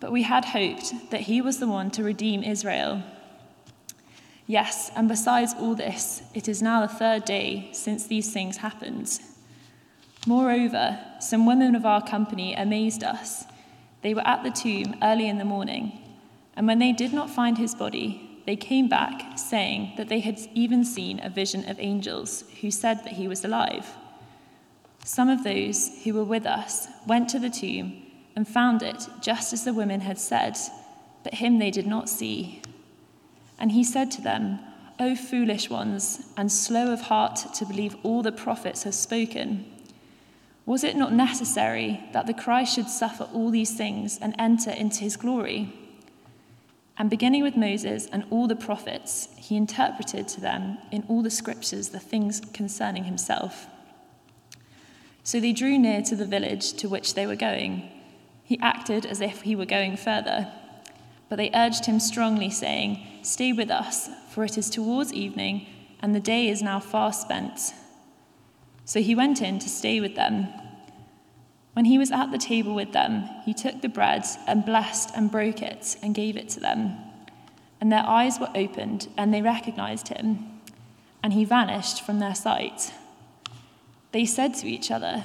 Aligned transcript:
But 0.00 0.12
we 0.12 0.22
had 0.22 0.44
hoped 0.46 1.10
that 1.10 1.22
he 1.22 1.40
was 1.40 1.58
the 1.58 1.66
one 1.66 1.90
to 1.92 2.04
redeem 2.04 2.42
Israel. 2.42 3.02
Yes, 4.46 4.90
and 4.94 5.08
besides 5.08 5.54
all 5.58 5.74
this, 5.74 6.22
it 6.34 6.48
is 6.48 6.62
now 6.62 6.80
the 6.80 6.92
third 6.92 7.24
day 7.24 7.70
since 7.72 8.06
these 8.06 8.32
things 8.32 8.58
happened. 8.58 9.18
Moreover, 10.26 10.98
some 11.20 11.46
women 11.46 11.74
of 11.74 11.86
our 11.86 12.02
company 12.02 12.54
amazed 12.54 13.02
us. 13.02 13.44
They 14.02 14.14
were 14.14 14.26
at 14.26 14.44
the 14.44 14.50
tomb 14.50 14.96
early 15.02 15.28
in 15.28 15.38
the 15.38 15.44
morning, 15.44 15.98
and 16.54 16.66
when 16.66 16.78
they 16.78 16.92
did 16.92 17.12
not 17.12 17.30
find 17.30 17.58
his 17.58 17.74
body, 17.74 18.40
they 18.46 18.56
came 18.56 18.88
back, 18.88 19.36
saying 19.36 19.94
that 19.96 20.08
they 20.08 20.20
had 20.20 20.38
even 20.54 20.84
seen 20.84 21.20
a 21.22 21.28
vision 21.28 21.68
of 21.68 21.80
angels 21.80 22.44
who 22.60 22.70
said 22.70 23.02
that 23.02 23.14
he 23.14 23.26
was 23.26 23.44
alive. 23.44 23.86
Some 25.04 25.28
of 25.28 25.42
those 25.42 25.90
who 26.04 26.14
were 26.14 26.24
with 26.24 26.46
us 26.46 26.86
went 27.06 27.28
to 27.30 27.40
the 27.40 27.50
tomb 27.50 28.05
and 28.36 28.46
found 28.46 28.82
it 28.82 29.08
just 29.20 29.52
as 29.52 29.64
the 29.64 29.72
women 29.72 30.02
had 30.02 30.18
said, 30.18 30.56
but 31.24 31.34
him 31.34 31.58
they 31.58 31.70
did 31.70 31.86
not 31.86 32.08
see. 32.08 32.62
And 33.58 33.72
he 33.72 33.82
said 33.82 34.10
to 34.12 34.20
them, 34.20 34.60
O 35.00 35.16
foolish 35.16 35.68
ones, 35.68 36.28
and 36.36 36.52
slow 36.52 36.92
of 36.92 37.02
heart 37.02 37.40
to 37.54 37.66
believe 37.66 37.96
all 38.02 38.22
the 38.22 38.32
prophets 38.32 38.84
have 38.84 38.94
spoken. 38.94 39.64
Was 40.66 40.84
it 40.84 40.96
not 40.96 41.12
necessary 41.12 42.02
that 42.12 42.26
the 42.26 42.34
Christ 42.34 42.74
should 42.74 42.88
suffer 42.88 43.24
all 43.32 43.50
these 43.50 43.74
things 43.74 44.18
and 44.20 44.34
enter 44.38 44.70
into 44.70 45.00
his 45.00 45.16
glory? 45.16 45.72
And 46.98 47.10
beginning 47.10 47.42
with 47.42 47.56
Moses 47.56 48.06
and 48.10 48.24
all 48.30 48.46
the 48.46 48.56
prophets, 48.56 49.28
he 49.36 49.56
interpreted 49.56 50.28
to 50.28 50.40
them 50.40 50.78
in 50.90 51.04
all 51.08 51.22
the 51.22 51.30
scriptures 51.30 51.90
the 51.90 52.00
things 52.00 52.40
concerning 52.52 53.04
himself. 53.04 53.66
So 55.22 55.40
they 55.40 55.52
drew 55.52 55.78
near 55.78 56.02
to 56.02 56.16
the 56.16 56.24
village 56.24 56.72
to 56.74 56.88
which 56.88 57.14
they 57.14 57.26
were 57.26 57.36
going. 57.36 57.90
He 58.46 58.60
acted 58.60 59.04
as 59.04 59.20
if 59.20 59.42
he 59.42 59.56
were 59.56 59.66
going 59.66 59.96
further. 59.96 60.52
But 61.28 61.36
they 61.36 61.50
urged 61.52 61.86
him 61.86 61.98
strongly, 61.98 62.48
saying, 62.48 63.04
Stay 63.22 63.52
with 63.52 63.72
us, 63.72 64.08
for 64.30 64.44
it 64.44 64.56
is 64.56 64.70
towards 64.70 65.12
evening, 65.12 65.66
and 66.00 66.14
the 66.14 66.20
day 66.20 66.48
is 66.48 66.62
now 66.62 66.78
far 66.78 67.12
spent. 67.12 67.74
So 68.84 69.00
he 69.00 69.16
went 69.16 69.42
in 69.42 69.58
to 69.58 69.68
stay 69.68 70.00
with 70.00 70.14
them. 70.14 70.46
When 71.72 71.86
he 71.86 71.98
was 71.98 72.12
at 72.12 72.30
the 72.30 72.38
table 72.38 72.72
with 72.72 72.92
them, 72.92 73.28
he 73.44 73.52
took 73.52 73.82
the 73.82 73.88
bread 73.88 74.24
and 74.46 74.64
blessed 74.64 75.10
and 75.16 75.28
broke 75.30 75.60
it 75.60 75.96
and 76.00 76.14
gave 76.14 76.36
it 76.36 76.48
to 76.50 76.60
them. 76.60 76.96
And 77.80 77.90
their 77.90 78.06
eyes 78.06 78.38
were 78.38 78.50
opened, 78.54 79.08
and 79.16 79.34
they 79.34 79.42
recognized 79.42 80.06
him, 80.06 80.60
and 81.20 81.32
he 81.32 81.44
vanished 81.44 82.00
from 82.00 82.20
their 82.20 82.36
sight. 82.36 82.92
They 84.12 84.24
said 84.24 84.54
to 84.54 84.68
each 84.68 84.92
other, 84.92 85.24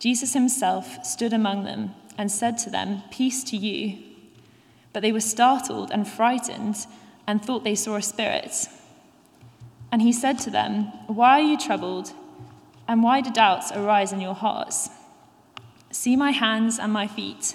Jesus 0.00 0.32
himself 0.32 1.04
stood 1.04 1.32
among 1.32 1.64
them 1.64 1.94
and 2.18 2.32
said 2.32 2.58
to 2.58 2.70
them, 2.70 3.02
Peace 3.10 3.44
to 3.44 3.56
you. 3.56 3.98
But 4.92 5.02
they 5.02 5.12
were 5.12 5.20
startled 5.20 5.90
and 5.92 6.08
frightened 6.08 6.86
and 7.26 7.44
thought 7.44 7.62
they 7.62 7.74
saw 7.74 7.96
a 7.96 8.02
spirit. 8.02 8.66
And 9.92 10.02
he 10.02 10.12
said 10.12 10.38
to 10.40 10.50
them, 10.50 10.84
Why 11.06 11.40
are 11.40 11.42
you 11.42 11.58
troubled? 11.58 12.12
And 12.88 13.02
why 13.02 13.20
do 13.20 13.30
doubts 13.30 13.70
arise 13.72 14.12
in 14.12 14.20
your 14.20 14.34
hearts? 14.34 14.88
See 15.90 16.16
my 16.16 16.30
hands 16.30 16.78
and 16.78 16.92
my 16.92 17.06
feet, 17.06 17.54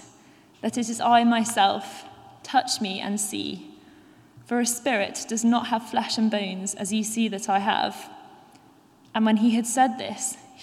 that 0.62 0.78
it 0.78 0.88
is 0.88 1.02
I 1.02 1.24
myself. 1.24 2.06
Touch 2.44 2.80
me 2.80 3.00
and 3.00 3.20
see. 3.20 3.72
For 4.46 4.60
a 4.60 4.66
spirit 4.66 5.26
does 5.28 5.44
not 5.44 5.68
have 5.68 5.90
flesh 5.90 6.18
and 6.18 6.30
bones, 6.30 6.76
as 6.76 6.94
you 6.94 7.04
see 7.04 7.28
that 7.30 7.50
I 7.50 7.60
have. 7.60 8.10
And 9.16 9.26
when 9.26 9.38
he 9.38 9.56
had 9.56 9.66
said 9.66 9.98
this, 9.98 10.38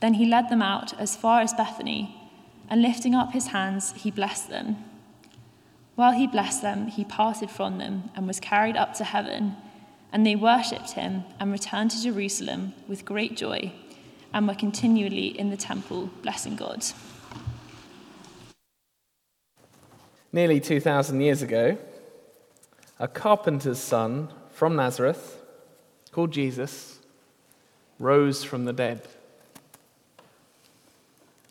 Then 0.00 0.14
he 0.14 0.26
led 0.26 0.48
them 0.48 0.62
out 0.62 0.98
as 0.98 1.16
far 1.16 1.40
as 1.40 1.54
Bethany, 1.54 2.16
and 2.68 2.82
lifting 2.82 3.14
up 3.14 3.32
his 3.32 3.48
hands, 3.48 3.92
he 3.96 4.10
blessed 4.10 4.48
them. 4.48 4.76
While 5.94 6.12
he 6.12 6.26
blessed 6.26 6.62
them, 6.62 6.86
he 6.86 7.04
parted 7.04 7.50
from 7.50 7.78
them 7.78 8.10
and 8.14 8.26
was 8.26 8.40
carried 8.40 8.76
up 8.76 8.94
to 8.94 9.04
heaven. 9.04 9.56
And 10.12 10.26
they 10.26 10.34
worshipped 10.34 10.92
him 10.92 11.24
and 11.38 11.52
returned 11.52 11.90
to 11.90 12.02
Jerusalem 12.02 12.72
with 12.88 13.04
great 13.04 13.36
joy 13.36 13.72
and 14.32 14.48
were 14.48 14.54
continually 14.54 15.38
in 15.38 15.50
the 15.50 15.56
temple 15.56 16.10
blessing 16.22 16.56
God. 16.56 16.84
Nearly 20.32 20.60
2,000 20.60 21.20
years 21.20 21.42
ago, 21.42 21.76
a 22.98 23.08
carpenter's 23.08 23.78
son 23.78 24.32
from 24.50 24.76
Nazareth, 24.76 25.42
called 26.12 26.30
Jesus, 26.30 27.00
rose 27.98 28.44
from 28.44 28.64
the 28.64 28.72
dead. 28.72 29.02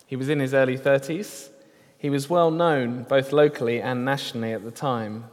He 0.10 0.16
was 0.16 0.28
in 0.28 0.40
his 0.40 0.56
early 0.56 0.76
30s. 0.76 1.50
He 1.96 2.10
was 2.10 2.32
well 2.32 2.50
known 2.50 3.04
both 3.04 3.32
locally 3.32 3.80
and 3.80 4.04
nationally 4.04 4.54
at 4.54 4.64
the 4.64 4.72
time. 4.72 5.26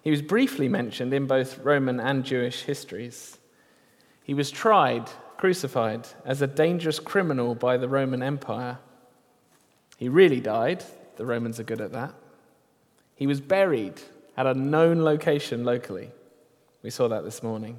He 0.00 0.10
was 0.10 0.22
briefly 0.22 0.70
mentioned 0.70 1.12
in 1.12 1.26
both 1.26 1.58
Roman 1.58 2.00
and 2.00 2.24
Jewish 2.24 2.62
histories. 2.62 3.36
He 4.24 4.32
was 4.32 4.50
tried, 4.50 5.10
crucified, 5.36 6.08
as 6.24 6.40
a 6.40 6.46
dangerous 6.46 6.98
criminal 6.98 7.54
by 7.54 7.76
the 7.76 7.90
Roman 7.90 8.22
Empire. 8.22 8.78
He 9.98 10.08
really 10.08 10.40
died. 10.40 10.82
The 11.16 11.26
Romans 11.26 11.60
are 11.60 11.64
good 11.64 11.82
at 11.82 11.92
that. 11.92 12.14
He 13.14 13.26
was 13.26 13.42
buried 13.42 14.00
at 14.34 14.46
a 14.46 14.54
known 14.54 15.02
location 15.02 15.62
locally. 15.62 16.10
We 16.82 16.88
saw 16.88 17.06
that 17.08 17.24
this 17.24 17.42
morning. 17.42 17.78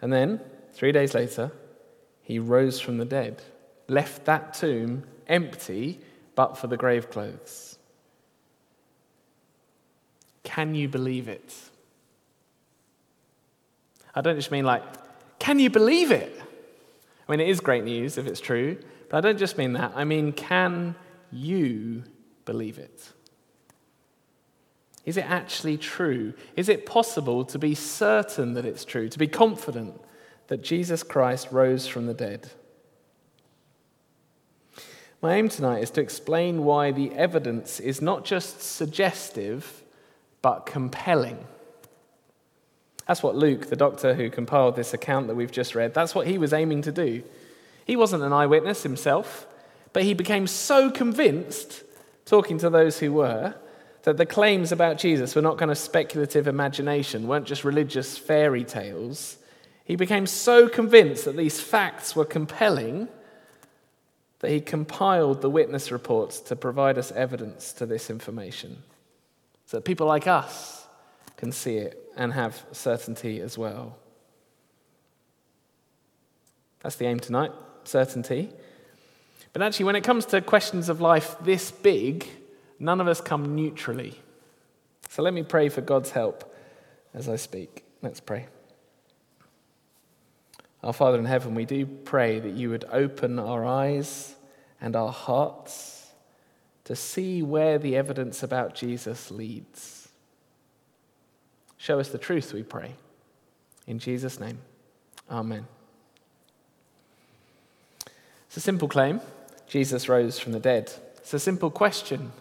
And 0.00 0.10
then, 0.10 0.40
three 0.72 0.90
days 0.90 1.12
later, 1.12 1.52
he 2.22 2.38
rose 2.38 2.80
from 2.80 2.96
the 2.96 3.04
dead, 3.04 3.42
left 3.88 4.24
that 4.26 4.54
tomb 4.54 5.04
empty 5.26 6.00
but 6.34 6.56
for 6.56 6.66
the 6.66 6.76
grave 6.76 7.10
clothes. 7.10 7.78
Can 10.42 10.74
you 10.74 10.88
believe 10.88 11.28
it? 11.28 11.54
I 14.14 14.20
don't 14.20 14.36
just 14.36 14.50
mean 14.50 14.64
like, 14.64 14.82
can 15.38 15.58
you 15.58 15.70
believe 15.70 16.10
it? 16.10 16.40
I 17.26 17.32
mean, 17.32 17.40
it 17.40 17.48
is 17.48 17.60
great 17.60 17.84
news 17.84 18.18
if 18.18 18.26
it's 18.26 18.40
true, 18.40 18.78
but 19.08 19.18
I 19.18 19.20
don't 19.20 19.38
just 19.38 19.56
mean 19.56 19.72
that. 19.74 19.92
I 19.94 20.04
mean, 20.04 20.32
can 20.32 20.94
you 21.30 22.04
believe 22.44 22.78
it? 22.78 23.12
Is 25.04 25.16
it 25.16 25.24
actually 25.28 25.78
true? 25.78 26.34
Is 26.56 26.68
it 26.68 26.86
possible 26.86 27.44
to 27.46 27.58
be 27.58 27.74
certain 27.74 28.54
that 28.54 28.64
it's 28.64 28.84
true, 28.84 29.08
to 29.08 29.18
be 29.18 29.26
confident 29.26 30.00
that 30.48 30.62
Jesus 30.62 31.02
Christ 31.02 31.48
rose 31.50 31.86
from 31.86 32.06
the 32.06 32.14
dead? 32.14 32.50
My 35.22 35.36
aim 35.36 35.48
tonight 35.48 35.84
is 35.84 35.90
to 35.92 36.00
explain 36.00 36.64
why 36.64 36.90
the 36.90 37.12
evidence 37.12 37.78
is 37.78 38.02
not 38.02 38.24
just 38.24 38.60
suggestive, 38.60 39.84
but 40.42 40.66
compelling. 40.66 41.38
That's 43.06 43.22
what 43.22 43.36
Luke, 43.36 43.66
the 43.66 43.76
doctor 43.76 44.14
who 44.14 44.30
compiled 44.30 44.74
this 44.74 44.92
account 44.92 45.28
that 45.28 45.36
we've 45.36 45.52
just 45.52 45.76
read, 45.76 45.94
that's 45.94 46.16
what 46.16 46.26
he 46.26 46.38
was 46.38 46.52
aiming 46.52 46.82
to 46.82 46.92
do. 46.92 47.22
He 47.84 47.94
wasn't 47.94 48.24
an 48.24 48.32
eyewitness 48.32 48.82
himself, 48.82 49.46
but 49.92 50.02
he 50.02 50.12
became 50.12 50.48
so 50.48 50.90
convinced, 50.90 51.84
talking 52.24 52.58
to 52.58 52.68
those 52.68 52.98
who 52.98 53.12
were, 53.12 53.54
that 54.02 54.16
the 54.16 54.26
claims 54.26 54.72
about 54.72 54.98
Jesus 54.98 55.36
were 55.36 55.42
not 55.42 55.56
kind 55.56 55.70
of 55.70 55.78
speculative 55.78 56.48
imagination, 56.48 57.28
weren't 57.28 57.46
just 57.46 57.62
religious 57.62 58.18
fairy 58.18 58.64
tales. 58.64 59.36
He 59.84 59.94
became 59.94 60.26
so 60.26 60.68
convinced 60.68 61.26
that 61.26 61.36
these 61.36 61.60
facts 61.60 62.16
were 62.16 62.24
compelling 62.24 63.06
that 64.42 64.50
he 64.50 64.60
compiled 64.60 65.40
the 65.40 65.48
witness 65.48 65.90
reports 65.90 66.40
to 66.40 66.56
provide 66.56 66.98
us 66.98 67.12
evidence 67.12 67.72
to 67.72 67.86
this 67.86 68.10
information 68.10 68.82
so 69.66 69.78
that 69.78 69.84
people 69.84 70.06
like 70.06 70.26
us 70.26 70.84
can 71.36 71.52
see 71.52 71.76
it 71.76 72.12
and 72.16 72.32
have 72.32 72.62
certainty 72.72 73.40
as 73.40 73.56
well. 73.56 73.96
That's 76.82 76.96
the 76.96 77.06
aim 77.06 77.20
tonight 77.20 77.52
certainty. 77.84 78.50
But 79.52 79.62
actually, 79.62 79.86
when 79.86 79.96
it 79.96 80.04
comes 80.04 80.26
to 80.26 80.40
questions 80.40 80.88
of 80.88 81.00
life 81.00 81.36
this 81.42 81.70
big, 81.70 82.26
none 82.78 83.00
of 83.00 83.08
us 83.08 83.20
come 83.20 83.54
neutrally. 83.54 84.20
So 85.08 85.22
let 85.22 85.34
me 85.34 85.42
pray 85.42 85.68
for 85.68 85.80
God's 85.80 86.10
help 86.10 86.54
as 87.14 87.28
I 87.28 87.36
speak. 87.36 87.84
Let's 88.02 88.20
pray. 88.20 88.46
Our 90.82 90.92
Father 90.92 91.18
in 91.18 91.24
heaven, 91.24 91.54
we 91.54 91.64
do 91.64 91.86
pray 91.86 92.40
that 92.40 92.54
you 92.54 92.70
would 92.70 92.84
open 92.90 93.38
our 93.38 93.64
eyes 93.64 94.34
and 94.80 94.96
our 94.96 95.12
hearts 95.12 96.08
to 96.84 96.96
see 96.96 97.42
where 97.42 97.78
the 97.78 97.96
evidence 97.96 98.42
about 98.42 98.74
Jesus 98.74 99.30
leads. 99.30 100.08
Show 101.78 102.00
us 102.00 102.08
the 102.08 102.18
truth, 102.18 102.52
we 102.52 102.62
pray. 102.62 102.94
In 103.86 103.98
Jesus' 103.98 104.40
name, 104.40 104.58
Amen. 105.30 105.66
It's 108.46 108.56
a 108.56 108.60
simple 108.60 108.88
claim 108.88 109.20
Jesus 109.66 110.08
rose 110.08 110.38
from 110.38 110.52
the 110.52 110.60
dead. 110.60 110.92
It's 111.16 111.32
a 111.32 111.38
simple 111.38 111.70
question 111.70 112.32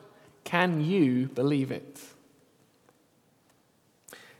Can 0.43 0.81
you 0.81 1.27
believe 1.27 1.71
it? 1.71 1.99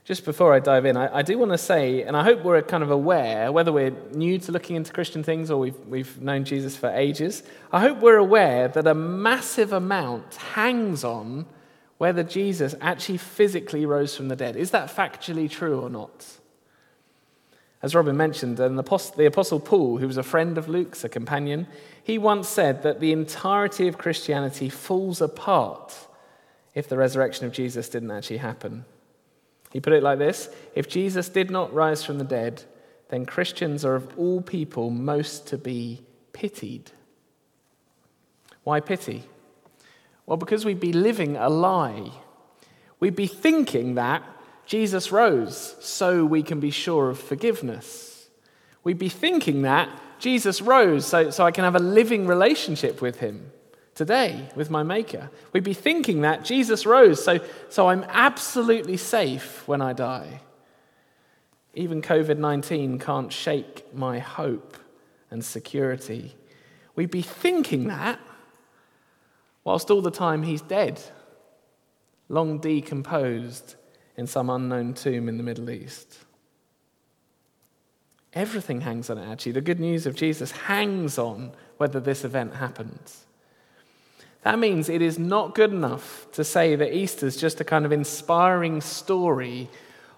Just 0.04 0.26
before 0.26 0.54
I 0.54 0.60
dive 0.60 0.86
in, 0.86 0.98
I, 0.98 1.18
I 1.18 1.22
do 1.22 1.38
want 1.38 1.52
to 1.52 1.58
say, 1.58 2.02
and 2.04 2.18
I 2.18 2.24
hope 2.24 2.44
we're 2.44 2.62
kind 2.64 2.82
of 2.82 2.90
aware, 2.90 3.52
whether 3.52 3.72
we're 3.72 3.96
new 4.14 4.40
to 4.40 4.52
looking 4.52 4.76
into 4.76 4.92
Christian 4.92 5.24
things 5.24 5.52
or 5.52 5.60
we've, 5.60 5.80
we've 5.88 6.20
known 6.20 6.44
Jesus 6.44 6.76
for 6.76 6.90
ages, 6.90 7.44
I 7.72 7.82
hope 7.82 8.00
we're 8.00 8.18
aware 8.18 8.68
that 8.68 8.88
a 8.88 8.96
massive 8.96 9.74
amount 9.74 10.36
hangs 10.36 11.04
on 11.04 11.46
whether 12.00 12.24
Jesus 12.24 12.74
actually 12.82 13.20
physically 13.20 13.86
rose 13.86 14.16
from 14.16 14.28
the 14.28 14.36
dead. 14.36 14.56
Is 14.56 14.72
that 14.72 14.90
factually 14.90 15.48
true 15.48 15.80
or 15.80 15.90
not? 15.90 16.26
As 17.84 17.94
Robin 17.94 18.18
mentioned, 18.18 18.60
and 18.60 18.78
the 18.78 19.26
Apostle 19.26 19.60
Paul, 19.60 19.98
who 19.98 20.08
was 20.08 20.18
a 20.18 20.24
friend 20.24 20.58
of 20.58 20.68
Luke's, 20.68 21.04
a 21.04 21.10
companion, 21.10 21.68
he 22.04 22.18
once 22.18 22.48
said 22.48 22.82
that 22.82 23.00
the 23.00 23.12
entirety 23.12 23.88
of 23.88 24.00
Christianity 24.00 24.68
falls 24.68 25.22
apart 25.22 26.08
if 26.74 26.88
the 26.88 26.98
resurrection 26.98 27.46
of 27.46 27.52
Jesus 27.52 27.88
didn't 27.88 28.12
actually 28.12 28.38
happen. 28.38 28.86
He 29.72 29.80
put 29.80 29.94
it 29.94 30.04
like 30.04 30.20
this 30.20 30.50
If 30.76 30.88
Jesus 30.88 31.30
did 31.30 31.50
not 31.50 31.74
rise 31.74 32.04
from 32.04 32.18
the 32.18 32.24
dead, 32.24 32.64
then 33.10 33.26
Christians 33.26 33.84
are 33.84 33.96
of 33.96 34.18
all 34.18 34.42
people 34.42 34.90
most 34.90 35.48
to 35.48 35.58
be 35.58 36.02
pitied. 36.34 36.92
Why 38.64 38.80
pity? 38.80 39.24
Well, 40.26 40.38
because 40.38 40.64
we'd 40.64 40.80
be 40.80 40.94
living 40.94 41.36
a 41.36 41.50
lie. 41.50 42.12
We'd 43.00 43.16
be 43.16 43.28
thinking 43.28 43.96
that 43.96 44.24
Jesus 44.66 45.12
rose 45.12 45.76
so 45.80 46.24
we 46.24 46.44
can 46.44 46.60
be 46.60 46.70
sure 46.70 47.10
of 47.10 47.20
forgiveness. 47.20 48.30
We'd 48.84 49.00
be 49.00 49.10
thinking 49.10 49.64
that 49.64 49.90
Jesus 50.20 50.62
rose 50.62 51.06
so, 51.06 51.32
so 51.32 51.44
I 51.44 51.52
can 51.52 51.64
have 51.64 51.76
a 51.76 51.80
living 51.80 52.28
relationship 52.28 53.02
with 53.02 53.20
him 53.20 53.52
today 53.96 54.50
with 54.56 54.70
my 54.70 54.84
Maker. 54.84 55.30
We'd 55.54 55.64
be 55.64 55.74
thinking 55.74 56.22
that 56.22 56.46
Jesus 56.46 56.86
rose, 56.86 57.24
so, 57.24 57.40
so 57.70 57.90
I'm 57.90 58.06
absolutely 58.10 58.98
safe 58.98 59.68
when 59.68 59.82
I 59.82 59.94
die. 59.94 60.42
Even 61.74 62.02
COVID 62.02 62.38
19 62.38 63.00
can't 63.00 63.32
shake 63.32 63.94
my 63.94 64.20
hope 64.20 64.78
and 65.30 65.44
security. 65.44 66.36
We'd 66.96 67.12
be 67.12 67.22
thinking 67.22 67.88
that 67.88 68.20
whilst 69.64 69.90
all 69.90 70.02
the 70.02 70.12
time 70.12 70.44
he's 70.44 70.62
dead, 70.62 71.02
long 72.28 72.60
decomposed 72.60 73.76
in 74.18 74.28
some 74.28 74.50
unknown 74.50 74.94
tomb 74.94 75.30
in 75.30 75.38
the 75.38 75.44
Middle 75.44 75.70
East. 75.70 76.20
Everything 78.34 78.82
hangs 78.82 79.10
on 79.10 79.18
it, 79.18 79.30
actually. 79.30 79.52
The 79.54 79.62
good 79.62 79.80
news 79.80 80.06
of 80.06 80.16
Jesus 80.16 80.52
hangs 80.52 81.18
on 81.18 81.52
whether 81.78 82.00
this 82.00 82.24
event 82.24 82.56
happens. 82.56 83.26
That 84.44 84.58
means 84.58 84.90
it 84.90 85.02
is 85.02 85.20
not 85.20 85.54
good 85.54 85.72
enough 85.72 86.28
to 86.34 86.44
say 86.44 86.76
that 86.76 86.96
Easter 86.96 87.28
is 87.28 87.38
just 87.38 87.62
a 87.62 87.64
kind 87.64 87.86
of 87.86 87.92
inspiring 87.92 88.82
story 88.82 89.70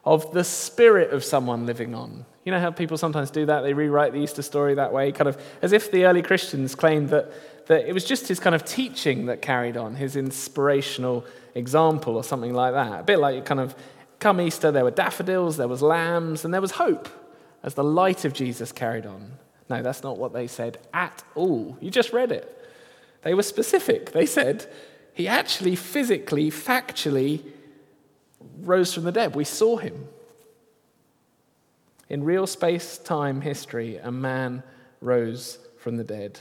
of 0.06 0.32
the 0.34 0.44
spirit 0.44 1.12
of 1.12 1.24
someone 1.24 1.66
living 1.66 1.94
on. 1.94 2.26
You 2.46 2.52
know 2.52 2.60
how 2.60 2.72
people 2.72 2.98
sometimes 2.98 3.32
do 3.32 3.46
that? 3.46 3.62
They 3.62 3.74
rewrite 3.74 4.14
the 4.14 4.20
Easter 4.20 4.42
story 4.42 4.76
that 4.76 4.92
way, 4.92 5.12
kind 5.12 5.28
of 5.28 5.42
as 5.62 5.72
if 5.72 5.92
the 5.92 6.06
early 6.06 6.22
Christians 6.22 6.76
claimed 6.76 7.10
that, 7.10 7.32
that 7.68 7.88
it 7.88 7.94
was 7.94 8.04
just 8.04 8.28
his 8.28 8.40
kind 8.40 8.56
of 8.56 8.66
teaching 8.66 9.28
that 9.28 9.42
carried 9.42 9.78
on, 9.78 9.96
his 9.96 10.16
inspirational 10.16 11.26
example 11.56 12.16
or 12.16 12.24
something 12.24 12.54
like 12.54 12.74
that. 12.74 13.02
A 13.02 13.04
bit 13.04 13.20
like 13.20 13.46
kind 13.46 13.60
of 13.60 13.76
come 14.20 14.40
Easter, 14.40 14.72
there 14.72 14.84
were 14.84 14.92
daffodils, 14.92 15.58
there 15.58 15.68
was 15.68 15.82
lambs, 15.82 16.46
and 16.46 16.54
there 16.54 16.62
was 16.62 16.72
hope 16.72 17.10
as 17.62 17.74
the 17.76 17.84
light 17.84 18.26
of 18.26 18.34
Jesus 18.34 18.72
carried 18.72 19.06
on. 19.06 19.34
No, 19.70 19.82
that's 19.82 20.04
not 20.04 20.18
what 20.18 20.34
they 20.34 20.48
said 20.48 20.78
at 20.94 21.24
all. 21.36 21.78
You 21.80 21.90
just 21.90 22.12
read 22.14 22.32
it. 22.32 22.63
They 23.24 23.34
were 23.34 23.44
specific. 23.44 24.12
They 24.12 24.26
said 24.26 24.66
he 25.14 25.28
actually 25.28 25.76
physically, 25.76 26.52
factually 26.52 27.44
rose 28.60 28.94
from 28.94 29.04
the 29.04 29.12
dead. 29.12 29.36
We 29.36 29.44
saw 29.44 29.78
him. 29.78 30.08
In 32.10 32.24
real 32.24 32.46
space 32.48 32.98
time 32.98 33.42
history, 33.42 33.98
a 33.98 34.12
man 34.12 34.64
rose 35.02 35.60
from 35.78 35.98
the 35.98 36.04
dead. 36.04 36.40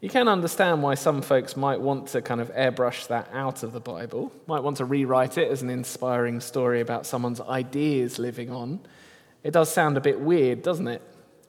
You 0.00 0.08
can 0.08 0.26
understand 0.26 0.82
why 0.82 0.94
some 0.94 1.22
folks 1.22 1.56
might 1.56 1.80
want 1.80 2.08
to 2.08 2.22
kind 2.22 2.40
of 2.40 2.52
airbrush 2.54 3.06
that 3.06 3.28
out 3.32 3.62
of 3.62 3.72
the 3.72 3.80
Bible, 3.80 4.32
might 4.48 4.64
want 4.64 4.78
to 4.78 4.84
rewrite 4.84 5.38
it 5.38 5.48
as 5.48 5.62
an 5.62 5.70
inspiring 5.70 6.40
story 6.40 6.80
about 6.80 7.06
someone's 7.06 7.40
ideas 7.40 8.18
living 8.18 8.50
on. 8.50 8.80
It 9.44 9.52
does 9.52 9.72
sound 9.72 9.96
a 9.96 10.00
bit 10.00 10.18
weird, 10.18 10.62
doesn't 10.62 10.88
it? 10.88 11.02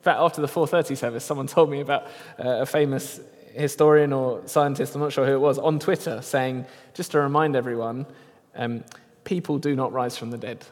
In 0.03 0.05
fact, 0.05 0.19
after 0.19 0.41
the 0.41 0.49
4:30 0.49 0.97
service, 0.97 1.23
someone 1.23 1.47
told 1.47 1.69
me 1.69 1.79
about 1.79 2.03
uh, 2.37 2.59
a 2.59 2.65
famous 2.65 3.21
historian 3.53 4.11
or 4.11 4.41
scientist, 4.45 4.95
I'm 4.95 5.01
not 5.01 5.13
sure 5.13 5.25
who 5.25 5.31
it 5.31 5.39
was, 5.39 5.57
on 5.57 5.79
Twitter 5.79 6.21
saying, 6.21 6.65
just 6.93 7.11
to 7.11 7.21
remind 7.21 7.55
everyone, 7.55 8.05
um, 8.53 8.83
people 9.23 9.59
do 9.59 9.77
not 9.77 9.93
rise 9.93 10.17
from 10.17 10.29
the 10.29 10.37
dead. 10.37 10.65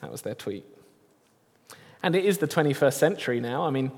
That 0.00 0.10
was 0.10 0.22
their 0.22 0.34
tweet. 0.34 0.64
And 2.02 2.16
it 2.16 2.24
is 2.24 2.38
the 2.38 2.48
21st 2.48 2.94
century 2.94 3.40
now. 3.40 3.66
I 3.66 3.70
mean, 3.70 3.92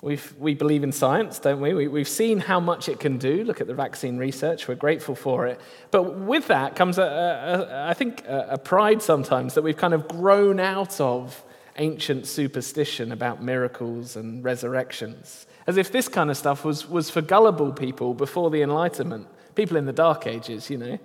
We've, 0.00 0.32
we 0.38 0.54
believe 0.54 0.84
in 0.84 0.92
science, 0.92 1.40
don't 1.40 1.60
we? 1.60 1.74
we? 1.74 1.88
We've 1.88 2.08
seen 2.08 2.38
how 2.38 2.60
much 2.60 2.88
it 2.88 3.00
can 3.00 3.18
do. 3.18 3.42
Look 3.42 3.60
at 3.60 3.66
the 3.66 3.74
vaccine 3.74 4.16
research. 4.16 4.68
We're 4.68 4.76
grateful 4.76 5.16
for 5.16 5.48
it. 5.48 5.60
But 5.90 6.14
with 6.20 6.46
that 6.46 6.76
comes, 6.76 6.98
a, 6.98 7.02
a, 7.02 7.62
a 7.62 7.88
I 7.88 7.94
think, 7.94 8.24
a, 8.24 8.46
a 8.50 8.58
pride 8.58 9.02
sometimes 9.02 9.54
that 9.54 9.62
we've 9.62 9.76
kind 9.76 9.94
of 9.94 10.06
grown 10.06 10.60
out 10.60 11.00
of 11.00 11.42
ancient 11.78 12.26
superstition 12.26 13.12
about 13.12 13.42
miracles 13.42 14.16
and 14.16 14.44
resurrections, 14.44 15.46
as 15.66 15.76
if 15.76 15.90
this 15.90 16.08
kind 16.08 16.30
of 16.30 16.36
stuff 16.36 16.64
was, 16.64 16.88
was 16.88 17.08
for 17.08 17.22
gullible 17.22 17.72
people 17.72 18.14
before 18.14 18.50
the 18.50 18.62
Enlightenment, 18.62 19.26
people 19.54 19.76
in 19.76 19.86
the 19.86 19.92
Dark 19.92 20.26
Ages, 20.26 20.68
you 20.68 20.76
know. 20.76 20.98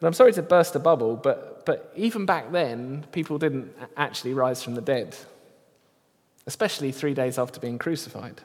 But 0.00 0.06
I'm 0.06 0.14
sorry 0.14 0.32
to 0.34 0.42
burst 0.42 0.74
a 0.74 0.78
bubble, 0.78 1.16
but, 1.16 1.64
but 1.64 1.92
even 1.96 2.26
back 2.26 2.52
then, 2.52 3.06
people 3.12 3.38
didn't 3.38 3.72
actually 3.96 4.34
rise 4.34 4.62
from 4.62 4.74
the 4.74 4.80
dead 4.80 5.16
especially 6.46 6.92
three 6.92 7.14
days 7.14 7.38
after 7.38 7.60
being 7.60 7.78
crucified. 7.78 8.40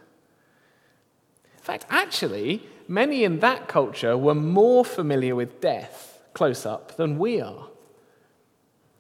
In 1.57 1.63
fact, 1.63 1.85
actually, 1.89 2.61
many 2.87 3.23
in 3.23 3.39
that 3.39 3.67
culture 3.67 4.15
were 4.17 4.35
more 4.35 4.85
familiar 4.85 5.35
with 5.35 5.61
death 5.61 6.21
close 6.33 6.65
up 6.65 6.97
than 6.97 7.17
we 7.17 7.41
are. 7.41 7.67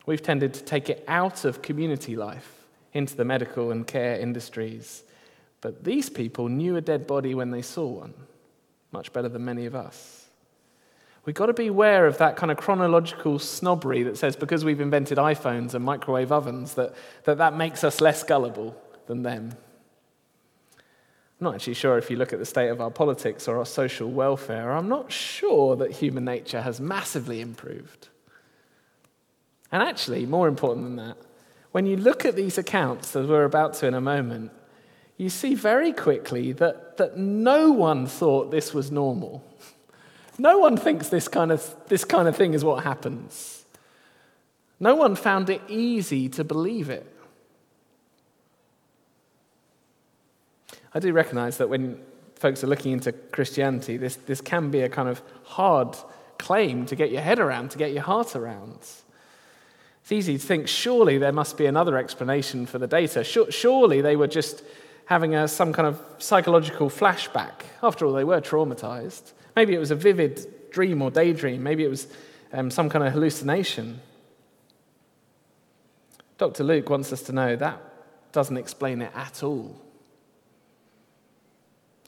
We've 0.05 0.21
tended 0.21 0.53
to 0.55 0.63
take 0.63 0.89
it 0.89 1.03
out 1.07 1.45
of 1.45 1.61
community 1.61 2.15
life 2.15 2.63
into 2.93 3.15
the 3.15 3.25
medical 3.25 3.71
and 3.71 3.85
care 3.85 4.19
industries. 4.19 5.03
But 5.61 5.83
these 5.83 6.09
people 6.09 6.47
knew 6.47 6.75
a 6.75 6.81
dead 6.81 7.07
body 7.07 7.33
when 7.33 7.51
they 7.51 7.61
saw 7.61 7.87
one, 7.87 8.13
much 8.91 9.11
better 9.11 9.29
than 9.29 9.43
many 9.43 9.65
of 9.65 9.75
us. 9.75 10.27
We've 11.25 11.35
got 11.35 11.47
to 11.47 11.53
be 11.53 11.67
aware 11.67 12.05
of 12.05 12.19
that 12.19 12.35
kind 12.35 12.51
of 12.51 12.57
chronological 12.57 13.39
snobbery 13.39 14.03
that 14.03 14.17
says 14.17 14.35
because 14.35 14.63
we've 14.63 14.79
invented 14.79 15.17
iPhones 15.17 15.73
and 15.73 15.83
microwave 15.83 16.31
ovens 16.31 16.75
that 16.75 16.93
that, 17.23 17.39
that 17.39 17.57
makes 17.57 17.83
us 17.83 17.99
less 17.99 18.23
gullible 18.23 18.79
than 19.07 19.23
them. 19.23 19.57
I'm 21.39 21.45
not 21.45 21.55
actually 21.55 21.73
sure 21.73 21.97
if 21.97 22.11
you 22.11 22.15
look 22.15 22.31
at 22.31 22.39
the 22.39 22.45
state 22.45 22.69
of 22.69 22.79
our 22.79 22.91
politics 22.91 23.47
or 23.47 23.57
our 23.57 23.65
social 23.65 24.09
welfare, 24.09 24.71
I'm 24.71 24.87
not 24.87 25.11
sure 25.11 25.75
that 25.77 25.91
human 25.91 26.25
nature 26.25 26.61
has 26.61 26.79
massively 26.79 27.41
improved. 27.41 28.09
And 29.75 29.83
actually, 29.83 30.25
more 30.25 30.47
important 30.47 30.85
than 30.85 30.95
that, 30.95 31.17
when 31.73 31.85
you 31.85 31.97
look 31.97 32.23
at 32.23 32.37
these 32.37 32.57
accounts, 32.57 33.13
as 33.13 33.27
we're 33.27 33.43
about 33.43 33.73
to 33.73 33.87
in 33.87 33.93
a 33.93 33.99
moment, 33.99 34.53
you 35.17 35.27
see 35.29 35.53
very 35.53 35.91
quickly 35.91 36.53
that, 36.53 36.95
that 36.95 37.17
no 37.17 37.71
one 37.71 38.07
thought 38.07 38.51
this 38.51 38.73
was 38.73 38.89
normal. 38.89 39.43
No 40.37 40.59
one 40.59 40.77
thinks 40.77 41.09
this 41.09 41.27
kind, 41.27 41.51
of, 41.51 41.75
this 41.89 42.05
kind 42.05 42.29
of 42.29 42.37
thing 42.37 42.53
is 42.53 42.63
what 42.63 42.85
happens. 42.85 43.65
No 44.79 44.95
one 44.95 45.13
found 45.13 45.49
it 45.49 45.61
easy 45.67 46.29
to 46.29 46.45
believe 46.45 46.89
it. 46.89 47.05
I 50.93 51.01
do 51.01 51.11
recognize 51.11 51.57
that 51.57 51.67
when 51.67 52.01
folks 52.35 52.63
are 52.63 52.67
looking 52.67 52.93
into 52.93 53.11
Christianity, 53.11 53.97
this, 53.97 54.15
this 54.15 54.39
can 54.39 54.71
be 54.71 54.83
a 54.83 54.89
kind 54.89 55.09
of 55.09 55.21
hard 55.43 55.97
claim 56.39 56.85
to 56.85 56.95
get 56.95 57.11
your 57.11 57.23
head 57.23 57.39
around, 57.39 57.71
to 57.71 57.77
get 57.77 57.91
your 57.91 58.03
heart 58.03 58.37
around. 58.37 58.79
It's 60.05 60.11
easy 60.11 60.37
to 60.37 60.45
think, 60.45 60.67
surely 60.67 61.17
there 61.17 61.31
must 61.31 61.57
be 61.57 61.65
another 61.65 61.97
explanation 61.97 62.67
for 62.67 62.77
the 62.77 62.85
data. 62.85 63.23
Surely 63.23 64.01
they 64.01 64.15
were 64.15 64.27
just 64.27 64.61
having 65.05 65.33
a, 65.33 65.47
some 65.47 65.73
kind 65.73 65.87
of 65.87 65.99
psychological 66.19 66.91
flashback. 66.91 67.63
After 67.81 68.05
all, 68.05 68.13
they 68.13 68.23
were 68.23 68.39
traumatized. 68.39 69.31
Maybe 69.55 69.73
it 69.73 69.79
was 69.79 69.89
a 69.89 69.95
vivid 69.95 70.69
dream 70.69 71.01
or 71.01 71.09
daydream. 71.09 71.63
Maybe 71.63 71.83
it 71.83 71.89
was 71.89 72.05
um, 72.53 72.69
some 72.69 72.87
kind 72.87 73.03
of 73.03 73.13
hallucination. 73.13 73.99
Dr. 76.37 76.63
Luke 76.63 76.87
wants 76.87 77.11
us 77.11 77.23
to 77.23 77.31
know 77.31 77.55
that 77.55 77.81
doesn't 78.31 78.57
explain 78.57 79.01
it 79.01 79.11
at 79.15 79.41
all. 79.41 79.75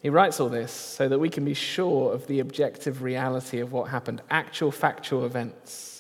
He 0.04 0.12
writes 0.12 0.40
all 0.40 0.50
this 0.50 0.72
so 0.72 1.10
that 1.10 1.18
we 1.18 1.32
can 1.32 1.44
be 1.44 1.56
sure 1.56 2.14
of 2.14 2.28
the 2.28 2.42
objective 2.42 3.02
reality 3.02 3.60
of 3.60 3.72
what 3.72 3.90
happened, 3.90 4.22
actual 4.30 4.70
factual 4.70 5.26
events. 5.26 5.97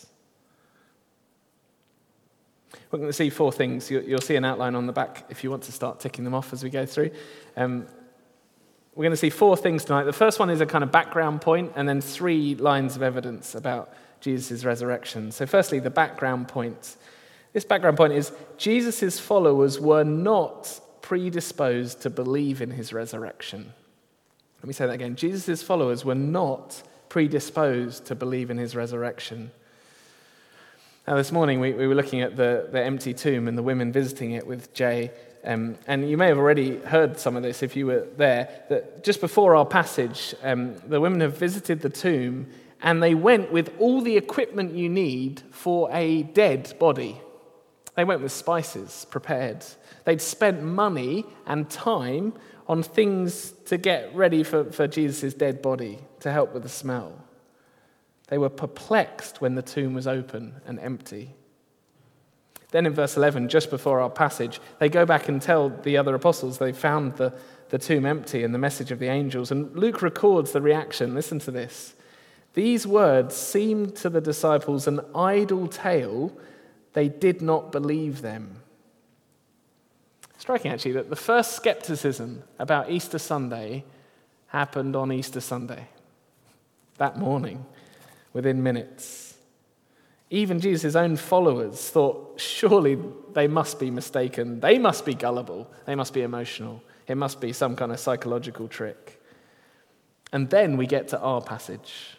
We're 2.91 2.99
going 2.99 3.09
to 3.09 3.13
see 3.13 3.29
four 3.29 3.51
things. 3.51 3.91
You'll 3.91 4.21
see 4.21 4.35
an 4.35 4.45
outline 4.45 4.75
on 4.75 4.85
the 4.87 4.93
back 4.93 5.25
if 5.29 5.43
you 5.43 5.51
want 5.51 5.63
to 5.63 5.71
start 5.71 5.99
ticking 5.99 6.23
them 6.23 6.33
off 6.33 6.53
as 6.53 6.63
we 6.63 6.69
go 6.69 6.85
through. 6.85 7.11
Um, 7.57 7.85
we're 8.95 9.03
going 9.03 9.11
to 9.11 9.17
see 9.17 9.29
four 9.29 9.57
things 9.57 9.85
tonight. 9.85 10.05
The 10.05 10.13
first 10.13 10.39
one 10.39 10.49
is 10.49 10.61
a 10.61 10.65
kind 10.65 10.83
of 10.83 10.91
background 10.91 11.41
point, 11.41 11.73
and 11.75 11.87
then 11.87 12.01
three 12.01 12.55
lines 12.55 12.95
of 12.95 13.03
evidence 13.03 13.53
about 13.55 13.93
Jesus' 14.21 14.63
resurrection. 14.63 15.31
So, 15.31 15.45
firstly, 15.45 15.79
the 15.79 15.89
background 15.89 16.47
point. 16.47 16.95
This 17.53 17.65
background 17.65 17.97
point 17.97 18.13
is 18.13 18.31
Jesus' 18.57 19.19
followers 19.19 19.79
were 19.79 20.03
not 20.03 20.79
predisposed 21.01 22.01
to 22.01 22.09
believe 22.09 22.61
in 22.61 22.71
his 22.71 22.91
resurrection. 22.91 23.73
Let 24.59 24.67
me 24.67 24.73
say 24.73 24.87
that 24.87 24.93
again. 24.93 25.15
Jesus' 25.15 25.61
followers 25.61 26.03
were 26.03 26.15
not 26.15 26.81
predisposed 27.09 28.05
to 28.05 28.15
believe 28.15 28.49
in 28.49 28.57
his 28.57 28.75
resurrection. 28.75 29.51
Now, 31.07 31.15
this 31.15 31.31
morning 31.31 31.61
we, 31.61 31.71
we 31.71 31.87
were 31.87 31.95
looking 31.95 32.19
at 32.19 32.35
the, 32.35 32.67
the 32.69 32.83
empty 32.83 33.13
tomb 33.13 33.47
and 33.47 33.57
the 33.57 33.63
women 33.63 33.93
visiting 33.93 34.33
it 34.33 34.45
with 34.45 34.73
Jay. 34.73 35.09
Um, 35.45 35.77
and 35.87 36.09
you 36.09 36.17
may 36.17 36.27
have 36.27 36.37
already 36.37 36.79
heard 36.79 37.17
some 37.17 37.37
of 37.37 37.43
this 37.43 37.63
if 37.63 37.77
you 37.77 37.85
were 37.85 38.05
there. 38.17 38.49
That 38.67 39.05
just 39.05 39.21
before 39.21 39.55
our 39.55 39.65
passage, 39.65 40.35
um, 40.43 40.75
the 40.85 40.99
women 40.99 41.21
have 41.21 41.37
visited 41.37 41.79
the 41.79 41.89
tomb 41.89 42.47
and 42.81 43.01
they 43.01 43.15
went 43.15 43.53
with 43.53 43.73
all 43.79 44.01
the 44.01 44.17
equipment 44.17 44.75
you 44.75 44.89
need 44.89 45.43
for 45.49 45.89
a 45.93 46.23
dead 46.23 46.73
body. 46.77 47.21
They 47.95 48.03
went 48.03 48.21
with 48.21 48.33
spices 48.33 49.07
prepared. 49.09 49.63
They'd 50.03 50.21
spent 50.21 50.61
money 50.61 51.25
and 51.45 51.69
time 51.69 52.33
on 52.67 52.83
things 52.83 53.53
to 53.67 53.77
get 53.77 54.13
ready 54.13 54.43
for, 54.43 54.65
for 54.73 54.87
Jesus' 54.87 55.33
dead 55.33 55.61
body 55.61 55.99
to 56.19 56.33
help 56.33 56.53
with 56.53 56.63
the 56.63 56.69
smell. 56.69 57.26
They 58.27 58.37
were 58.37 58.49
perplexed 58.49 59.41
when 59.41 59.55
the 59.55 59.61
tomb 59.61 59.93
was 59.93 60.07
open 60.07 60.55
and 60.65 60.79
empty. 60.79 61.35
Then 62.71 62.85
in 62.85 62.93
verse 62.93 63.15
11, 63.15 63.47
just 63.47 63.69
before 63.69 64.01
our 64.01 64.09
passage, 64.09 64.59
they 64.79 64.89
go 64.89 65.05
back 65.05 65.29
and 65.29 65.41
tell 65.41 65.69
the 65.69 65.97
other 65.97 66.13
apostles 66.13 66.57
they 66.57 66.73
found 66.73 67.15
the, 67.15 67.33
the 67.69 67.77
tomb 67.77 68.05
empty 68.05 68.43
and 68.43 68.53
the 68.53 68.59
message 68.59 68.91
of 68.91 68.99
the 68.99 69.07
angels. 69.07 69.51
And 69.51 69.73
Luke 69.75 70.01
records 70.01 70.51
the 70.51 70.61
reaction. 70.61 71.15
Listen 71.15 71.39
to 71.39 71.51
this. 71.51 71.95
These 72.53 72.85
words 72.85 73.35
seemed 73.35 73.95
to 73.97 74.09
the 74.09 74.19
disciples 74.19 74.87
an 74.87 74.99
idle 75.15 75.67
tale. 75.67 76.37
They 76.93 77.07
did 77.07 77.41
not 77.41 77.71
believe 77.71 78.21
them. 78.21 78.61
Striking, 80.37 80.71
actually, 80.71 80.93
that 80.93 81.09
the 81.09 81.15
first 81.15 81.53
skepticism 81.53 82.43
about 82.59 82.91
Easter 82.91 83.19
Sunday 83.19 83.85
happened 84.47 84.95
on 84.95 85.11
Easter 85.11 85.39
Sunday, 85.39 85.87
that 86.97 87.17
morning, 87.17 87.65
within 88.37 88.61
minutes. 88.61 89.33
Even 90.29 90.59
Jesus' 90.59 90.95
own 90.95 91.15
followers 91.15 91.89
thought, 91.89 92.39
surely 92.39 92.95
they 93.33 93.47
must 93.47 93.79
be 93.79 93.89
mistaken. 93.89 94.59
They 94.59 94.77
must 94.77 95.05
be 95.05 95.15
gullible. 95.15 95.71
They 95.87 95.95
must 95.95 96.13
be 96.13 96.21
emotional. 96.21 96.83
It 97.07 97.15
must 97.17 97.41
be 97.41 97.51
some 97.51 97.75
kind 97.75 97.91
of 97.91 97.99
psychological 97.99 98.67
trick. 98.67 99.19
And 100.31 100.51
then 100.51 100.77
we 100.77 100.85
get 100.85 101.07
to 101.07 101.19
our 101.19 101.41
passage. 101.41 102.15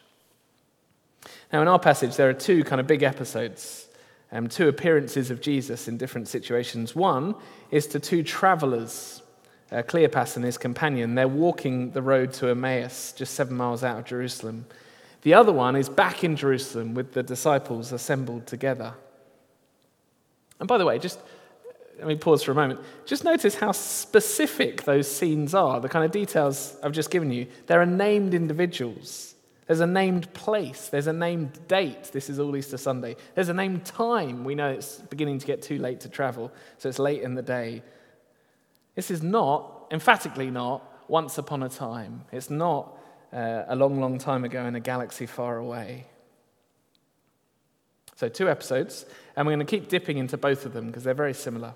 Now, 1.52 1.62
in 1.62 1.68
our 1.68 1.78
passage, 1.78 2.16
there 2.16 2.28
are 2.28 2.34
two 2.34 2.64
kind 2.64 2.80
of 2.80 2.88
big 2.88 3.04
episodes 3.04 3.86
um, 4.32 4.48
two 4.48 4.68
appearances 4.68 5.30
of 5.30 5.40
Jesus 5.40 5.86
in 5.86 5.96
different 5.96 6.26
situations. 6.26 6.96
One 6.96 7.36
is 7.70 7.86
to 7.86 8.00
two 8.00 8.22
travelers, 8.24 9.22
uh, 9.70 9.82
Cleopas 9.82 10.34
and 10.34 10.44
his 10.44 10.58
companion. 10.58 11.14
They're 11.14 11.28
walking 11.28 11.92
the 11.92 12.02
road 12.02 12.32
to 12.34 12.48
Emmaus, 12.48 13.12
just 13.12 13.34
seven 13.34 13.56
miles 13.56 13.84
out 13.84 14.00
of 14.00 14.04
Jerusalem. 14.04 14.66
The 15.22 15.34
other 15.34 15.52
one 15.52 15.76
is 15.76 15.88
back 15.88 16.22
in 16.22 16.36
Jerusalem 16.36 16.94
with 16.94 17.12
the 17.12 17.22
disciples 17.22 17.92
assembled 17.92 18.46
together. 18.46 18.94
And 20.60 20.68
by 20.68 20.78
the 20.78 20.84
way, 20.84 20.98
just 20.98 21.18
let 21.98 22.06
me 22.06 22.16
pause 22.16 22.42
for 22.42 22.52
a 22.52 22.54
moment. 22.54 22.80
Just 23.06 23.24
notice 23.24 23.56
how 23.56 23.72
specific 23.72 24.84
those 24.84 25.10
scenes 25.10 25.54
are, 25.54 25.80
the 25.80 25.88
kind 25.88 26.04
of 26.04 26.12
details 26.12 26.76
I've 26.82 26.92
just 26.92 27.10
given 27.10 27.32
you. 27.32 27.46
There 27.66 27.80
are 27.80 27.86
named 27.86 28.34
individuals. 28.34 29.34
There's 29.66 29.80
a 29.80 29.86
named 29.86 30.32
place. 30.32 30.88
There's 30.88 31.08
a 31.08 31.12
named 31.12 31.66
date. 31.68 32.04
This 32.12 32.30
is 32.30 32.38
all 32.38 32.56
Easter 32.56 32.78
Sunday. 32.78 33.16
There's 33.34 33.48
a 33.48 33.54
named 33.54 33.84
time. 33.84 34.44
We 34.44 34.54
know 34.54 34.70
it's 34.70 34.96
beginning 34.96 35.40
to 35.40 35.46
get 35.46 35.60
too 35.60 35.78
late 35.78 36.00
to 36.00 36.08
travel, 36.08 36.52
so 36.78 36.88
it's 36.88 36.98
late 36.98 37.22
in 37.22 37.34
the 37.34 37.42
day. 37.42 37.82
This 38.94 39.10
is 39.10 39.22
not, 39.22 39.88
emphatically 39.90 40.50
not, 40.50 40.82
once 41.08 41.36
upon 41.36 41.62
a 41.62 41.68
time. 41.68 42.24
It's 42.32 42.50
not 42.50 42.97
uh, 43.32 43.64
a 43.68 43.76
long, 43.76 44.00
long 44.00 44.18
time 44.18 44.44
ago 44.44 44.64
in 44.66 44.74
a 44.74 44.80
galaxy 44.80 45.26
far 45.26 45.56
away. 45.56 46.06
So, 48.16 48.28
two 48.28 48.50
episodes, 48.50 49.06
and 49.36 49.46
we're 49.46 49.54
going 49.54 49.66
to 49.66 49.70
keep 49.70 49.88
dipping 49.88 50.18
into 50.18 50.36
both 50.36 50.66
of 50.66 50.72
them 50.72 50.88
because 50.88 51.04
they're 51.04 51.14
very 51.14 51.34
similar. 51.34 51.74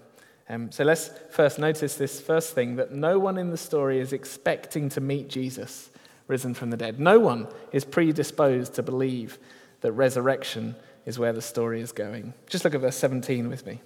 Um, 0.49 0.73
so, 0.73 0.83
let's 0.83 1.11
first 1.31 1.59
notice 1.59 1.95
this 1.95 2.21
first 2.21 2.55
thing 2.55 2.77
that 2.77 2.93
no 2.93 3.19
one 3.19 3.39
in 3.39 3.51
the 3.51 3.57
story 3.57 4.01
is 4.01 4.13
expecting 4.13 4.89
to 4.91 5.01
meet 5.01 5.29
Jesus 5.29 5.91
risen 6.27 6.55
from 6.55 6.71
the 6.71 6.77
dead. 6.77 6.99
No 6.99 7.21
one 7.21 7.47
is 7.73 7.85
predisposed 7.85 8.75
to 8.75 8.83
believe 8.83 9.39
that 9.83 9.93
resurrection 9.93 10.75
is 11.05 11.19
where 11.19 11.33
the 11.33 11.43
story 11.43 11.81
is 11.81 11.93
going. 11.93 12.35
Just 12.49 12.65
look 12.65 12.75
at 12.75 12.81
verse 12.81 12.97
17 12.97 13.49
with 13.49 13.67
me. 13.67 13.81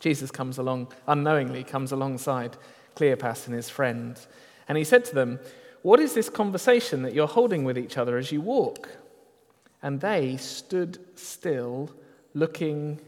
Jesus 0.00 0.30
comes 0.30 0.58
along, 0.58 0.88
unknowingly 1.06 1.62
comes 1.62 1.92
alongside 1.92 2.56
Cleopas 2.96 3.46
and 3.46 3.54
his 3.54 3.70
friend. 3.70 4.18
And 4.68 4.76
he 4.76 4.84
said 4.84 5.04
to 5.06 5.14
them, 5.14 5.38
What 5.82 6.00
is 6.00 6.14
this 6.14 6.28
conversation 6.28 7.02
that 7.02 7.14
you're 7.14 7.26
holding 7.26 7.64
with 7.64 7.76
each 7.76 7.98
other 7.98 8.16
as 8.16 8.32
you 8.32 8.40
walk? 8.40 8.88
And 9.82 10.00
they 10.00 10.36
stood 10.36 10.98
still, 11.16 11.90
looking 12.34 13.00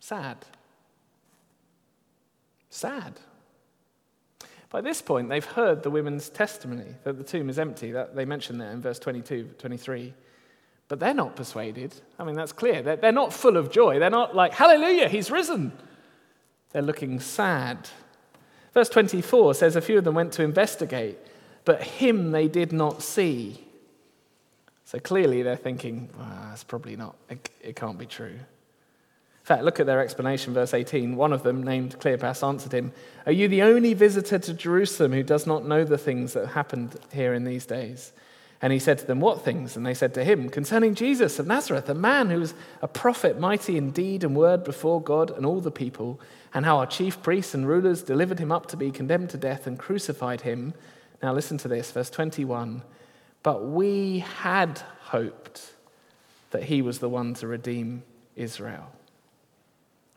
sad. 0.00 0.38
Sad. 2.68 3.14
By 4.70 4.80
this 4.80 5.00
point, 5.00 5.28
they've 5.28 5.44
heard 5.44 5.82
the 5.82 5.90
women's 5.90 6.28
testimony 6.28 6.96
that 7.04 7.16
the 7.16 7.24
tomb 7.24 7.48
is 7.48 7.58
empty. 7.58 7.92
That 7.92 8.16
they 8.16 8.24
mention 8.24 8.58
there 8.58 8.72
in 8.72 8.82
verse 8.82 8.98
22, 8.98 9.50
23. 9.58 10.12
But 10.88 11.00
they're 11.00 11.14
not 11.14 11.36
persuaded. 11.36 11.94
I 12.18 12.24
mean, 12.24 12.34
that's 12.34 12.52
clear. 12.52 12.82
They're, 12.82 12.96
they're 12.96 13.12
not 13.12 13.32
full 13.32 13.56
of 13.56 13.70
joy. 13.70 13.98
They're 13.98 14.10
not 14.10 14.34
like, 14.34 14.52
Hallelujah, 14.52 15.08
he's 15.08 15.30
risen. 15.30 15.72
They're 16.72 16.82
looking 16.82 17.20
sad. 17.20 17.88
Verse 18.74 18.88
24 18.88 19.54
says 19.54 19.76
a 19.76 19.80
few 19.80 19.98
of 19.98 20.04
them 20.04 20.14
went 20.14 20.32
to 20.34 20.42
investigate, 20.42 21.18
but 21.66 21.82
him 21.82 22.30
they 22.30 22.48
did 22.48 22.72
not 22.72 23.02
see. 23.02 23.62
So 24.86 24.98
clearly 24.98 25.42
they're 25.42 25.56
thinking, 25.56 26.08
that's 26.48 26.64
probably 26.64 26.96
not, 26.96 27.16
it, 27.28 27.50
it 27.60 27.76
can't 27.76 27.98
be 27.98 28.06
true. 28.06 28.38
In 29.46 29.48
fact, 29.48 29.64
look 29.64 29.78
at 29.78 29.86
their 29.86 30.00
explanation, 30.00 30.54
verse 30.54 30.72
18. 30.72 31.14
One 31.14 31.32
of 31.32 31.42
them, 31.42 31.62
named 31.62 31.98
Cleopas, 32.00 32.46
answered 32.46 32.72
him, 32.72 32.92
Are 33.26 33.32
you 33.32 33.46
the 33.46 33.62
only 33.62 33.94
visitor 33.94 34.38
to 34.38 34.54
Jerusalem 34.54 35.12
who 35.12 35.22
does 35.22 35.46
not 35.46 35.66
know 35.66 35.84
the 35.84 35.98
things 35.98 36.32
that 36.32 36.48
happened 36.48 36.96
here 37.12 37.34
in 37.34 37.44
these 37.44 37.66
days? 37.66 38.12
And 38.62 38.72
he 38.72 38.78
said 38.78 38.98
to 38.98 39.06
them, 39.06 39.20
What 39.20 39.44
things? 39.44 39.76
And 39.76 39.84
they 39.84 39.94
said 39.94 40.14
to 40.14 40.24
him, 40.24 40.48
Concerning 40.48 40.94
Jesus 40.94 41.38
of 41.38 41.46
Nazareth, 41.46 41.88
a 41.88 41.94
man 41.94 42.30
who 42.30 42.40
was 42.40 42.54
a 42.82 42.88
prophet, 42.88 43.38
mighty 43.38 43.76
in 43.76 43.90
deed 43.90 44.24
and 44.24 44.34
word 44.34 44.64
before 44.64 45.00
God 45.00 45.30
and 45.30 45.46
all 45.46 45.60
the 45.60 45.70
people, 45.70 46.20
and 46.54 46.64
how 46.64 46.78
our 46.78 46.86
chief 46.86 47.22
priests 47.22 47.54
and 47.54 47.68
rulers 47.68 48.02
delivered 48.02 48.38
him 48.38 48.50
up 48.50 48.66
to 48.66 48.76
be 48.76 48.90
condemned 48.90 49.30
to 49.30 49.36
death 49.36 49.66
and 49.66 49.78
crucified 49.78 50.40
him. 50.40 50.74
Now 51.22 51.32
listen 51.32 51.58
to 51.58 51.68
this, 51.68 51.90
verse 51.90 52.10
21. 52.10 52.82
But 53.42 53.66
we 53.66 54.20
had 54.20 54.80
hoped 55.02 55.72
that 56.50 56.64
he 56.64 56.82
was 56.82 56.98
the 56.98 57.08
one 57.08 57.34
to 57.34 57.46
redeem 57.46 58.02
Israel. 58.34 58.90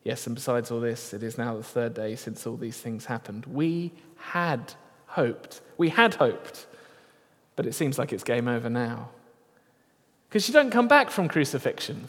Yes, 0.03 0.25
and 0.25 0.35
besides 0.35 0.71
all 0.71 0.79
this, 0.79 1.13
it 1.13 1.23
is 1.23 1.37
now 1.37 1.55
the 1.55 1.63
third 1.63 1.93
day 1.93 2.15
since 2.15 2.47
all 2.47 2.57
these 2.57 2.77
things 2.77 3.05
happened. 3.05 3.45
We 3.45 3.91
had 4.17 4.73
hoped. 5.07 5.61
We 5.77 5.89
had 5.89 6.15
hoped 6.15 6.65
but 7.59 7.67
it 7.67 7.73
seems 7.73 7.99
like 7.99 8.13
it's 8.13 8.23
game 8.23 8.47
over 8.47 8.69
now. 8.69 9.09
Because 10.29 10.47
you 10.47 10.53
don't 10.53 10.69
come 10.69 10.87
back 10.87 11.09
from 11.09 11.27
crucifixion. 11.27 12.07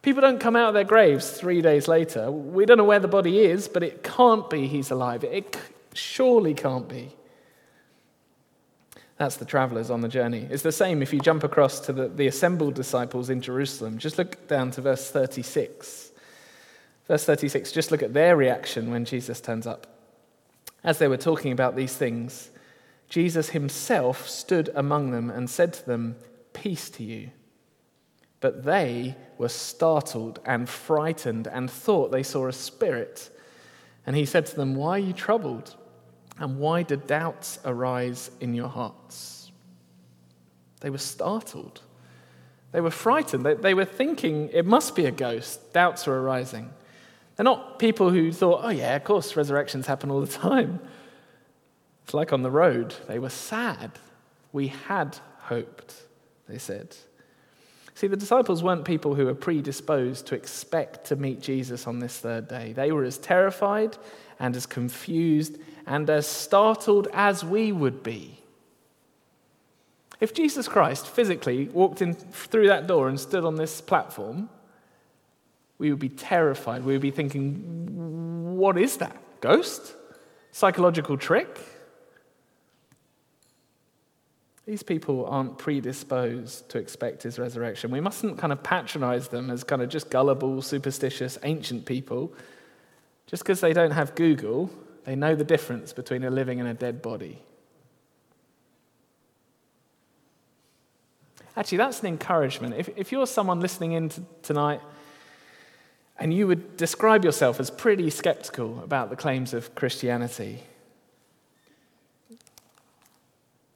People 0.00 0.22
don't 0.22 0.40
come 0.40 0.56
out 0.56 0.68
of 0.68 0.72
their 0.72 0.82
graves 0.82 1.30
three 1.30 1.60
days 1.60 1.88
later. 1.88 2.30
We 2.30 2.64
don't 2.64 2.78
know 2.78 2.84
where 2.84 3.00
the 3.00 3.06
body 3.06 3.40
is, 3.40 3.68
but 3.68 3.82
it 3.82 4.02
can't 4.02 4.48
be 4.48 4.66
he's 4.66 4.90
alive. 4.90 5.24
It 5.24 5.58
surely 5.92 6.54
can't 6.54 6.88
be. 6.88 7.14
That's 9.24 9.36
the 9.36 9.46
travelers 9.46 9.88
on 9.90 10.02
the 10.02 10.08
journey. 10.08 10.46
It's 10.50 10.62
the 10.62 10.70
same 10.70 11.00
if 11.00 11.10
you 11.10 11.18
jump 11.18 11.44
across 11.44 11.80
to 11.80 11.94
the, 11.94 12.08
the 12.08 12.26
assembled 12.26 12.74
disciples 12.74 13.30
in 13.30 13.40
Jerusalem. 13.40 13.96
Just 13.96 14.18
look 14.18 14.46
down 14.48 14.70
to 14.72 14.82
verse 14.82 15.10
36. 15.10 16.10
Verse 17.08 17.24
36, 17.24 17.72
just 17.72 17.90
look 17.90 18.02
at 18.02 18.12
their 18.12 18.36
reaction 18.36 18.90
when 18.90 19.06
Jesus 19.06 19.40
turns 19.40 19.66
up. 19.66 19.86
As 20.84 20.98
they 20.98 21.08
were 21.08 21.16
talking 21.16 21.52
about 21.52 21.74
these 21.74 21.96
things, 21.96 22.50
Jesus 23.08 23.48
himself 23.48 24.28
stood 24.28 24.68
among 24.74 25.10
them 25.10 25.30
and 25.30 25.48
said 25.48 25.72
to 25.72 25.86
them, 25.86 26.16
Peace 26.52 26.90
to 26.90 27.02
you. 27.02 27.30
But 28.40 28.64
they 28.64 29.16
were 29.38 29.48
startled 29.48 30.38
and 30.44 30.68
frightened 30.68 31.46
and 31.46 31.70
thought 31.70 32.12
they 32.12 32.22
saw 32.22 32.46
a 32.46 32.52
spirit. 32.52 33.30
And 34.06 34.16
he 34.16 34.26
said 34.26 34.44
to 34.44 34.56
them, 34.56 34.74
Why 34.74 34.96
are 34.96 34.98
you 34.98 35.14
troubled? 35.14 35.76
And 36.38 36.58
why 36.58 36.82
do 36.82 36.96
doubts 36.96 37.58
arise 37.64 38.30
in 38.40 38.54
your 38.54 38.68
hearts? 38.68 39.52
They 40.80 40.90
were 40.90 40.98
startled. 40.98 41.80
They 42.72 42.80
were 42.80 42.90
frightened. 42.90 43.46
They, 43.46 43.54
they 43.54 43.74
were 43.74 43.84
thinking 43.84 44.50
it 44.52 44.66
must 44.66 44.96
be 44.96 45.06
a 45.06 45.10
ghost. 45.10 45.72
Doubts 45.72 46.08
are 46.08 46.16
arising. 46.16 46.70
They're 47.36 47.44
not 47.44 47.78
people 47.78 48.10
who 48.10 48.32
thought, 48.32 48.60
oh, 48.64 48.70
yeah, 48.70 48.96
of 48.96 49.04
course, 49.04 49.36
resurrections 49.36 49.86
happen 49.86 50.10
all 50.10 50.20
the 50.20 50.26
time. 50.26 50.80
It's 52.04 52.14
like 52.14 52.32
on 52.32 52.42
the 52.42 52.50
road. 52.50 52.94
They 53.08 53.18
were 53.18 53.30
sad. 53.30 53.92
We 54.52 54.68
had 54.68 55.18
hoped, 55.38 55.94
they 56.48 56.58
said. 56.58 56.96
See, 57.94 58.08
the 58.08 58.16
disciples 58.16 58.62
weren't 58.62 58.84
people 58.84 59.14
who 59.14 59.26
were 59.26 59.34
predisposed 59.34 60.26
to 60.26 60.34
expect 60.34 61.06
to 61.06 61.16
meet 61.16 61.40
Jesus 61.40 61.86
on 61.86 62.00
this 62.00 62.18
third 62.18 62.48
day. 62.48 62.72
They 62.72 62.90
were 62.90 63.04
as 63.04 63.18
terrified 63.18 63.96
and 64.40 64.56
as 64.56 64.66
confused 64.66 65.58
and 65.86 66.10
as 66.10 66.26
startled 66.26 67.06
as 67.12 67.44
we 67.44 67.70
would 67.70 68.02
be. 68.02 68.40
If 70.20 70.34
Jesus 70.34 70.66
Christ 70.66 71.06
physically 71.06 71.68
walked 71.68 72.02
in 72.02 72.14
through 72.14 72.68
that 72.68 72.86
door 72.86 73.08
and 73.08 73.18
stood 73.18 73.44
on 73.44 73.54
this 73.54 73.80
platform, 73.80 74.48
we 75.78 75.90
would 75.90 76.00
be 76.00 76.08
terrified. 76.08 76.84
We 76.84 76.94
would 76.94 77.02
be 77.02 77.10
thinking, 77.10 78.56
what 78.56 78.76
is 78.76 78.96
that? 78.98 79.16
Ghost? 79.40 79.94
Psychological 80.50 81.16
trick? 81.16 81.58
These 84.66 84.82
people 84.82 85.26
aren't 85.26 85.58
predisposed 85.58 86.70
to 86.70 86.78
expect 86.78 87.22
his 87.22 87.38
resurrection. 87.38 87.90
We 87.90 88.00
mustn't 88.00 88.38
kind 88.38 88.52
of 88.52 88.62
patronize 88.62 89.28
them 89.28 89.50
as 89.50 89.62
kind 89.62 89.82
of 89.82 89.90
just 89.90 90.08
gullible, 90.08 90.62
superstitious, 90.62 91.38
ancient 91.42 91.84
people. 91.84 92.32
Just 93.26 93.42
because 93.42 93.60
they 93.60 93.74
don't 93.74 93.90
have 93.90 94.14
Google, 94.14 94.70
they 95.04 95.16
know 95.16 95.34
the 95.34 95.44
difference 95.44 95.92
between 95.92 96.24
a 96.24 96.30
living 96.30 96.60
and 96.60 96.68
a 96.68 96.74
dead 96.74 97.02
body. 97.02 97.40
Actually, 101.56 101.78
that's 101.78 102.00
an 102.00 102.06
encouragement. 102.06 102.74
If, 102.76 102.88
if 102.96 103.12
you're 103.12 103.26
someone 103.26 103.60
listening 103.60 103.92
in 103.92 104.08
to, 104.08 104.22
tonight 104.42 104.80
and 106.18 106.32
you 106.32 106.46
would 106.46 106.76
describe 106.76 107.24
yourself 107.24 107.58
as 107.60 107.70
pretty 107.70 108.08
skeptical 108.10 108.80
about 108.80 109.10
the 109.10 109.16
claims 109.16 109.52
of 109.52 109.74
Christianity, 109.74 110.62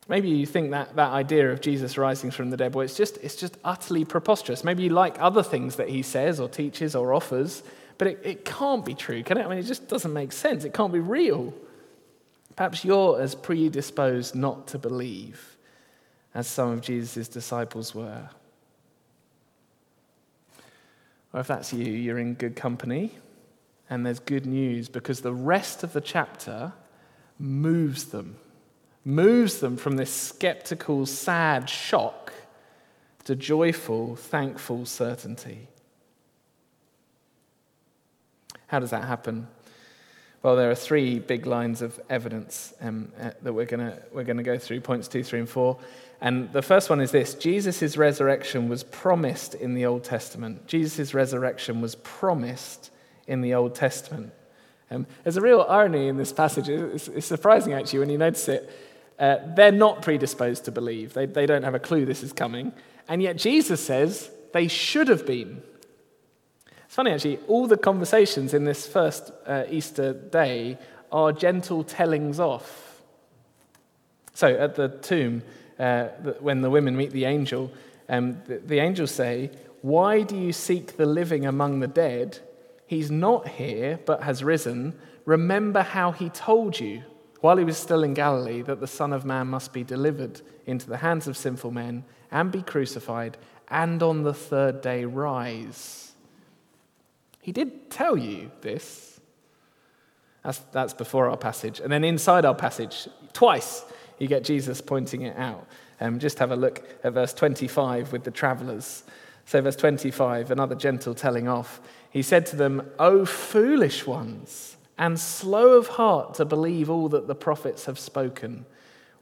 Maybe 0.09 0.31
you 0.31 0.47
think 0.47 0.71
that, 0.71 0.97
that 0.97 1.13
idea 1.13 1.53
of 1.53 1.61
Jesus 1.61 1.99
rising 1.99 2.31
from 2.31 2.49
the 2.49 2.57
dead, 2.57 2.75
well, 2.75 2.85
it's 2.85 2.97
just, 2.97 3.19
it's 3.19 3.37
just 3.37 3.59
utterly 3.63 4.07
preposterous. 4.07 4.65
Maybe 4.65 4.85
you 4.85 4.89
like 4.89 5.21
other 5.21 5.43
things 5.43 5.77
that 5.77 5.91
he 5.91 6.03
says 6.03 6.41
or 6.41 6.49
teaches 6.49 6.97
or 6.97 7.13
offers, 7.13 7.63
but 7.99 8.09
it, 8.09 8.21
it 8.25 8.45
can't 8.47 8.87
be 8.87 8.95
true, 8.95 9.23
can 9.23 9.37
it? 9.37 9.45
I 9.45 9.49
mean, 9.49 9.59
it 9.59 9.65
just 9.65 9.87
doesn't 9.87 10.13
make 10.13 10.33
sense. 10.33 10.65
It 10.65 10.73
can't 10.73 10.95
be 10.95 10.99
real. 10.99 11.53
Perhaps 12.57 12.87
you're 12.87 13.21
as 13.21 13.35
predisposed 13.35 14.35
not 14.35 14.67
to 14.69 14.79
believe 14.79 15.57
as 16.35 16.47
some 16.47 16.71
of 16.71 16.81
Jesus' 16.81 17.29
disciples 17.29 17.95
were. 17.95 18.31
Or 21.35 21.41
if 21.41 21.49
that's 21.49 21.75
you, 21.75 21.85
you're 21.85 22.19
in 22.19 22.33
good 22.33 22.57
company, 22.57 23.13
and 23.91 24.07
there's 24.07 24.21
good 24.21 24.47
news 24.47 24.89
because 24.89 25.21
the 25.21 25.35
rest 25.35 25.83
of 25.83 25.93
the 25.93 26.01
chapter 26.01 26.73
moves 27.39 28.07
them 28.07 28.37
moves 29.09 29.61
them 29.61 29.79
from 29.79 29.97
this 29.97 30.13
skeptical, 30.13 31.07
sad 31.07 31.69
shock 31.71 32.35
to 33.25 33.35
joyful, 33.35 34.15
thankful 34.15 34.85
certainty. 34.85 35.67
How 38.67 38.81
does 38.81 38.91
that 38.91 39.05
happen? 39.05 39.49
Well, 40.43 40.57
there 40.57 40.71
are 40.71 40.75
three 40.75 41.21
big 41.21 41.47
lines 41.47 41.81
of 41.81 41.99
evidence 42.11 42.75
um, 42.83 43.11
uh, 43.19 43.31
that 43.41 43.55
we're 43.55 43.65
going 43.65 43.93
we're 44.13 44.25
going 44.25 44.37
to 44.37 44.43
go 44.43 44.59
through 44.59 44.83
points 44.83 45.09
two, 45.09 45.25
three, 45.25 45.41
and 45.41 45.49
four. 45.49 45.79
And 46.21 46.53
the 46.53 46.63
first 46.63 46.91
one 46.91 47.01
is 47.01 47.11
this 47.11 47.33
Jesus' 47.33 47.97
resurrection 47.97 48.69
was 48.69 48.85
promised 48.85 49.55
in 49.55 49.73
the 49.73 49.87
Old 49.87 50.05
Testament. 50.05 50.67
Jesus' 50.67 51.15
resurrection 51.15 51.81
was 51.81 51.95
promised 51.95 52.91
in 53.27 53.41
the 53.41 53.55
Old 53.55 53.75
Testament. 53.75 54.35
Um, 54.91 55.07
there's 55.23 55.39
a 55.39 55.41
real 55.41 55.65
irony 55.67 56.09
in 56.09 56.19
this 56.19 56.33
passage. 56.33 56.69
It's, 56.69 57.09
it's 57.09 57.27
surprising, 57.27 57.73
actually, 57.73 58.01
when 58.01 58.11
you 58.11 58.19
notice 58.19 58.49
it. 58.49 58.71
Uh, 59.19 59.39
they're 59.57 59.73
not 59.73 60.03
predisposed 60.03 60.65
to 60.67 60.71
believe. 60.71 61.13
They, 61.13 61.27
they 61.27 61.47
don't 61.47 61.65
have 61.65 61.75
a 61.75 61.81
clue 61.81 62.05
this 62.05 62.23
is 62.23 62.33
coming. 62.33 62.73
And 63.09 63.23
yet 63.23 63.37
Jesus 63.37 63.85
says 63.85 64.31
they 64.53 64.69
should 64.69 65.09
have 65.09 65.27
been. 65.27 65.63
It's 66.85 66.95
funny, 66.95 67.11
actually, 67.11 67.39
all 67.49 67.67
the 67.67 67.77
conversations 67.77 68.55
in 68.55 68.65
this 68.65 68.87
first 68.87 69.33
uh, 69.47 69.65
Easter 69.69 70.13
day 70.13 70.79
are 71.11 71.33
gentle 71.33 71.85
tellings 71.85 72.39
off. 72.39 73.03
So 74.35 74.49
at 74.55 74.77
the 74.77 74.89
tomb, 74.89 75.43
uh, 75.79 76.05
when 76.41 76.61
the 76.61 76.71
women 76.71 76.97
meet 76.97 77.11
the 77.11 77.25
angel, 77.25 77.73
um, 78.09 78.41
the, 78.47 78.59
the 78.59 78.79
angels 78.79 79.11
say, 79.11 79.51
Why 79.83 80.23
do 80.23 80.37
you 80.37 80.53
seek 80.53 80.97
the 80.97 81.07
living 81.07 81.45
among 81.45 81.81
the 81.81 81.89
dead? 81.89 82.39
He's 82.87 83.11
not 83.11 83.49
here, 83.49 83.99
but 84.07 84.23
has 84.23 84.45
risen. 84.45 84.99
Remember 85.25 85.83
how 85.83 86.13
he 86.13 86.31
told 86.31 86.81
you 86.81 87.03
while 87.41 87.57
he 87.57 87.65
was 87.65 87.77
still 87.77 88.03
in 88.03 88.15
Galilee, 88.15 88.63
that 88.63 88.81
the 88.81 88.87
Son 88.87 89.13
of 89.13 89.25
Man 89.25 89.47
must 89.47 89.73
be 89.73 89.85
delivered 89.85 90.41
into 90.67 90.89
the 90.89 90.99
hands 90.99 91.29
of 91.29 91.37
sinful 91.37 91.71
men 91.71 92.05
and 92.31 92.51
be 92.51 92.63
crucified, 92.63 93.37
and 93.69 94.03
on 94.03 94.23
the 94.23 94.35
third 94.35 94.81
day 94.81 95.05
rise. 95.05 96.13
He 97.41 97.53
did 97.53 97.91
tell 97.91 98.17
you 98.17 98.51
this. 98.61 99.21
That's, 100.43 100.59
that's 100.73 100.95
before 100.95 101.29
our 101.29 101.37
passage. 101.37 101.81
And 101.81 101.93
then 101.93 102.05
inside 102.05 102.45
our 102.45 102.55
passage, 102.55 103.09
twice, 103.33 103.85
you 104.19 104.27
get 104.27 104.45
Jesus 104.45 104.81
pointing 104.81 105.23
it 105.23 105.37
out. 105.37 105.67
Um, 106.01 106.19
just 106.19 106.39
have 106.39 106.51
a 106.51 106.57
look 106.57 106.89
at 107.05 107.13
verse 107.13 107.33
25 107.33 108.13
with 108.13 108.25
the 108.25 108.31
travelers. 108.31 109.05
So, 109.45 109.61
verse 109.61 109.77
25, 109.77 110.51
another 110.51 110.75
gentle 110.75 111.15
telling 111.15 111.49
off. 111.49 111.81
He 112.11 112.23
said 112.23 112.47
to 112.47 112.57
them, 112.57 112.91
O 112.99 113.25
foolish 113.25 114.07
ones, 114.07 114.77
and 114.99 115.19
slow 115.19 115.79
of 115.79 115.87
heart 115.89 116.35
to 116.35 116.45
believe 116.45 116.91
all 116.91 117.09
that 117.09 117.29
the 117.29 117.35
prophets 117.35 117.85
have 117.87 117.99
spoken. 117.99 118.67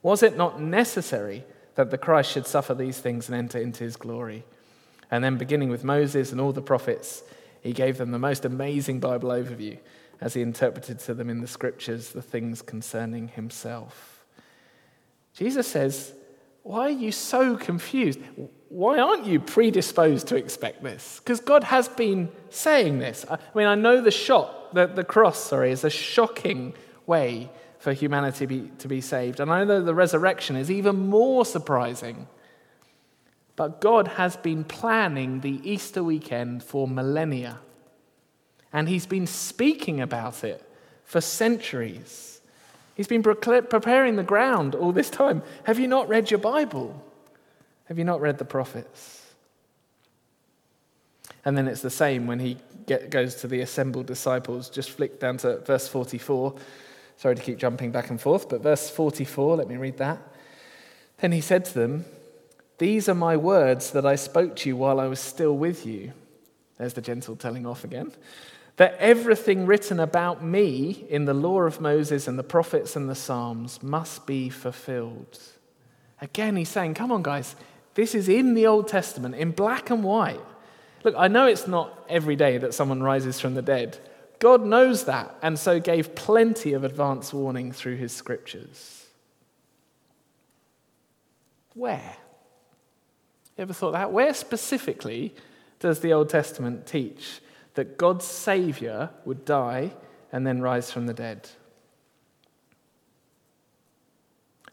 Was 0.03 0.23
it 0.23 0.37
not 0.37 0.61
necessary 0.61 1.45
that 1.75 1.91
the 1.91 1.99
Christ 1.99 2.33
should 2.33 2.47
suffer 2.47 2.75
these 2.75 2.99
things 2.99 3.29
and 3.29 3.37
enter 3.37 3.59
into 3.59 3.85
his 3.85 3.97
glory? 3.97 4.45
And 5.11 5.23
then, 5.23 5.37
beginning 5.37 5.69
with 5.69 5.85
Moses 5.85 6.33
and 6.33 6.41
all 6.41 6.53
the 6.53 6.63
prophets, 6.63 7.23
he 7.61 7.73
gave 7.73 7.99
them 7.99 8.11
the 8.11 8.19
most 8.19 8.45
amazing 8.45 9.01
Bible 9.01 9.29
overview 9.31 9.79
as 10.21 10.35
he 10.35 10.43
interpreted 10.43 10.99
to 11.01 11.15
them 11.15 11.29
in 11.29 11.41
the 11.41 11.47
scriptures 11.47 12.11
the 12.11 12.23
things 12.23 12.63
concerning 12.63 13.29
himself. 13.29 14.25
Jesus 15.35 15.67
says, 15.67 16.15
Why 16.67 16.87
are 16.87 16.91
you 16.91 17.13
so 17.13 17.57
confused? 17.57 18.19
Why 18.71 18.99
aren't 18.99 19.25
you 19.25 19.39
predisposed 19.39 20.27
to 20.27 20.37
expect 20.37 20.83
this? 20.83 21.21
Because 21.21 21.39
God 21.39 21.63
has 21.63 21.89
been 21.89 22.29
saying 22.51 22.99
this. 22.99 23.25
I 23.31 23.39
mean, 23.55 23.69
I 23.69 23.77
know 23.77 24.01
the 24.01 24.11
shot, 24.11 24.75
the, 24.75 24.89
the 24.89 25.05
cross, 25.05 25.39
sorry, 25.39 25.71
is 25.71 25.85
a 25.85 25.91
shocking 25.91 26.75
way 27.07 27.51
for 27.79 27.93
humanity 27.93 28.47
be, 28.47 28.71
to 28.79 28.89
be 28.89 29.01
saved. 29.01 29.39
And 29.39 29.49
I 29.49 29.63
know 29.63 29.81
the 29.81 29.95
resurrection 29.95 30.57
is 30.57 30.69
even 30.69 31.09
more 31.09 31.45
surprising. 31.45 32.27
But 33.55 33.81
God 33.81 34.09
has 34.09 34.37
been 34.37 34.65
planning 34.65 35.43
the 35.43 35.61
Easter 35.63 36.03
weekend 36.03 36.65
for 36.65 36.89
millennia. 36.89 37.61
And 38.73 38.89
He's 38.89 39.07
been 39.07 39.29
speaking 39.29 40.01
about 40.01 40.43
it 40.43 40.69
for 41.05 41.21
centuries. 41.21 42.36
He's 42.97 43.07
been 43.07 43.23
preparing 43.23 44.17
the 44.17 44.23
ground 44.23 44.75
all 44.75 44.91
this 44.91 45.11
time. 45.11 45.43
Have 45.65 45.79
you 45.79 45.87
not 45.87 46.09
read 46.09 46.31
your 46.31 46.41
Bible? 46.41 47.05
Have 47.85 47.99
you 47.99 48.05
not 48.05 48.21
read 48.21 48.39
the 48.39 48.45
prophets? 48.45 49.23
And 51.45 51.57
then 51.57 51.69
it's 51.69 51.83
the 51.83 51.91
same 51.91 52.27
when 52.27 52.41
he 52.41 52.57
get, 52.87 53.11
goes 53.11 53.37
to 53.37 53.49
the 53.49 53.61
assembled 53.61 54.07
disciples. 54.07 54.71
Just 54.71 54.91
flick 54.91 55.21
down 55.21 55.37
to 55.39 55.59
verse 55.59 55.87
44. 55.87 56.55
Sorry 57.19 57.37
to 57.37 57.43
keep 57.43 57.59
jumping 57.59 57.93
back 57.93 58.11
and 58.11 58.21
forth, 58.21 58.49
but 58.49 58.63
verse 58.63 58.91
44, 58.91 59.57
let 59.57 59.69
me 59.69 59.77
read 59.77 59.99
that. 59.99 60.19
Then 61.19 61.33
he 61.33 61.41
said 61.41 61.67
to 61.67 61.75
them, 61.75 62.07
these 62.79 63.09
are 63.09 63.15
my 63.15 63.37
words 63.37 63.91
that 63.93 64.05
I 64.05 64.17
spoke 64.17 64.57
to 64.57 64.69
you 64.69 64.77
while 64.77 65.01
I 65.01 65.07
was 65.07 65.21
still 65.21 65.57
with 65.57 65.87
you. 65.87 66.13
There's 66.79 66.95
the 66.95 67.01
gentle 67.01 67.37
telling 67.37 67.67
off 67.67 67.85
again. 67.85 68.13
That 68.77 68.97
everything 68.99 69.65
written 69.65 69.99
about 69.99 70.45
me 70.45 71.07
in 71.09 71.25
the 71.25 71.35
law 71.35 71.63
of 71.63 71.81
Moses 71.81 72.29
and 72.29 72.39
the 72.39 72.43
prophets 72.43 72.95
and 72.95 73.09
the 73.09 73.15
Psalms 73.15 73.83
must 73.83 74.27
be 74.27 74.51
fulfilled. 74.51 75.39
Again, 76.21 76.57
he's 76.57 76.69
saying, 76.69 76.95
Come 76.95 77.11
on, 77.11 77.23
guys, 77.23 77.57
this 77.95 78.15
is 78.15 78.29
in 78.29 78.55
the 78.55 78.67
Old 78.67 78.89
Testament, 78.89 79.35
in 79.35 79.53
black 79.53 79.89
and 79.89 80.05
white. 80.05 80.41
Look, 81.05 81.15
I 81.17 81.29
know 81.29 81.47
it's 81.47 81.67
not 81.67 82.05
every 82.09 82.37
day 82.37 82.59
that 82.59 82.75
someone 82.75 83.03
rises 83.03 83.41
from 83.41 83.55
the 83.55 83.63
dead. 83.63 83.99
God 84.39 84.65
knows 84.65 85.05
that, 85.05 85.35
and 85.41 85.59
so 85.59 85.81
gave 85.81 86.15
plenty 86.15 86.75
of 86.75 86.85
advance 86.85 87.33
warning 87.33 87.73
through 87.73 87.97
his 87.97 88.13
scriptures. 88.13 89.07
Where? 91.75 92.17
You 93.57 93.63
ever 93.63 93.73
thought 93.73 93.93
that? 93.93 94.13
Where 94.13 94.35
specifically 94.35 95.35
does 95.79 96.01
the 96.01 96.13
Old 96.13 96.29
Testament 96.29 96.87
teach 96.87 97.41
that 97.77 97.97
God's 97.97 98.25
Savior 98.25 99.11
would 99.25 99.45
die 99.45 99.93
and 100.33 100.47
then 100.47 100.61
rise 100.61 100.91
from 100.91 101.07
the 101.07 101.15
dead? 101.15 101.49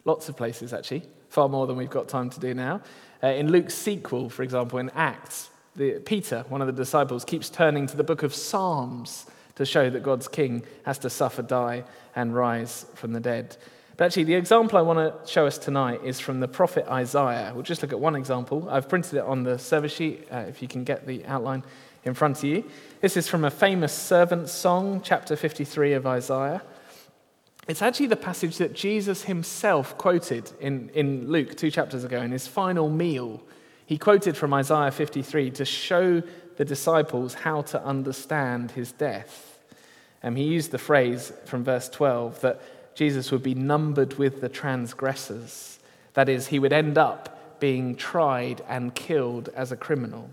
Lots 0.05 0.27
of 0.27 0.35
places, 0.35 0.73
actually, 0.73 1.03
far 1.29 1.47
more 1.47 1.67
than 1.67 1.77
we've 1.77 1.89
got 1.89 2.09
time 2.09 2.29
to 2.31 2.39
do 2.39 2.53
now. 2.53 2.81
Uh, 3.21 3.27
in 3.27 3.51
Luke's 3.51 3.75
sequel, 3.75 4.29
for 4.29 4.43
example, 4.43 4.79
in 4.79 4.89
Acts, 4.91 5.49
the, 5.75 5.99
Peter, 5.99 6.43
one 6.49 6.61
of 6.61 6.67
the 6.67 6.73
disciples, 6.73 7.23
keeps 7.23 7.49
turning 7.49 7.87
to 7.87 7.95
the 7.95 8.03
book 8.03 8.23
of 8.23 8.33
Psalms 8.33 9.25
to 9.55 9.65
show 9.65 9.89
that 9.89 10.03
God's 10.03 10.27
king 10.27 10.63
has 10.85 10.97
to 10.99 11.09
suffer, 11.09 11.41
die, 11.41 11.83
and 12.15 12.35
rise 12.35 12.85
from 12.95 13.13
the 13.13 13.19
dead. 13.19 13.55
But 13.95 14.05
actually, 14.05 14.25
the 14.25 14.35
example 14.35 14.77
I 14.77 14.81
want 14.81 14.99
to 14.99 15.31
show 15.31 15.45
us 15.45 15.57
tonight 15.57 16.01
is 16.03 16.19
from 16.19 16.39
the 16.39 16.47
prophet 16.47 16.85
Isaiah. 16.87 17.51
We'll 17.53 17.63
just 17.63 17.81
look 17.81 17.93
at 17.93 17.99
one 17.99 18.15
example. 18.15 18.67
I've 18.69 18.89
printed 18.89 19.15
it 19.15 19.23
on 19.23 19.43
the 19.43 19.57
service 19.59 19.93
sheet, 19.93 20.27
uh, 20.31 20.37
if 20.47 20.61
you 20.61 20.67
can 20.67 20.83
get 20.83 21.05
the 21.05 21.25
outline 21.25 21.63
in 22.05 22.13
front 22.13 22.37
of 22.37 22.43
you. 22.43 22.63
This 23.01 23.17
is 23.17 23.27
from 23.27 23.43
a 23.43 23.51
famous 23.51 23.93
servant 23.93 24.49
song, 24.49 25.01
chapter 25.03 25.35
53 25.35 25.93
of 25.93 26.05
Isaiah. 26.05 26.61
It's 27.67 27.81
actually 27.81 28.07
the 28.07 28.17
passage 28.17 28.57
that 28.57 28.73
Jesus 28.73 29.23
himself 29.23 29.97
quoted 29.97 30.51
in, 30.59 30.89
in 30.93 31.29
Luke 31.31 31.55
two 31.55 31.71
chapters 31.71 32.03
ago 32.03 32.21
in 32.21 32.31
his 32.31 32.45
final 32.45 32.89
meal. 32.89 33.41
He 33.85 33.97
quoted 33.97 34.35
from 34.35 34.53
Isaiah 34.53 34.91
53 34.91 35.51
to 35.51 35.65
show 35.65 36.21
the 36.57 36.65
disciples 36.65 37.33
how 37.33 37.61
to 37.63 37.83
understand 37.83 38.71
his 38.71 38.91
death. 38.91 39.59
And 40.21 40.37
he 40.37 40.43
used 40.43 40.71
the 40.71 40.77
phrase 40.77 41.31
from 41.45 41.63
verse 41.63 41.89
12 41.89 42.41
that 42.41 42.61
Jesus 42.95 43.31
would 43.31 43.43
be 43.43 43.55
numbered 43.55 44.17
with 44.17 44.41
the 44.41 44.49
transgressors. 44.49 45.79
That 46.13 46.29
is, 46.29 46.47
he 46.47 46.59
would 46.59 46.73
end 46.73 46.97
up 46.97 47.59
being 47.59 47.95
tried 47.95 48.61
and 48.67 48.93
killed 48.93 49.49
as 49.55 49.71
a 49.71 49.77
criminal. 49.77 50.29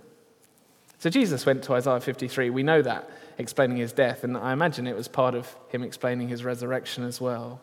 So 1.00 1.08
Jesus 1.08 1.46
went 1.46 1.62
to 1.64 1.72
Isaiah 1.72 1.98
53. 1.98 2.50
We 2.50 2.62
know 2.62 2.82
that, 2.82 3.08
explaining 3.38 3.78
his 3.78 3.90
death, 3.90 4.22
and 4.22 4.36
I 4.36 4.52
imagine 4.52 4.86
it 4.86 4.94
was 4.94 5.08
part 5.08 5.34
of 5.34 5.56
him 5.70 5.82
explaining 5.82 6.28
his 6.28 6.44
resurrection 6.44 7.04
as 7.04 7.18
well. 7.18 7.62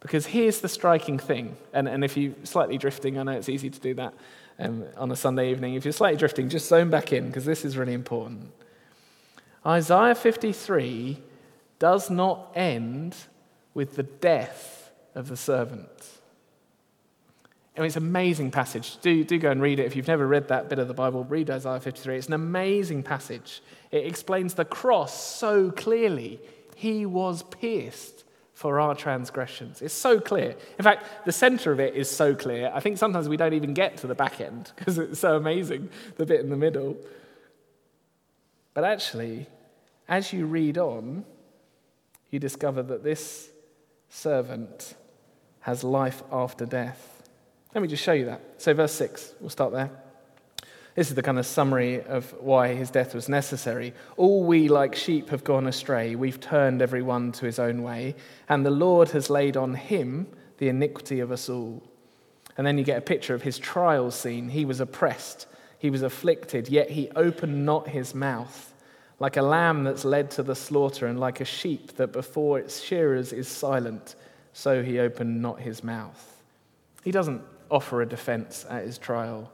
Because 0.00 0.24
here's 0.24 0.60
the 0.60 0.68
striking 0.68 1.18
thing, 1.18 1.58
and, 1.74 1.86
and 1.86 2.02
if 2.02 2.16
you're 2.16 2.32
slightly 2.44 2.78
drifting, 2.78 3.18
I 3.18 3.22
know 3.24 3.32
it's 3.32 3.50
easy 3.50 3.68
to 3.68 3.78
do 3.78 3.92
that 3.94 4.14
um, 4.58 4.84
on 4.96 5.12
a 5.12 5.16
Sunday 5.16 5.50
evening. 5.50 5.74
If 5.74 5.84
you're 5.84 5.92
slightly 5.92 6.16
drifting, 6.16 6.48
just 6.48 6.68
zone 6.68 6.88
back 6.88 7.12
in, 7.12 7.26
because 7.26 7.44
this 7.44 7.66
is 7.66 7.76
really 7.76 7.92
important. 7.92 8.50
Isaiah 9.66 10.14
53 10.14 11.18
does 11.78 12.08
not 12.08 12.50
end 12.54 13.14
with 13.74 13.96
the 13.96 14.04
death 14.04 14.90
of 15.14 15.28
the 15.28 15.36
servant. 15.36 15.90
It's 17.74 17.96
an 17.96 18.02
amazing 18.02 18.50
passage. 18.50 18.98
Do, 19.00 19.24
do 19.24 19.38
go 19.38 19.50
and 19.50 19.62
read 19.62 19.80
it. 19.80 19.86
If 19.86 19.96
you've 19.96 20.08
never 20.08 20.26
read 20.26 20.48
that 20.48 20.68
bit 20.68 20.78
of 20.78 20.88
the 20.88 20.94
Bible, 20.94 21.24
read 21.24 21.50
Isaiah 21.50 21.80
53. 21.80 22.16
It's 22.16 22.26
an 22.26 22.34
amazing 22.34 23.02
passage. 23.02 23.62
It 23.90 24.06
explains 24.06 24.54
the 24.54 24.66
cross 24.66 25.18
so 25.18 25.70
clearly. 25.70 26.40
He 26.76 27.06
was 27.06 27.42
pierced 27.44 28.24
for 28.52 28.78
our 28.78 28.94
transgressions. 28.94 29.80
It's 29.80 29.94
so 29.94 30.20
clear. 30.20 30.54
In 30.78 30.84
fact, 30.84 31.24
the 31.24 31.32
center 31.32 31.72
of 31.72 31.80
it 31.80 31.94
is 31.94 32.10
so 32.10 32.34
clear. 32.34 32.70
I 32.74 32.80
think 32.80 32.98
sometimes 32.98 33.28
we 33.28 33.38
don't 33.38 33.54
even 33.54 33.72
get 33.72 33.96
to 33.98 34.06
the 34.06 34.14
back 34.14 34.40
end 34.40 34.70
because 34.76 34.98
it's 34.98 35.20
so 35.20 35.36
amazing, 35.36 35.88
the 36.16 36.26
bit 36.26 36.40
in 36.40 36.50
the 36.50 36.56
middle. 36.56 36.96
But 38.74 38.84
actually, 38.84 39.46
as 40.08 40.32
you 40.32 40.46
read 40.46 40.76
on, 40.76 41.24
you 42.30 42.38
discover 42.38 42.82
that 42.82 43.02
this 43.02 43.50
servant 44.10 44.94
has 45.60 45.82
life 45.82 46.22
after 46.30 46.66
death. 46.66 47.11
Let 47.74 47.82
me 47.82 47.88
just 47.88 48.02
show 48.02 48.12
you 48.12 48.26
that. 48.26 48.40
So, 48.58 48.74
verse 48.74 48.92
6, 48.92 49.34
we'll 49.40 49.50
start 49.50 49.72
there. 49.72 49.90
This 50.94 51.08
is 51.08 51.14
the 51.14 51.22
kind 51.22 51.38
of 51.38 51.46
summary 51.46 52.02
of 52.02 52.32
why 52.38 52.74
his 52.74 52.90
death 52.90 53.14
was 53.14 53.28
necessary. 53.28 53.94
All 54.18 54.44
we, 54.44 54.68
like 54.68 54.94
sheep, 54.94 55.30
have 55.30 55.42
gone 55.42 55.66
astray. 55.66 56.14
We've 56.14 56.38
turned 56.38 56.82
everyone 56.82 57.32
to 57.32 57.46
his 57.46 57.58
own 57.58 57.82
way, 57.82 58.14
and 58.48 58.64
the 58.64 58.70
Lord 58.70 59.10
has 59.10 59.30
laid 59.30 59.56
on 59.56 59.74
him 59.74 60.26
the 60.58 60.68
iniquity 60.68 61.20
of 61.20 61.32
us 61.32 61.48
all. 61.48 61.82
And 62.58 62.66
then 62.66 62.76
you 62.76 62.84
get 62.84 62.98
a 62.98 63.02
picture 63.02 63.34
of 63.34 63.42
his 63.42 63.58
trial 63.58 64.10
scene. 64.10 64.50
He 64.50 64.66
was 64.66 64.80
oppressed, 64.80 65.46
he 65.78 65.88
was 65.88 66.02
afflicted, 66.02 66.68
yet 66.68 66.90
he 66.90 67.10
opened 67.16 67.64
not 67.64 67.88
his 67.88 68.14
mouth 68.14 68.72
like 69.22 69.36
a 69.36 69.42
lamb 69.42 69.84
that's 69.84 70.04
led 70.04 70.32
to 70.32 70.42
the 70.42 70.56
slaughter, 70.56 71.06
and 71.06 71.20
like 71.20 71.40
a 71.40 71.44
sheep 71.44 71.94
that 71.94 72.12
before 72.12 72.58
its 72.58 72.82
shearers 72.82 73.32
is 73.32 73.46
silent, 73.46 74.16
so 74.52 74.82
he 74.82 74.98
opened 74.98 75.40
not 75.40 75.60
his 75.60 75.84
mouth. 75.84 76.42
He 77.04 77.12
doesn't 77.12 77.40
offer 77.72 78.02
a 78.02 78.08
defense 78.08 78.64
at 78.68 78.84
his 78.84 78.98
trial. 78.98 79.50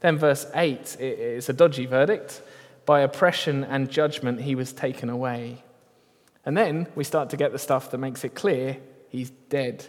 Then, 0.00 0.18
verse 0.18 0.46
8 0.54 0.96
it's 1.00 1.48
a 1.48 1.52
dodgy 1.52 1.86
verdict. 1.86 2.42
By 2.84 3.00
oppression 3.00 3.64
and 3.64 3.90
judgment, 3.90 4.42
he 4.42 4.54
was 4.54 4.72
taken 4.72 5.10
away. 5.10 5.64
And 6.44 6.56
then 6.56 6.86
we 6.94 7.02
start 7.02 7.30
to 7.30 7.36
get 7.36 7.52
the 7.52 7.58
stuff 7.58 7.90
that 7.90 7.98
makes 7.98 8.24
it 8.24 8.34
clear 8.34 8.78
he's 9.08 9.30
dead. 9.30 9.86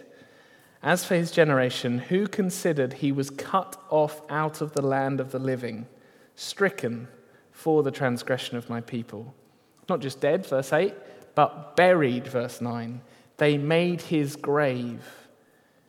As 0.82 1.04
for 1.04 1.14
his 1.14 1.30
generation, 1.30 1.98
who 1.98 2.26
considered 2.26 2.94
he 2.94 3.12
was 3.12 3.30
cut 3.30 3.80
off 3.90 4.20
out 4.28 4.60
of 4.60 4.72
the 4.72 4.82
land 4.82 5.20
of 5.20 5.30
the 5.30 5.38
living, 5.38 5.86
stricken, 6.34 7.08
for 7.52 7.82
the 7.82 7.90
transgression 7.90 8.56
of 8.56 8.70
my 8.70 8.80
people. 8.80 9.34
Not 9.88 10.00
just 10.00 10.20
dead, 10.20 10.46
verse 10.46 10.72
8, 10.72 10.94
but 11.34 11.74
buried, 11.74 12.26
verse 12.28 12.60
9. 12.60 13.00
They 13.36 13.58
made 13.58 14.02
his 14.02 14.36
grave 14.36 15.27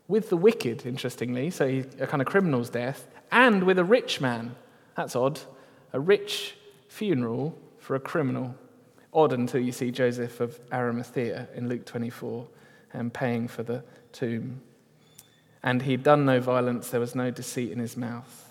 with 0.10 0.30
the 0.30 0.36
wicked, 0.36 0.86
interestingly, 0.86 1.52
so 1.52 1.84
a 2.00 2.08
kind 2.08 2.22
of 2.22 2.28
criminal's 2.28 2.69
death, 2.69 3.08
and 3.32 3.63
with 3.63 3.80
a 3.80 3.84
rich 3.86 4.19
man. 4.19 4.56
That's 4.98 5.15
odd. 5.15 5.39
A 5.93 6.00
rich 6.00 6.56
funeral 6.89 7.58
for 7.78 7.95
a 7.95 8.00
criminal. 8.00 8.56
Odd 9.13 9.32
until 9.32 9.62
you 9.62 9.72
see 9.72 9.91
Joseph 9.91 10.41
of 10.41 10.60
Arimathea 10.74 11.48
in 11.56 11.69
Luke 11.69 11.86
24 11.86 12.48
and 12.91 13.13
paying 13.13 13.48
for 13.48 13.63
the 13.63 13.84
tomb. 14.12 14.62
And 15.62 15.84
he'd 15.84 16.04
done 16.04 16.26
no 16.26 16.39
violence, 16.39 16.89
there 16.89 17.00
was 17.00 17.15
no 17.15 17.30
deceit 17.30 17.72
in 17.72 17.80
his 17.80 17.95
mouth. 17.95 18.48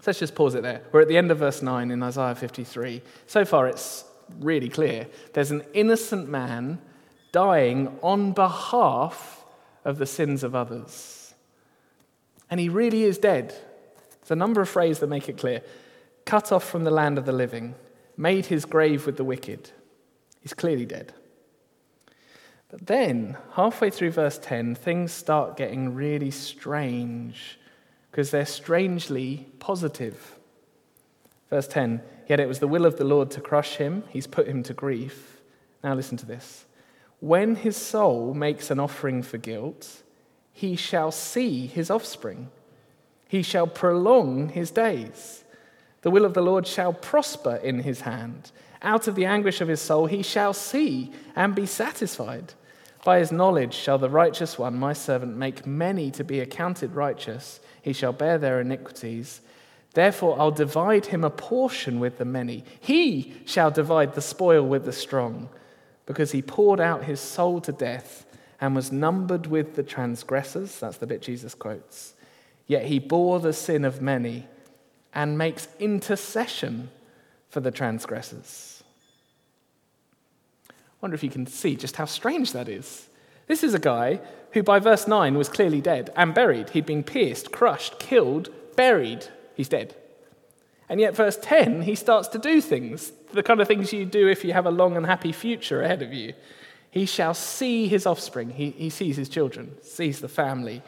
So 0.00 0.10
let's 0.10 0.18
just 0.18 0.34
pause 0.34 0.56
it 0.56 0.62
there. 0.62 0.82
We're 0.90 1.02
at 1.02 1.08
the 1.08 1.16
end 1.16 1.30
of 1.30 1.38
verse 1.38 1.62
9 1.62 1.90
in 1.92 2.02
Isaiah 2.02 2.34
53. 2.34 3.02
So 3.26 3.44
far, 3.44 3.68
it's 3.68 4.04
really 4.40 4.68
clear. 4.68 5.06
There's 5.32 5.52
an 5.52 5.62
innocent 5.74 6.28
man 6.28 6.80
dying 7.30 7.98
on 8.02 8.32
behalf 8.32 9.44
of 9.86 9.98
the 9.98 10.04
sins 10.04 10.42
of 10.42 10.54
others. 10.54 11.32
And 12.50 12.58
he 12.58 12.68
really 12.68 13.04
is 13.04 13.18
dead. 13.18 13.54
There's 14.20 14.32
a 14.32 14.36
number 14.36 14.60
of 14.60 14.68
phrases 14.68 14.98
that 14.98 15.06
make 15.06 15.28
it 15.28 15.38
clear. 15.38 15.62
Cut 16.24 16.50
off 16.50 16.64
from 16.68 16.82
the 16.82 16.90
land 16.90 17.18
of 17.18 17.24
the 17.24 17.32
living, 17.32 17.76
made 18.16 18.46
his 18.46 18.64
grave 18.64 19.06
with 19.06 19.16
the 19.16 19.24
wicked. 19.24 19.70
He's 20.40 20.52
clearly 20.52 20.86
dead. 20.86 21.14
But 22.68 22.88
then, 22.88 23.36
halfway 23.52 23.90
through 23.90 24.10
verse 24.10 24.38
10, 24.38 24.74
things 24.74 25.12
start 25.12 25.56
getting 25.56 25.94
really 25.94 26.32
strange 26.32 27.60
because 28.10 28.32
they're 28.32 28.44
strangely 28.44 29.46
positive. 29.60 30.36
Verse 31.48 31.68
10 31.68 32.02
Yet 32.28 32.40
it 32.40 32.48
was 32.48 32.58
the 32.58 32.66
will 32.66 32.86
of 32.86 32.98
the 32.98 33.04
Lord 33.04 33.30
to 33.32 33.40
crush 33.40 33.76
him, 33.76 34.02
he's 34.08 34.26
put 34.26 34.48
him 34.48 34.64
to 34.64 34.74
grief. 34.74 35.40
Now 35.84 35.94
listen 35.94 36.16
to 36.18 36.26
this. 36.26 36.65
When 37.20 37.56
his 37.56 37.76
soul 37.76 38.34
makes 38.34 38.70
an 38.70 38.78
offering 38.78 39.22
for 39.22 39.38
guilt, 39.38 40.02
he 40.52 40.76
shall 40.76 41.10
see 41.10 41.66
his 41.66 41.90
offspring. 41.90 42.50
He 43.28 43.42
shall 43.42 43.66
prolong 43.66 44.50
his 44.50 44.70
days. 44.70 45.44
The 46.02 46.10
will 46.10 46.24
of 46.24 46.34
the 46.34 46.42
Lord 46.42 46.66
shall 46.66 46.92
prosper 46.92 47.56
in 47.56 47.80
his 47.80 48.02
hand. 48.02 48.52
Out 48.82 49.08
of 49.08 49.14
the 49.14 49.24
anguish 49.24 49.60
of 49.60 49.68
his 49.68 49.80
soul 49.80 50.06
he 50.06 50.22
shall 50.22 50.52
see 50.52 51.12
and 51.34 51.54
be 51.54 51.66
satisfied. 51.66 52.54
By 53.04 53.18
his 53.18 53.32
knowledge 53.32 53.74
shall 53.74 53.98
the 53.98 54.10
righteous 54.10 54.58
one, 54.58 54.78
my 54.78 54.92
servant, 54.92 55.36
make 55.36 55.66
many 55.66 56.10
to 56.12 56.24
be 56.24 56.40
accounted 56.40 56.94
righteous. 56.94 57.60
He 57.82 57.92
shall 57.92 58.12
bear 58.12 58.38
their 58.38 58.60
iniquities. 58.60 59.40
Therefore, 59.94 60.38
I'll 60.38 60.50
divide 60.50 61.06
him 61.06 61.24
a 61.24 61.30
portion 61.30 62.00
with 62.00 62.18
the 62.18 62.24
many. 62.24 62.64
He 62.80 63.34
shall 63.46 63.70
divide 63.70 64.14
the 64.14 64.20
spoil 64.20 64.66
with 64.66 64.84
the 64.84 64.92
strong, 64.92 65.48
because 66.06 66.32
he 66.32 66.40
poured 66.40 66.80
out 66.80 67.04
his 67.04 67.20
soul 67.20 67.60
to 67.60 67.72
death 67.72 68.24
and 68.60 68.74
was 68.74 68.90
numbered 68.90 69.46
with 69.46 69.74
the 69.74 69.82
transgressors. 69.82 70.78
That's 70.78 70.96
the 70.96 71.06
bit 71.06 71.20
Jesus 71.20 71.54
quotes. 71.54 72.14
Yet 72.66 72.86
he 72.86 72.98
bore 72.98 73.40
the 73.40 73.52
sin 73.52 73.84
of 73.84 74.00
many 74.00 74.46
and 75.12 75.36
makes 75.36 75.68
intercession 75.78 76.90
for 77.48 77.60
the 77.60 77.70
transgressors. 77.70 78.82
I 80.70 80.72
wonder 81.00 81.14
if 81.14 81.22
you 81.22 81.30
can 81.30 81.46
see 81.46 81.76
just 81.76 81.96
how 81.96 82.06
strange 82.06 82.52
that 82.52 82.68
is. 82.68 83.08
This 83.46 83.62
is 83.62 83.74
a 83.74 83.78
guy 83.78 84.20
who, 84.52 84.62
by 84.62 84.78
verse 84.78 85.06
9, 85.06 85.36
was 85.36 85.48
clearly 85.48 85.80
dead 85.80 86.10
and 86.16 86.34
buried. 86.34 86.70
He'd 86.70 86.86
been 86.86 87.04
pierced, 87.04 87.52
crushed, 87.52 87.98
killed, 87.98 88.50
buried. 88.74 89.26
He's 89.54 89.68
dead. 89.68 89.94
And 90.88 91.00
yet, 91.00 91.16
verse 91.16 91.38
10, 91.40 91.82
he 91.82 91.94
starts 91.94 92.28
to 92.28 92.38
do 92.38 92.60
things, 92.60 93.12
the 93.32 93.42
kind 93.42 93.60
of 93.60 93.66
things 93.66 93.92
you 93.92 94.04
do 94.04 94.28
if 94.28 94.44
you 94.44 94.52
have 94.52 94.66
a 94.66 94.70
long 94.70 94.96
and 94.96 95.04
happy 95.04 95.32
future 95.32 95.82
ahead 95.82 96.02
of 96.02 96.12
you. 96.12 96.32
He 96.90 97.06
shall 97.06 97.34
see 97.34 97.88
his 97.88 98.06
offspring. 98.06 98.50
He, 98.50 98.70
he 98.70 98.88
sees 98.88 99.16
his 99.16 99.28
children, 99.28 99.76
sees 99.82 100.20
the 100.20 100.28
family 100.28 100.82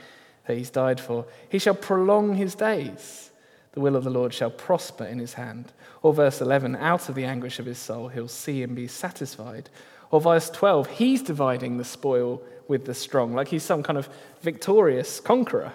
that 0.47 0.57
he's 0.57 0.71
died 0.71 1.01
for. 1.01 1.27
He 1.49 1.59
shall 1.59 1.75
prolong 1.75 2.35
his 2.35 2.55
days. 2.55 3.31
The 3.73 3.81
will 3.81 3.97
of 3.97 4.05
the 4.05 4.11
Lord 4.11 4.33
shall 4.33 4.51
prosper 4.51 5.05
in 5.05 5.19
his 5.19 5.35
hand. 5.35 5.73
Or 6.03 6.15
verse 6.15 6.41
11, 6.41 6.77
out 6.77 7.09
of 7.09 7.15
the 7.15 7.25
anguish 7.25 7.59
of 7.59 7.67
his 7.67 7.79
soul, 7.79 8.09
he'll 8.09 8.29
see 8.29 8.63
and 8.63 8.75
be 8.75 8.87
satisfied. 8.87 9.69
Or 10.11 10.21
verse 10.21 10.49
12, 10.49 10.89
he's 10.89 11.23
dividing 11.23 11.77
the 11.77 11.85
spoil 11.85 12.41
with 12.67 12.87
the 12.87 12.95
strong, 12.95 13.35
like 13.35 13.49
he's 13.49 13.63
some 13.63 13.83
kind 13.83 13.99
of 13.99 14.09
victorious 14.41 15.21
conqueror. 15.21 15.73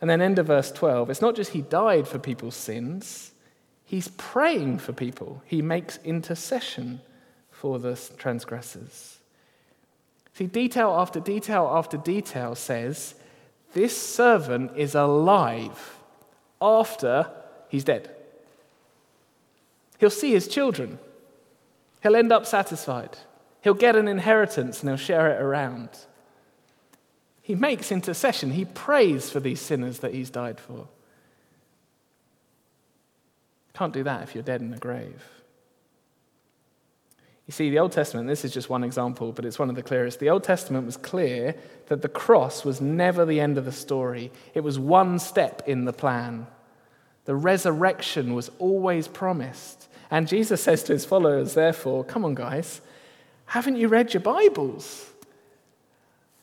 And 0.00 0.08
then, 0.08 0.22
end 0.22 0.38
of 0.38 0.46
verse 0.46 0.72
12, 0.72 1.10
it's 1.10 1.20
not 1.20 1.36
just 1.36 1.52
he 1.52 1.62
died 1.62 2.08
for 2.08 2.18
people's 2.18 2.56
sins, 2.56 3.32
he's 3.84 4.08
praying 4.08 4.78
for 4.78 4.92
people. 4.92 5.42
He 5.44 5.60
makes 5.60 5.98
intercession 6.04 7.00
for 7.50 7.78
the 7.78 8.00
transgressors. 8.16 9.18
See, 10.32 10.46
detail 10.46 10.94
after 10.96 11.20
detail 11.20 11.68
after 11.70 11.98
detail 11.98 12.54
says 12.54 13.14
this 13.74 13.96
servant 13.96 14.72
is 14.76 14.94
alive 14.94 15.98
after 16.62 17.30
he's 17.68 17.84
dead. 17.84 18.10
He'll 19.98 20.08
see 20.08 20.32
his 20.32 20.48
children. 20.48 20.98
He'll 22.02 22.16
end 22.16 22.32
up 22.32 22.46
satisfied. 22.46 23.18
He'll 23.62 23.74
get 23.74 23.96
an 23.96 24.08
inheritance 24.08 24.80
and 24.80 24.88
he'll 24.88 24.96
share 24.96 25.30
it 25.30 25.42
around. 25.42 25.90
He 27.42 27.54
makes 27.54 27.90
intercession. 27.90 28.52
He 28.52 28.64
prays 28.64 29.30
for 29.30 29.40
these 29.40 29.60
sinners 29.60 30.00
that 30.00 30.14
he's 30.14 30.30
died 30.30 30.60
for. 30.60 30.86
Can't 33.74 33.92
do 33.92 34.02
that 34.04 34.22
if 34.22 34.34
you're 34.34 34.44
dead 34.44 34.60
in 34.60 34.70
the 34.70 34.78
grave. 34.78 35.24
You 37.46 37.52
see, 37.52 37.70
the 37.70 37.80
Old 37.80 37.90
Testament, 37.90 38.28
this 38.28 38.44
is 38.44 38.52
just 38.52 38.70
one 38.70 38.84
example, 38.84 39.32
but 39.32 39.44
it's 39.44 39.58
one 39.58 39.70
of 39.70 39.74
the 39.74 39.82
clearest. 39.82 40.20
The 40.20 40.30
Old 40.30 40.44
Testament 40.44 40.86
was 40.86 40.96
clear 40.96 41.56
that 41.88 42.00
the 42.00 42.08
cross 42.08 42.64
was 42.64 42.80
never 42.80 43.24
the 43.24 43.40
end 43.40 43.58
of 43.58 43.64
the 43.64 43.72
story, 43.72 44.30
it 44.54 44.60
was 44.60 44.78
one 44.78 45.18
step 45.18 45.62
in 45.66 45.84
the 45.84 45.92
plan. 45.92 46.46
The 47.24 47.34
resurrection 47.34 48.34
was 48.34 48.50
always 48.60 49.08
promised. 49.08 49.88
And 50.12 50.28
Jesus 50.28 50.62
says 50.62 50.84
to 50.84 50.92
his 50.92 51.04
followers, 51.04 51.54
therefore, 51.54 52.04
come 52.04 52.24
on, 52.24 52.34
guys, 52.34 52.80
haven't 53.46 53.76
you 53.76 53.88
read 53.88 54.14
your 54.14 54.20
Bibles? 54.20 55.09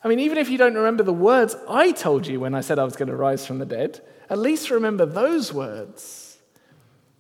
I 0.03 0.07
mean, 0.07 0.19
even 0.19 0.37
if 0.37 0.49
you 0.49 0.57
don't 0.57 0.75
remember 0.75 1.03
the 1.03 1.13
words 1.13 1.55
I 1.67 1.91
told 1.91 2.27
you 2.27 2.39
when 2.39 2.53
I 2.53 2.61
said 2.61 2.79
I 2.79 2.83
was 2.83 2.95
going 2.95 3.09
to 3.09 3.15
rise 3.15 3.45
from 3.45 3.59
the 3.59 3.65
dead, 3.65 4.01
at 4.29 4.37
least 4.37 4.69
remember 4.69 5.05
those 5.05 5.53
words. 5.53 6.37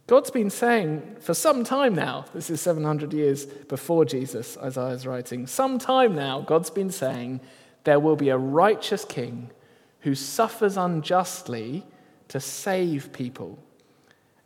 God's 0.05 0.31
been 0.31 0.49
saying 0.49 1.17
for 1.19 1.33
some 1.33 1.63
time 1.63 1.93
now, 1.93 2.25
this 2.33 2.49
is 2.49 2.61
700 2.61 3.11
years 3.13 3.45
before 3.45 4.05
Jesus, 4.05 4.57
Isaiah's 4.57 5.05
writing, 5.05 5.47
some 5.47 5.79
time 5.79 6.15
now, 6.15 6.41
God's 6.41 6.69
been 6.69 6.91
saying 6.91 7.41
there 7.83 7.99
will 7.99 8.15
be 8.15 8.29
a 8.29 8.37
righteous 8.37 9.03
king 9.03 9.49
who 10.01 10.15
suffers 10.15 10.77
unjustly 10.77 11.85
to 12.29 12.39
save 12.39 13.11
people 13.11 13.59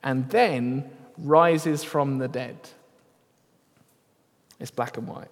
and 0.01 0.29
then 0.29 0.89
rises 1.17 1.83
from 1.83 2.17
the 2.17 2.27
dead. 2.27 2.57
It's 4.59 4.71
black 4.71 4.97
and 4.97 5.07
white. 5.07 5.29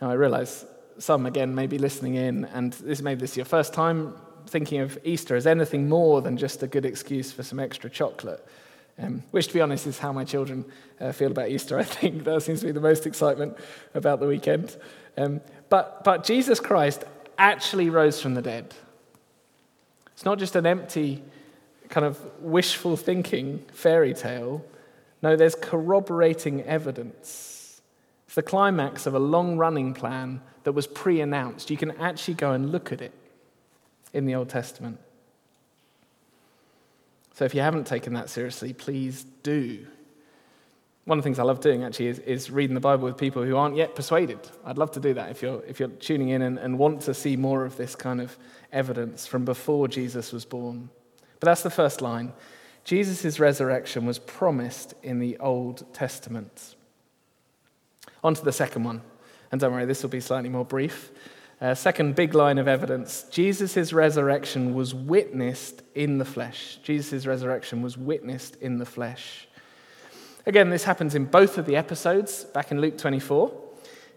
Now, 0.00 0.10
I 0.10 0.14
realize 0.14 0.64
some, 0.98 1.26
again, 1.26 1.54
may 1.54 1.66
be 1.66 1.78
listening 1.78 2.14
in, 2.14 2.44
and 2.46 2.72
this 2.74 3.02
may 3.02 3.14
be 3.14 3.20
this 3.20 3.36
your 3.36 3.46
first 3.46 3.72
time 3.72 4.14
thinking 4.46 4.80
of 4.80 4.98
Easter 5.04 5.36
as 5.36 5.46
anything 5.46 5.88
more 5.88 6.22
than 6.22 6.36
just 6.36 6.62
a 6.62 6.66
good 6.66 6.84
excuse 6.84 7.32
for 7.32 7.42
some 7.42 7.58
extra 7.58 7.90
chocolate. 7.90 8.46
Um, 8.98 9.22
which, 9.30 9.48
to 9.48 9.54
be 9.54 9.60
honest, 9.60 9.86
is 9.86 9.98
how 9.98 10.12
my 10.12 10.24
children 10.24 10.64
uh, 11.00 11.12
feel 11.12 11.30
about 11.30 11.50
Easter. 11.50 11.78
I 11.78 11.84
think 11.84 12.24
that 12.24 12.42
seems 12.42 12.60
to 12.60 12.66
be 12.66 12.72
the 12.72 12.80
most 12.80 13.06
excitement 13.06 13.56
about 13.94 14.20
the 14.20 14.26
weekend. 14.26 14.76
Um, 15.16 15.40
but, 15.68 16.04
but 16.04 16.24
Jesus 16.24 16.60
Christ 16.60 17.04
actually 17.38 17.90
rose 17.90 18.20
from 18.20 18.34
the 18.34 18.42
dead. 18.42 18.74
It's 20.12 20.24
not 20.24 20.38
just 20.38 20.56
an 20.56 20.64
empty, 20.64 21.22
kind 21.90 22.06
of 22.06 22.18
wishful 22.40 22.96
thinking 22.96 23.64
fairy 23.72 24.14
tale. 24.14 24.64
No, 25.22 25.36
there's 25.36 25.54
corroborating 25.54 26.62
evidence. 26.62 27.55
The 28.36 28.42
climax 28.42 29.06
of 29.06 29.14
a 29.14 29.18
long 29.18 29.56
running 29.56 29.94
plan 29.94 30.42
that 30.64 30.72
was 30.72 30.86
pre 30.86 31.22
announced. 31.22 31.70
You 31.70 31.78
can 31.78 31.92
actually 31.92 32.34
go 32.34 32.52
and 32.52 32.70
look 32.70 32.92
at 32.92 33.00
it 33.00 33.14
in 34.12 34.26
the 34.26 34.34
Old 34.34 34.50
Testament. 34.50 34.98
So 37.32 37.46
if 37.46 37.54
you 37.54 37.62
haven't 37.62 37.86
taken 37.86 38.12
that 38.12 38.28
seriously, 38.28 38.74
please 38.74 39.24
do. 39.42 39.86
One 41.06 41.16
of 41.16 41.24
the 41.24 41.26
things 41.26 41.38
I 41.38 41.44
love 41.44 41.60
doing 41.60 41.82
actually 41.82 42.08
is, 42.08 42.18
is, 42.18 42.50
reading 42.50 42.74
the 42.74 42.80
Bible 42.80 43.04
with 43.04 43.16
people 43.16 43.42
who 43.42 43.56
aren't 43.56 43.74
yet 43.74 43.94
persuaded. 43.94 44.40
I'd 44.66 44.76
love 44.76 44.90
to 44.90 45.00
do 45.00 45.14
that 45.14 45.30
if 45.30 45.40
you're, 45.40 45.62
if 45.64 45.80
you're 45.80 45.88
tuning 45.88 46.28
in 46.28 46.42
and, 46.42 46.58
and 46.58 46.78
want 46.78 47.00
to 47.02 47.14
see 47.14 47.38
more 47.38 47.64
of 47.64 47.78
this 47.78 47.96
kind 47.96 48.20
of 48.20 48.36
evidence 48.70 49.26
from 49.26 49.46
before 49.46 49.88
Jesus 49.88 50.30
was 50.30 50.44
born. 50.44 50.90
But 51.40 51.46
that's 51.46 51.62
the 51.62 51.70
first 51.70 52.02
line. 52.02 52.34
Jesus' 52.84 53.40
resurrection 53.40 54.04
was 54.04 54.18
promised 54.18 54.92
in 55.02 55.20
the 55.20 55.38
Old 55.38 55.90
Testament. 55.94 56.75
On 58.26 58.34
to 58.34 58.44
the 58.44 58.50
second 58.50 58.82
one. 58.82 59.02
And 59.52 59.60
don't 59.60 59.72
worry, 59.72 59.84
this 59.84 60.02
will 60.02 60.10
be 60.10 60.18
slightly 60.18 60.48
more 60.48 60.64
brief. 60.64 61.12
Uh, 61.60 61.76
second 61.76 62.16
big 62.16 62.34
line 62.34 62.58
of 62.58 62.66
evidence 62.66 63.24
Jesus' 63.30 63.92
resurrection 63.92 64.74
was 64.74 64.92
witnessed 64.92 65.82
in 65.94 66.18
the 66.18 66.24
flesh. 66.24 66.80
Jesus' 66.82 67.24
resurrection 67.24 67.82
was 67.82 67.96
witnessed 67.96 68.56
in 68.56 68.78
the 68.78 68.84
flesh. 68.84 69.46
Again, 70.44 70.70
this 70.70 70.82
happens 70.82 71.14
in 71.14 71.26
both 71.26 71.56
of 71.56 71.66
the 71.66 71.76
episodes 71.76 72.42
back 72.42 72.72
in 72.72 72.80
Luke 72.80 72.98
24. 72.98 73.52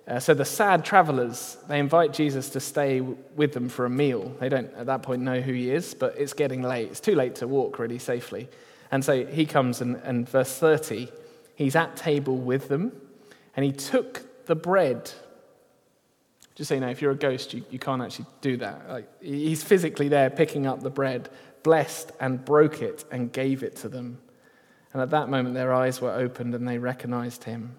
Uh, 0.08 0.20
so 0.20 0.34
the 0.34 0.44
sad 0.44 0.84
travelers, 0.84 1.58
they 1.68 1.78
invite 1.78 2.12
Jesus 2.12 2.50
to 2.50 2.60
stay 2.60 3.02
with 3.02 3.54
them 3.54 3.70
for 3.70 3.86
a 3.86 3.92
meal. 3.92 4.36
They 4.40 4.50
don't 4.50 4.74
at 4.74 4.88
that 4.88 5.04
point 5.04 5.22
know 5.22 5.40
who 5.40 5.54
he 5.54 5.70
is, 5.70 5.94
but 5.94 6.16
it's 6.18 6.34
getting 6.34 6.64
late. 6.64 6.90
It's 6.90 7.00
too 7.00 7.14
late 7.14 7.36
to 7.36 7.48
walk 7.48 7.78
really 7.78 8.00
safely. 8.00 8.50
And 8.92 9.06
so 9.06 9.28
he 9.28 9.46
comes 9.46 9.82
and, 9.82 9.98
and 9.98 10.28
verse 10.28 10.58
30, 10.58 11.10
he's 11.54 11.76
at 11.76 11.96
table 11.96 12.38
with 12.38 12.70
them 12.70 12.92
and 13.60 13.66
he 13.66 13.74
took 13.74 14.46
the 14.46 14.56
bread. 14.56 15.12
Just 16.56 16.70
so 16.70 16.76
you 16.76 16.80
know, 16.80 16.88
if 16.88 17.02
you're 17.02 17.12
a 17.12 17.16
ghost, 17.16 17.54
you, 17.54 17.66
you 17.70 17.78
can't 17.78 18.02
actually 18.02 18.28
do 18.40 18.56
that. 18.56 18.88
Like, 18.88 19.22
he's 19.22 19.62
physically 19.66 20.08
there 20.08 20.30
picking 20.30 20.66
up 20.66 20.82
the 20.82 20.90
bread, 20.90 21.28
blessed 21.62 22.14
and 22.22 22.46
broke 22.46 22.82
it 22.82 23.04
and 23.12 23.34
gave 23.34 23.62
it 23.62 23.76
to 23.76 23.90
them. 23.90 24.20
And 24.94 25.02
at 25.02 25.10
that 25.10 25.28
moment, 25.28 25.56
their 25.56 25.74
eyes 25.74 26.00
were 26.00 26.14
opened 26.14 26.56
and 26.56 26.66
they 26.66 26.78
recognized 26.78 27.44
him. 27.44 27.76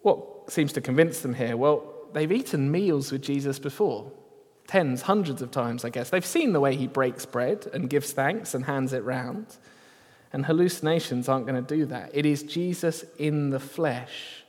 What 0.00 0.50
seems 0.50 0.72
to 0.72 0.80
convince 0.80 1.20
them 1.20 1.34
here? 1.34 1.58
Well, 1.58 1.84
they've 2.14 2.32
eaten 2.32 2.70
meals 2.70 3.12
with 3.12 3.20
Jesus 3.20 3.58
before, 3.58 4.10
tens, 4.66 5.02
hundreds 5.02 5.42
of 5.42 5.50
times, 5.50 5.84
I 5.84 5.90
guess. 5.90 6.08
They've 6.08 6.24
seen 6.24 6.54
the 6.54 6.60
way 6.60 6.76
he 6.76 6.86
breaks 6.86 7.26
bread 7.26 7.66
and 7.74 7.90
gives 7.90 8.10
thanks 8.10 8.54
and 8.54 8.64
hands 8.64 8.94
it 8.94 9.04
round. 9.04 9.58
And 10.34 10.44
hallucinations 10.44 11.28
aren't 11.28 11.46
going 11.46 11.64
to 11.64 11.76
do 11.76 11.86
that. 11.86 12.10
It 12.12 12.26
is 12.26 12.42
Jesus 12.42 13.04
in 13.18 13.50
the 13.50 13.60
flesh. 13.60 14.42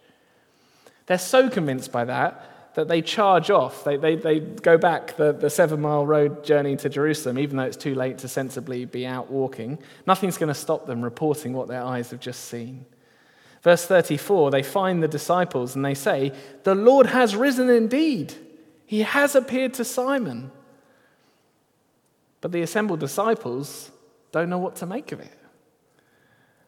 They're 1.06 1.20
so 1.20 1.48
convinced 1.48 1.92
by 1.92 2.06
that 2.06 2.74
that 2.74 2.88
they 2.88 3.04
charge 3.04 3.52
off. 3.52 3.84
They, 3.84 3.96
they, 3.96 4.16
they 4.16 4.40
go 4.40 4.80
back 4.80 5.16
the, 5.16 5.32
the 5.32 5.52
seven 5.52 5.82
mile 5.82 6.04
road 6.04 6.44
journey 6.44 6.76
to 6.78 6.90
Jerusalem, 6.90 7.38
even 7.38 7.58
though 7.58 7.66
it's 7.66 7.78
too 7.78 7.94
late 7.94 8.18
to 8.18 8.28
sensibly 8.28 8.86
be 8.86 9.06
out 9.06 9.30
walking. 9.30 9.78
Nothing's 10.08 10.40
going 10.40 10.48
to 10.48 10.56
stop 10.56 10.88
them 10.88 11.04
reporting 11.04 11.54
what 11.54 11.68
their 11.68 11.84
eyes 11.84 12.10
have 12.10 12.20
just 12.20 12.46
seen. 12.46 12.88
Verse 13.62 13.86
34, 13.86 14.50
they 14.50 14.64
find 14.64 15.04
the 15.04 15.08
disciples 15.08 15.76
and 15.76 15.86
they 15.86 15.94
say, 15.94 16.34
The 16.64 16.74
Lord 16.74 17.06
has 17.06 17.36
risen 17.36 17.70
indeed. 17.70 18.34
He 18.88 19.04
has 19.04 19.36
appeared 19.36 19.76
to 19.76 19.86
Simon. 19.86 20.50
But 22.42 22.52
the 22.54 22.64
assembled 22.64 23.02
disciples 23.02 23.92
don't 24.32 24.50
know 24.50 24.58
what 24.58 24.78
to 24.78 24.88
make 24.88 25.12
of 25.12 25.20
it. 25.20 25.45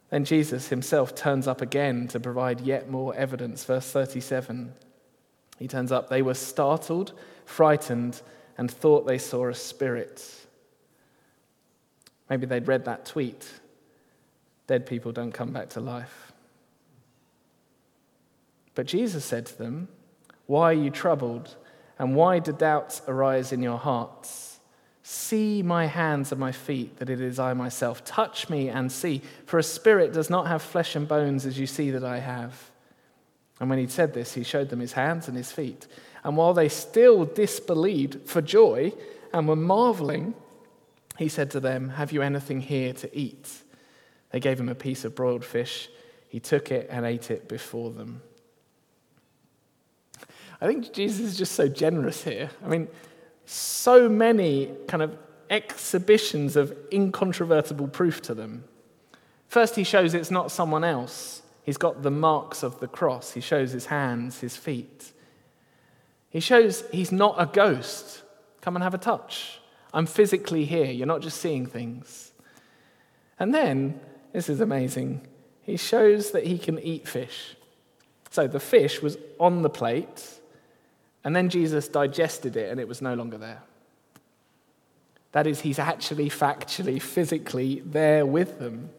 Then 0.09 0.23
Jesus 0.23 0.69
himself 0.69 1.15
turns 1.15 1.47
up 1.47 1.61
again 1.61 2.07
to 2.09 2.19
provide 2.19 2.61
yet 2.61 2.89
more 2.89 3.13
evidence. 3.15 3.65
Verse 3.65 3.89
37. 3.91 4.73
He 5.59 5.67
turns 5.67 5.91
up. 5.91 6.09
They 6.09 6.21
were 6.21 6.33
startled, 6.33 7.13
frightened, 7.45 8.21
and 8.57 8.71
thought 8.71 9.05
they 9.05 9.17
saw 9.17 9.49
a 9.49 9.53
spirit. 9.53 10.23
Maybe 12.29 12.45
they'd 12.45 12.67
read 12.67 12.85
that 12.85 13.05
tweet 13.05 13.45
Dead 14.67 14.85
people 14.85 15.13
don't 15.13 15.31
come 15.31 15.51
back 15.51 15.69
to 15.69 15.79
life. 15.79 16.33
But 18.75 18.85
Jesus 18.85 19.23
said 19.23 19.45
to 19.47 19.57
them, 19.57 19.87
Why 20.45 20.71
are 20.71 20.73
you 20.73 20.89
troubled? 20.89 21.55
And 21.97 22.15
why 22.15 22.39
do 22.39 22.51
doubts 22.51 23.01
arise 23.07 23.51
in 23.51 23.63
your 23.63 23.77
hearts? 23.77 24.56
See 25.09 25.63
my 25.63 25.85
hands 25.85 26.33
and 26.33 26.41
my 26.41 26.51
feet, 26.51 26.97
that 26.97 27.09
it 27.09 27.21
is 27.21 27.39
I 27.39 27.53
myself. 27.53 28.03
Touch 28.03 28.49
me 28.49 28.67
and 28.67 28.91
see, 28.91 29.21
for 29.45 29.57
a 29.57 29.63
spirit 29.63 30.11
does 30.11 30.29
not 30.29 30.47
have 30.47 30.61
flesh 30.61 30.97
and 30.97 31.07
bones 31.07 31.45
as 31.45 31.57
you 31.57 31.65
see 31.65 31.91
that 31.91 32.03
I 32.03 32.19
have. 32.19 32.71
And 33.61 33.69
when 33.69 33.79
he 33.79 33.87
said 33.87 34.13
this, 34.13 34.33
he 34.33 34.43
showed 34.43 34.67
them 34.67 34.81
his 34.81 34.91
hands 34.91 35.29
and 35.29 35.37
his 35.37 35.49
feet. 35.49 35.87
And 36.25 36.35
while 36.35 36.53
they 36.53 36.67
still 36.67 37.23
disbelieved 37.23 38.27
for 38.27 38.41
joy 38.41 38.91
and 39.31 39.47
were 39.47 39.55
marveling, 39.55 40.33
he 41.17 41.29
said 41.29 41.51
to 41.51 41.61
them, 41.61 41.87
Have 41.87 42.11
you 42.11 42.21
anything 42.21 42.59
here 42.59 42.91
to 42.91 43.17
eat? 43.17 43.49
They 44.31 44.41
gave 44.41 44.59
him 44.59 44.67
a 44.67 44.75
piece 44.75 45.05
of 45.05 45.15
broiled 45.15 45.45
fish. 45.45 45.87
He 46.27 46.41
took 46.41 46.69
it 46.69 46.89
and 46.91 47.05
ate 47.05 47.31
it 47.31 47.47
before 47.47 47.91
them. 47.91 48.21
I 50.59 50.67
think 50.67 50.91
Jesus 50.91 51.21
is 51.21 51.37
just 51.37 51.53
so 51.53 51.69
generous 51.69 52.25
here. 52.25 52.49
I 52.61 52.67
mean, 52.67 52.89
so 53.47 54.09
many 54.09 54.71
kind 54.87 55.01
of 55.01 55.17
exhibitions 55.49 56.55
of 56.55 56.77
incontrovertible 56.91 57.87
proof 57.87 58.21
to 58.23 58.33
them. 58.33 58.65
First, 59.47 59.75
he 59.75 59.83
shows 59.83 60.13
it's 60.13 60.29
not 60.29 60.51
someone 60.51 60.83
else. 60.83 61.41
He's 61.63 61.77
got 61.77 62.03
the 62.03 62.11
marks 62.11 62.61
of 62.61 62.79
the 62.79 62.87
cross. 62.87 63.31
He 63.31 63.41
shows 63.41 63.71
his 63.71 63.85
hands, 63.85 64.41
his 64.41 64.57
feet. 64.57 65.11
He 66.29 66.41
shows 66.41 66.83
he's 66.91 67.11
not 67.11 67.35
a 67.37 67.45
ghost. 67.45 68.23
Come 68.61 68.75
and 68.75 68.83
have 68.83 68.93
a 68.93 68.97
touch. 68.97 69.59
I'm 69.93 70.05
physically 70.05 70.65
here. 70.65 70.91
You're 70.91 71.07
not 71.07 71.21
just 71.21 71.39
seeing 71.39 71.65
things. 71.65 72.33
And 73.39 73.53
then, 73.55 73.99
this 74.33 74.49
is 74.49 74.59
amazing, 74.59 75.25
he 75.61 75.77
shows 75.77 76.31
that 76.31 76.45
he 76.45 76.57
can 76.57 76.79
eat 76.79 77.07
fish. 77.07 77.55
So 78.29 78.47
the 78.47 78.59
fish 78.59 79.01
was 79.01 79.17
on 79.39 79.61
the 79.61 79.69
plate, 79.69 80.36
and 81.27 81.35
then 81.35 81.49
Jesus 81.49 81.89
digested 81.89 82.55
it 82.55 82.71
and 82.71 82.79
it 82.79 82.87
was 82.87 83.01
no 83.01 83.13
longer 83.13 83.37
there. 83.37 83.61
That 85.33 85.45
is, 85.45 85.59
he's 85.59 85.77
actually 85.77 86.29
factually, 86.29 87.01
physically 87.01 87.81
there 87.85 88.25
with 88.25 88.59
them. 88.59 88.91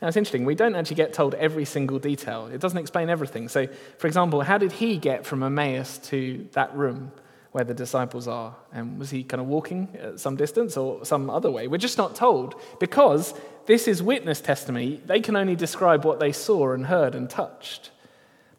Now, 0.00 0.08
it's 0.08 0.16
interesting. 0.16 0.46
We 0.46 0.54
don't 0.54 0.74
actually 0.74 0.96
get 0.96 1.12
told 1.12 1.34
every 1.34 1.66
single 1.66 1.98
detail. 1.98 2.46
It 2.46 2.62
doesn't 2.62 2.78
explain 2.78 3.10
everything. 3.10 3.50
So, 3.50 3.68
for 3.98 4.06
example, 4.06 4.40
how 4.40 4.56
did 4.56 4.72
he 4.72 4.96
get 4.96 5.26
from 5.26 5.42
Emmaus 5.42 5.98
to 6.04 6.48
that 6.52 6.74
room 6.74 7.12
where 7.52 7.64
the 7.64 7.74
disciples 7.74 8.26
are? 8.26 8.56
And 8.72 8.98
was 8.98 9.10
he 9.10 9.24
kind 9.24 9.42
of 9.42 9.46
walking 9.46 9.94
at 10.00 10.20
some 10.20 10.36
distance 10.36 10.78
or 10.78 11.04
some 11.04 11.28
other 11.28 11.50
way? 11.50 11.68
We're 11.68 11.76
just 11.76 11.98
not 11.98 12.14
told 12.14 12.54
because 12.78 13.34
this 13.66 13.86
is 13.86 14.02
witness 14.02 14.40
testimony. 14.40 15.02
They 15.04 15.20
can 15.20 15.36
only 15.36 15.54
describe 15.54 16.06
what 16.06 16.18
they 16.18 16.32
saw 16.32 16.72
and 16.72 16.86
heard 16.86 17.14
and 17.14 17.28
touched. 17.28 17.90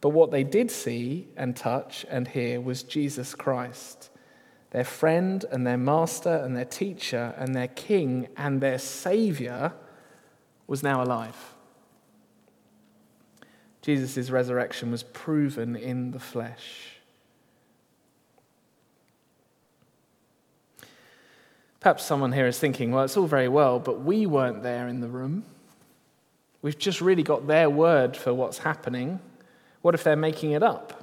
But 0.02 0.10
what 0.10 0.32
they 0.32 0.44
did 0.44 0.72
see 0.72 1.28
and 1.38 1.56
touch 1.56 2.06
and 2.10 2.28
hear 2.28 2.60
was 2.60 2.82
Jesus 2.82 3.36
Christ, 3.36 4.10
their 4.72 4.84
friend 4.84 5.46
and 5.52 5.66
their 5.66 5.78
master 5.78 6.34
and 6.36 6.56
their 6.58 6.66
teacher 6.66 7.36
and 7.38 7.56
their 7.56 7.68
king 7.68 8.28
and 8.36 8.60
their 8.60 8.80
savior 8.80 9.74
was 10.66 10.82
now 10.82 11.04
alive. 11.04 11.54
Jesus' 13.82 14.30
resurrection 14.30 14.92
was 14.92 15.04
proven 15.04 15.76
in 15.76 16.12
the 16.12 16.20
flesh. 16.20 16.98
Perhaps 21.80 22.06
someone 22.06 22.32
here 22.32 22.46
is 22.46 22.60
thinking, 22.60 22.92
well, 22.92 23.04
it's 23.04 23.18
all 23.18 23.26
very 23.26 23.48
well, 23.48 23.80
but 23.80 24.02
we 24.02 24.28
weren't 24.28 24.62
there 24.62 24.88
in 24.88 25.02
the 25.02 25.08
room. 25.08 25.44
We've 26.62 26.78
just 26.78 27.02
really 27.02 27.24
got 27.24 27.48
their 27.48 27.72
word 27.72 28.16
for 28.16 28.36
what's 28.36 28.60
happening. 28.60 29.20
What 29.82 29.96
if 29.96 30.04
they're 30.04 30.16
making 30.16 30.52
it 30.52 30.64
up? 30.64 31.02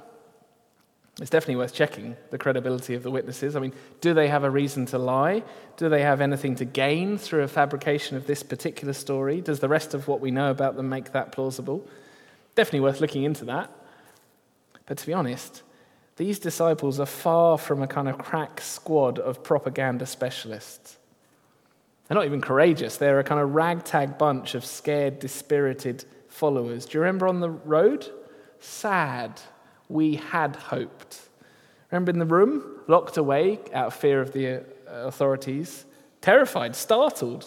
It's 1.19 1.29
definitely 1.29 1.57
worth 1.57 1.73
checking 1.73 2.15
the 2.29 2.37
credibility 2.37 2.95
of 2.95 3.03
the 3.03 3.11
witnesses. 3.11 3.55
I 3.55 3.59
mean, 3.59 3.73
do 3.99 4.13
they 4.13 4.29
have 4.29 4.45
a 4.45 4.49
reason 4.49 4.85
to 4.87 4.97
lie? 4.97 5.43
Do 5.75 5.89
they 5.89 6.01
have 6.01 6.21
anything 6.21 6.55
to 6.55 6.65
gain 6.65 7.17
through 7.17 7.43
a 7.43 7.47
fabrication 7.47 8.15
of 8.15 8.25
this 8.25 8.41
particular 8.41 8.93
story? 8.93 9.41
Does 9.41 9.59
the 9.59 9.67
rest 9.67 9.93
of 9.93 10.07
what 10.07 10.21
we 10.21 10.31
know 10.31 10.49
about 10.49 10.77
them 10.77 10.87
make 10.87 11.11
that 11.11 11.33
plausible? 11.33 11.85
Definitely 12.55 12.81
worth 12.81 13.01
looking 13.01 13.23
into 13.23 13.43
that. 13.45 13.69
But 14.85 14.97
to 14.97 15.05
be 15.05 15.13
honest, 15.13 15.63
these 16.15 16.39
disciples 16.39 17.01
are 17.01 17.05
far 17.05 17.57
from 17.57 17.81
a 17.81 17.87
kind 17.87 18.07
of 18.07 18.17
crack 18.17 18.61
squad 18.61 19.19
of 19.19 19.43
propaganda 19.43 20.05
specialists. 20.05 20.97
They're 22.07 22.15
not 22.15 22.25
even 22.25 22.41
courageous. 22.41 22.97
They're 22.97 23.19
a 23.19 23.23
kind 23.25 23.41
of 23.41 23.53
ragtag 23.53 24.17
bunch 24.17 24.55
of 24.55 24.65
scared, 24.65 25.19
dispirited 25.19 26.05
followers. 26.27 26.85
Do 26.85 26.97
you 26.97 27.01
remember 27.01 27.27
on 27.27 27.41
the 27.41 27.49
road? 27.49 28.09
Sad. 28.59 29.41
We 29.87 30.15
had 30.15 30.55
hoped. 30.55 31.21
Remember 31.91 32.11
in 32.11 32.19
the 32.19 32.25
room, 32.25 32.63
locked 32.87 33.17
away 33.17 33.59
out 33.73 33.87
of 33.87 33.93
fear 33.93 34.21
of 34.21 34.31
the 34.31 34.57
uh, 34.57 34.61
authorities, 34.87 35.85
terrified, 36.21 36.75
startled. 36.75 37.45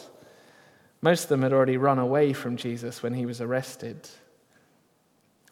Most 1.01 1.25
of 1.25 1.29
them 1.29 1.43
had 1.43 1.53
already 1.53 1.77
run 1.77 1.99
away 1.99 2.33
from 2.33 2.57
Jesus 2.57 3.03
when 3.03 3.15
he 3.15 3.27
was 3.27 3.41
arrested. 3.41 4.09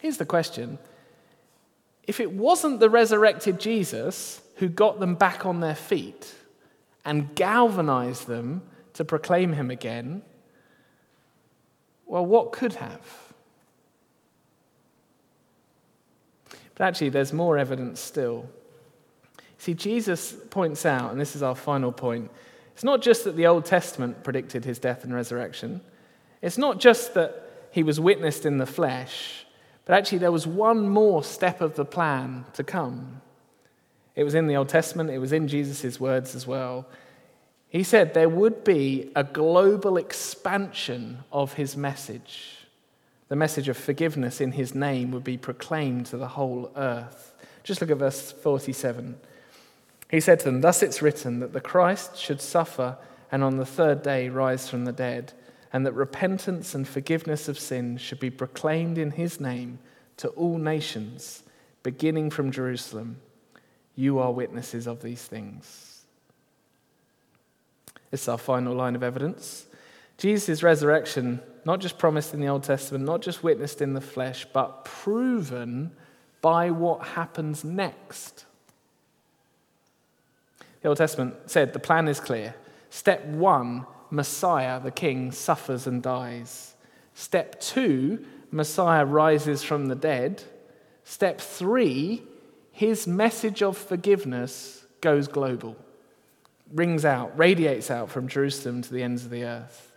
Here's 0.01 0.17
the 0.17 0.27
question 0.27 0.79
if 2.05 2.19
it 2.19 2.33
wasn't 2.33 2.81
the 2.81 2.91
resurrected 2.91 3.61
Jesus 3.61 4.41
who 4.57 4.69
got 4.69 4.99
them 4.99 5.15
back 5.15 5.47
on 5.47 5.61
their 5.61 5.75
feet 5.75 6.35
and 7.05 7.35
galvanized 7.35 8.27
them 8.27 8.63
to 8.95 9.05
proclaim 9.05 9.53
him 9.53 9.71
again, 9.71 10.23
well, 12.07 12.27
what 12.27 12.53
could 12.53 12.75
have? 12.75 13.01
But 16.81 16.87
actually, 16.87 17.11
there's 17.11 17.35
more 17.35 17.59
evidence 17.59 18.01
still. 18.01 18.49
See, 19.59 19.75
Jesus 19.75 20.35
points 20.49 20.87
out, 20.87 21.13
and 21.13 21.21
this 21.21 21.37
is 21.37 21.43
our 21.43 21.55
final 21.55 21.93
point, 21.93 22.31
it's 22.73 22.83
not 22.83 23.03
just 23.03 23.25
that 23.25 23.37
the 23.37 23.47
Old 23.49 23.67
Testament 23.67 24.25
predicted 24.25 24.65
his 24.65 24.79
death 24.79 25.05
and 25.05 25.13
resurrection, 25.13 25.83
it's 26.41 26.57
not 26.57 26.81
just 26.81 27.13
that 27.13 27.69
he 27.71 27.83
was 27.83 28.01
witnessed 28.01 28.47
in 28.47 28.57
the 28.57 28.65
flesh, 28.65 29.45
but 29.85 29.95
actually, 29.95 30.17
there 30.17 30.33
was 30.33 30.47
one 30.47 30.89
more 30.89 31.23
step 31.23 31.61
of 31.61 31.75
the 31.75 31.85
plan 31.85 32.47
to 32.55 32.65
come. 32.65 33.21
It 34.17 34.25
was 34.25 34.35
in 34.35 34.47
the 34.47 34.57
Old 34.57 34.71
Testament, 34.71 35.11
it 35.11 35.19
was 35.19 35.35
in 35.35 35.49
Jesus' 35.49 36.01
words 36.01 36.35
as 36.35 36.47
well. 36.47 36.87
He 37.69 37.83
said 37.83 38.15
there 38.15 38.27
would 38.27 38.65
be 38.65 39.13
a 39.15 39.23
global 39.23 39.99
expansion 39.99 41.25
of 41.31 41.53
his 41.53 41.77
message. 41.77 42.60
The 43.31 43.37
message 43.37 43.69
of 43.69 43.77
forgiveness 43.77 44.41
in 44.41 44.53
his 44.53 44.75
name 44.75 45.13
would 45.13 45.23
be 45.23 45.39
proclaimed 45.39 46.05
to 46.07 46.17
the 46.17 46.29
whole 46.29 46.71
earth. 46.77 47.33
Just 47.63 47.81
look 47.81 47.91
at 47.91 47.97
verse 47.97 48.33
47. 48.33 49.19
He 50.11 50.19
said 50.19 50.41
to 50.41 50.47
them, 50.47 50.61
Thus 50.61 50.83
it's 50.83 51.01
written 51.01 51.39
that 51.39 51.53
the 51.53 51.61
Christ 51.61 52.19
should 52.19 52.41
suffer 52.41 52.99
and 53.31 53.45
on 53.45 53.57
the 53.57 53.65
third 53.65 54.03
day 54.03 54.29
rise 54.29 54.69
from 54.69 54.85
the 54.85 54.93
dead, 54.93 55.33
and 55.73 55.87
that 55.87 55.93
repentance 55.93 56.75
and 56.75 56.89
forgiveness 56.89 57.49
of 57.49 57.57
sins 57.57 58.01
should 58.01 58.19
be 58.19 58.31
proclaimed 58.31 58.99
in 58.99 59.13
his 59.13 59.39
name 59.41 59.79
to 60.17 60.27
all 60.31 60.59
nations, 60.59 61.45
beginning 61.85 62.31
from 62.31 62.51
Jerusalem. 62.51 63.21
You 63.95 64.19
are 64.19 64.33
witnesses 64.33 64.89
of 64.89 65.03
these 65.03 65.23
things. 65.23 66.05
Is 68.11 68.27
our 68.27 68.39
final 68.39 68.75
line 68.75 68.97
of 68.97 69.05
evidence. 69.05 69.67
Jesus' 70.21 70.63
resurrection, 70.63 71.41
not 71.65 71.81
just 71.81 71.97
promised 71.97 72.35
in 72.35 72.41
the 72.41 72.49
Old 72.49 72.63
Testament, 72.63 73.07
not 73.07 73.23
just 73.23 73.43
witnessed 73.43 73.81
in 73.81 73.95
the 73.95 74.03
flesh, 74.03 74.47
but 74.53 74.85
proven 74.85 75.93
by 76.43 76.71
what 76.71 77.09
happens 77.09 77.65
next. 77.65 78.45
The 80.83 80.89
Old 80.89 80.99
Testament 80.99 81.37
said 81.47 81.73
the 81.73 81.79
plan 81.79 82.07
is 82.07 82.21
clear. 82.21 82.55
Step 82.91 83.25
one, 83.25 83.87
Messiah, 84.11 84.79
the 84.79 84.91
King, 84.91 85.33
suffers 85.33 85.87
and 85.87 86.03
dies. 86.03 86.75
Step 87.15 87.59
two, 87.59 88.23
Messiah 88.51 89.07
rises 89.07 89.63
from 89.63 89.87
the 89.87 89.95
dead. 89.95 90.43
Step 91.03 91.41
three, 91.41 92.23
his 92.73 93.07
message 93.07 93.63
of 93.63 93.79
forgiveness 93.79 94.85
goes 95.01 95.29
global, 95.29 95.77
rings 96.75 97.07
out, 97.07 97.39
radiates 97.39 97.91
out 97.91 98.11
from 98.11 98.29
Jerusalem 98.29 98.83
to 98.83 98.93
the 98.93 99.03
ends 99.03 99.25
of 99.25 99.31
the 99.31 99.45
earth. 99.45 99.90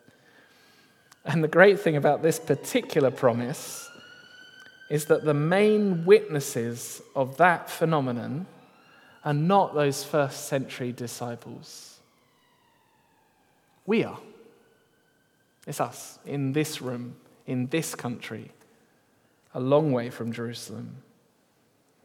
And 1.26 1.44
the 1.44 1.48
great 1.48 1.80
thing 1.80 1.96
about 1.96 2.22
this 2.22 2.40
particular 2.40 3.12
promise 3.12 3.90
is 4.90 5.06
that 5.06 5.24
the 5.24 5.34
main 5.34 6.06
witnesses 6.06 7.02
of 7.16 7.38
that 7.38 7.70
phenomenon 7.70 8.46
are 9.24 9.34
not 9.34 9.74
those 9.74 10.04
first 10.04 10.48
century 10.48 10.92
disciples. 10.92 12.00
We 13.86 14.04
are. 14.04 14.20
It's 15.66 15.80
us 15.80 16.20
in 16.26 16.52
this 16.52 16.82
room, 16.82 17.16
in 17.48 17.68
this 17.68 17.96
country, 17.96 18.52
a 19.54 19.60
long 19.60 19.94
way 19.94 20.10
from 20.10 20.34
Jerusalem. 20.34 20.98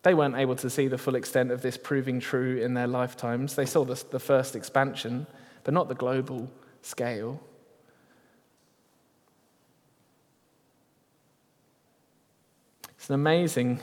They 0.04 0.14
weren't 0.14 0.36
able 0.36 0.54
to 0.56 0.70
see 0.70 0.86
the 0.86 0.96
full 0.96 1.16
extent 1.16 1.50
of 1.50 1.60
this 1.60 1.76
proving 1.76 2.20
true 2.20 2.58
in 2.58 2.74
their 2.74 2.86
lifetimes. 2.86 3.56
They 3.56 3.66
saw 3.66 3.84
the, 3.84 4.02
the 4.10 4.20
first 4.20 4.54
expansion, 4.54 5.26
but 5.64 5.74
not 5.74 5.88
the 5.88 5.94
global 5.96 6.48
scale. 6.82 7.40
An 13.08 13.14
amazing 13.14 13.80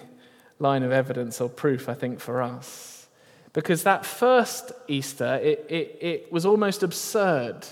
line 0.59 0.83
of 0.83 0.91
evidence 0.91 1.41
or 1.41 1.49
proof, 1.49 1.89
I 1.89 1.93
think, 1.93 2.19
for 2.19 2.41
us. 2.41 3.07
Because 3.53 3.83
that 3.83 4.05
first 4.05 4.71
Easter, 4.87 5.39
it, 5.41 5.65
it, 5.69 5.97
it 6.01 6.31
was 6.31 6.45
almost 6.45 6.83
absurd 6.83 7.65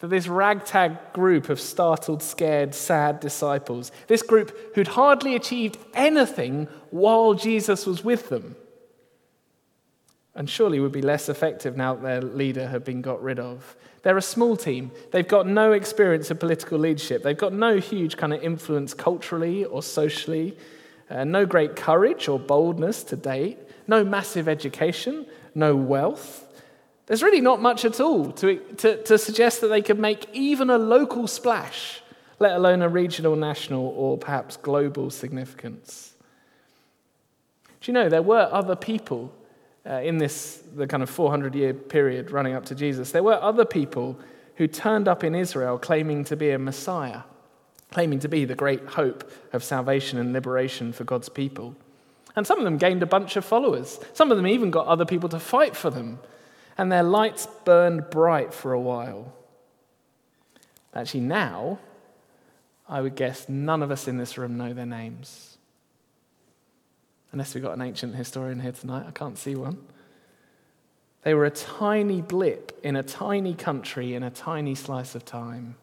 that 0.00 0.08
this 0.08 0.28
ragtag 0.28 1.12
group 1.14 1.48
of 1.48 1.58
startled, 1.58 2.22
scared, 2.22 2.74
sad 2.74 3.20
disciples, 3.20 3.90
this 4.06 4.22
group 4.22 4.74
who'd 4.74 4.88
hardly 4.88 5.34
achieved 5.34 5.78
anything 5.94 6.68
while 6.90 7.34
Jesus 7.34 7.86
was 7.86 8.04
with 8.04 8.28
them, 8.28 8.54
and 10.34 10.50
surely 10.50 10.78
would 10.78 10.92
be 10.92 11.00
less 11.00 11.28
effective 11.28 11.76
now 11.76 11.94
that 11.94 12.02
their 12.02 12.20
leader 12.20 12.68
had 12.68 12.84
been 12.84 13.00
got 13.00 13.22
rid 13.22 13.38
of. 13.38 13.76
They're 14.02 14.18
a 14.18 14.22
small 14.22 14.56
team. 14.56 14.90
They've 15.10 15.26
got 15.26 15.46
no 15.46 15.72
experience 15.72 16.30
of 16.30 16.38
political 16.38 16.78
leadership. 16.78 17.22
They've 17.22 17.38
got 17.38 17.54
no 17.54 17.78
huge 17.78 18.18
kind 18.18 18.34
of 18.34 18.42
influence 18.42 18.92
culturally 18.92 19.64
or 19.64 19.82
socially, 19.82 20.58
uh, 21.14 21.24
no 21.24 21.46
great 21.46 21.76
courage 21.76 22.28
or 22.28 22.40
boldness 22.40 23.04
to 23.04 23.16
date, 23.16 23.58
no 23.86 24.04
massive 24.04 24.48
education, 24.48 25.24
no 25.54 25.76
wealth. 25.76 26.44
There's 27.06 27.22
really 27.22 27.40
not 27.40 27.62
much 27.62 27.84
at 27.84 28.00
all 28.00 28.32
to, 28.32 28.58
to, 28.78 29.02
to 29.04 29.16
suggest 29.16 29.60
that 29.60 29.68
they 29.68 29.82
could 29.82 29.98
make 29.98 30.26
even 30.32 30.70
a 30.70 30.78
local 30.78 31.28
splash, 31.28 32.00
let 32.40 32.56
alone 32.56 32.82
a 32.82 32.88
regional, 32.88 33.36
national, 33.36 33.86
or 33.96 34.18
perhaps 34.18 34.56
global 34.56 35.10
significance. 35.10 36.14
Do 37.80 37.92
you 37.92 37.94
know 37.94 38.08
there 38.08 38.22
were 38.22 38.48
other 38.50 38.74
people 38.74 39.32
uh, 39.86 40.00
in 40.00 40.18
this, 40.18 40.62
the 40.74 40.86
kind 40.86 41.02
of 41.02 41.10
400 41.10 41.54
year 41.54 41.74
period 41.74 42.32
running 42.32 42.54
up 42.54 42.64
to 42.66 42.74
Jesus? 42.74 43.12
There 43.12 43.22
were 43.22 43.40
other 43.40 43.64
people 43.64 44.18
who 44.56 44.66
turned 44.66 45.06
up 45.06 45.22
in 45.22 45.34
Israel 45.34 45.78
claiming 45.78 46.24
to 46.24 46.36
be 46.36 46.50
a 46.50 46.58
Messiah, 46.58 47.20
claiming 47.94 48.18
to 48.18 48.28
be 48.28 48.44
the 48.44 48.54
great 48.54 48.84
hope 48.86 49.30
of 49.54 49.64
salvation 49.64 50.18
and 50.18 50.34
liberation 50.34 50.92
for 50.92 51.04
God's 51.04 51.30
people. 51.30 51.74
And 52.36 52.46
some 52.46 52.58
of 52.58 52.64
them 52.64 52.76
gained 52.76 53.02
a 53.02 53.06
bunch 53.06 53.36
of 53.36 53.44
followers. 53.44 53.98
Some 54.12 54.30
of 54.30 54.36
them 54.36 54.46
even 54.46 54.70
got 54.70 54.86
other 54.86 55.06
people 55.06 55.30
to 55.30 55.38
fight 55.38 55.74
for 55.74 55.88
them 55.88 56.18
and 56.76 56.90
their 56.90 57.02
lights 57.02 57.46
burned 57.64 58.10
bright 58.10 58.52
for 58.52 58.72
a 58.72 58.80
while. 58.80 59.32
Actually, 60.94 61.20
now, 61.20 61.78
I 62.88 63.00
would 63.00 63.16
guess 63.16 63.48
none 63.48 63.82
of 63.82 63.90
us 63.90 64.08
in 64.08 64.18
this 64.18 64.36
room 64.36 64.56
know 64.56 64.72
their 64.72 64.86
names. 64.86 65.56
Unless 67.32 67.54
we've 67.54 67.64
got 67.64 67.74
an 67.74 67.82
ancient 67.82 68.14
historian 68.14 68.60
here 68.60 68.72
tonight, 68.72 69.04
I 69.08 69.10
can't 69.10 69.38
see 69.38 69.56
one. 69.56 69.78
They 71.22 71.34
were 71.34 71.46
a 71.46 71.50
tiny 71.50 72.20
blip 72.20 72.78
in 72.82 72.96
a 72.96 73.02
tiny 73.02 73.54
country 73.54 74.14
in 74.14 74.22
a 74.22 74.30
tiny 74.30 74.74
slice 74.74 75.14
of 75.14 75.24
time. 75.24 75.76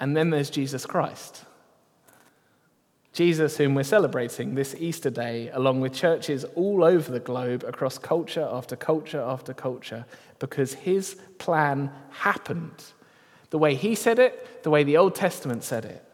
And 0.00 0.16
then 0.16 0.30
there's 0.30 0.50
Jesus 0.50 0.86
Christ. 0.86 1.44
Jesus, 3.12 3.56
whom 3.56 3.74
we're 3.74 3.82
celebrating 3.82 4.54
this 4.54 4.76
Easter 4.78 5.10
day, 5.10 5.50
along 5.52 5.80
with 5.80 5.92
churches 5.92 6.44
all 6.54 6.84
over 6.84 7.10
the 7.10 7.18
globe, 7.18 7.64
across 7.66 7.98
culture 7.98 8.48
after 8.50 8.76
culture 8.76 9.20
after 9.20 9.52
culture, 9.52 10.06
because 10.38 10.74
his 10.74 11.16
plan 11.38 11.90
happened 12.10 12.84
the 13.50 13.58
way 13.58 13.74
he 13.74 13.94
said 13.94 14.18
it, 14.18 14.62
the 14.62 14.70
way 14.70 14.84
the 14.84 14.96
Old 14.96 15.14
Testament 15.14 15.64
said 15.64 15.84
it. 15.84 16.04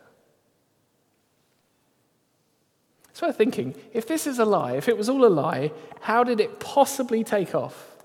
So 3.12 3.26
I'm 3.26 3.32
thinking, 3.32 3.74
if 3.92 4.06
this 4.06 4.26
is 4.26 4.38
a 4.38 4.44
lie, 4.44 4.72
if 4.72 4.88
it 4.88 4.96
was 4.96 5.08
all 5.08 5.24
a 5.24 5.28
lie, 5.28 5.72
how 6.00 6.24
did 6.24 6.40
it 6.40 6.58
possibly 6.58 7.22
take 7.22 7.54
off? 7.54 7.96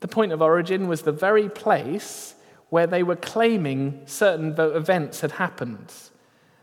The 0.00 0.08
point 0.08 0.32
of 0.32 0.40
origin 0.40 0.88
was 0.88 1.02
the 1.02 1.12
very 1.12 1.48
place 1.48 2.34
where 2.70 2.86
they 2.86 3.02
were 3.02 3.16
claiming 3.16 4.02
certain 4.06 4.54
events 4.58 5.20
had 5.20 5.32
happened. 5.32 5.92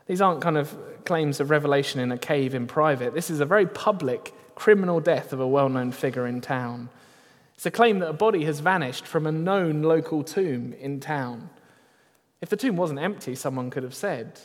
These 0.06 0.20
aren't 0.20 0.40
kind 0.40 0.56
of 0.56 0.76
claims 1.04 1.40
of 1.40 1.50
revelation 1.50 2.00
in 2.00 2.12
a 2.12 2.18
cave 2.18 2.54
in 2.54 2.66
private. 2.66 3.14
This 3.14 3.30
is 3.30 3.40
a 3.40 3.44
very 3.44 3.66
public 3.66 4.32
criminal 4.54 5.00
death 5.00 5.32
of 5.32 5.40
a 5.40 5.46
well 5.46 5.68
known 5.68 5.92
figure 5.92 6.26
in 6.26 6.40
town. 6.40 6.88
It's 7.54 7.66
a 7.66 7.70
claim 7.70 7.98
that 8.00 8.08
a 8.08 8.14
body 8.14 8.44
has 8.44 8.60
vanished 8.60 9.06
from 9.06 9.26
a 9.26 9.32
known 9.32 9.82
local 9.82 10.22
tomb 10.22 10.74
in 10.74 11.00
town. 11.00 11.50
If 12.40 12.50
the 12.50 12.56
tomb 12.56 12.76
wasn't 12.76 13.00
empty, 13.00 13.34
someone 13.34 13.70
could 13.70 13.82
have 13.82 13.94
said. 13.94 14.38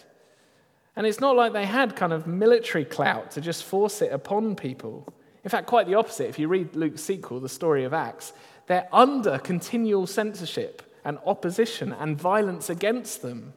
And 0.95 1.05
it's 1.05 1.20
not 1.20 1.36
like 1.36 1.53
they 1.53 1.66
had 1.66 1.95
kind 1.95 2.14
of 2.14 2.26
military 2.26 2.86
clout 2.86 3.32
to 3.32 3.41
just 3.41 3.64
force 3.64 4.01
it 4.01 4.12
upon 4.12 4.55
people. 4.55 5.14
In 5.43 5.49
fact, 5.49 5.68
quite 5.68 5.88
the 5.88 5.95
opposite. 5.95 6.30
If 6.30 6.39
you 6.39 6.47
read 6.47 6.76
Luke's 6.76 7.01
sequel, 7.01 7.39
the 7.39 7.49
story 7.49 7.84
of 7.84 7.93
Acts, 7.93 8.34
they're 8.68 8.88
under 8.91 9.38
continual 9.39 10.07
censorship 10.07 10.82
and 11.04 11.18
opposition 11.26 11.93
and 11.93 12.20
violence 12.20 12.70
against 12.70 13.22
them. 13.22 13.54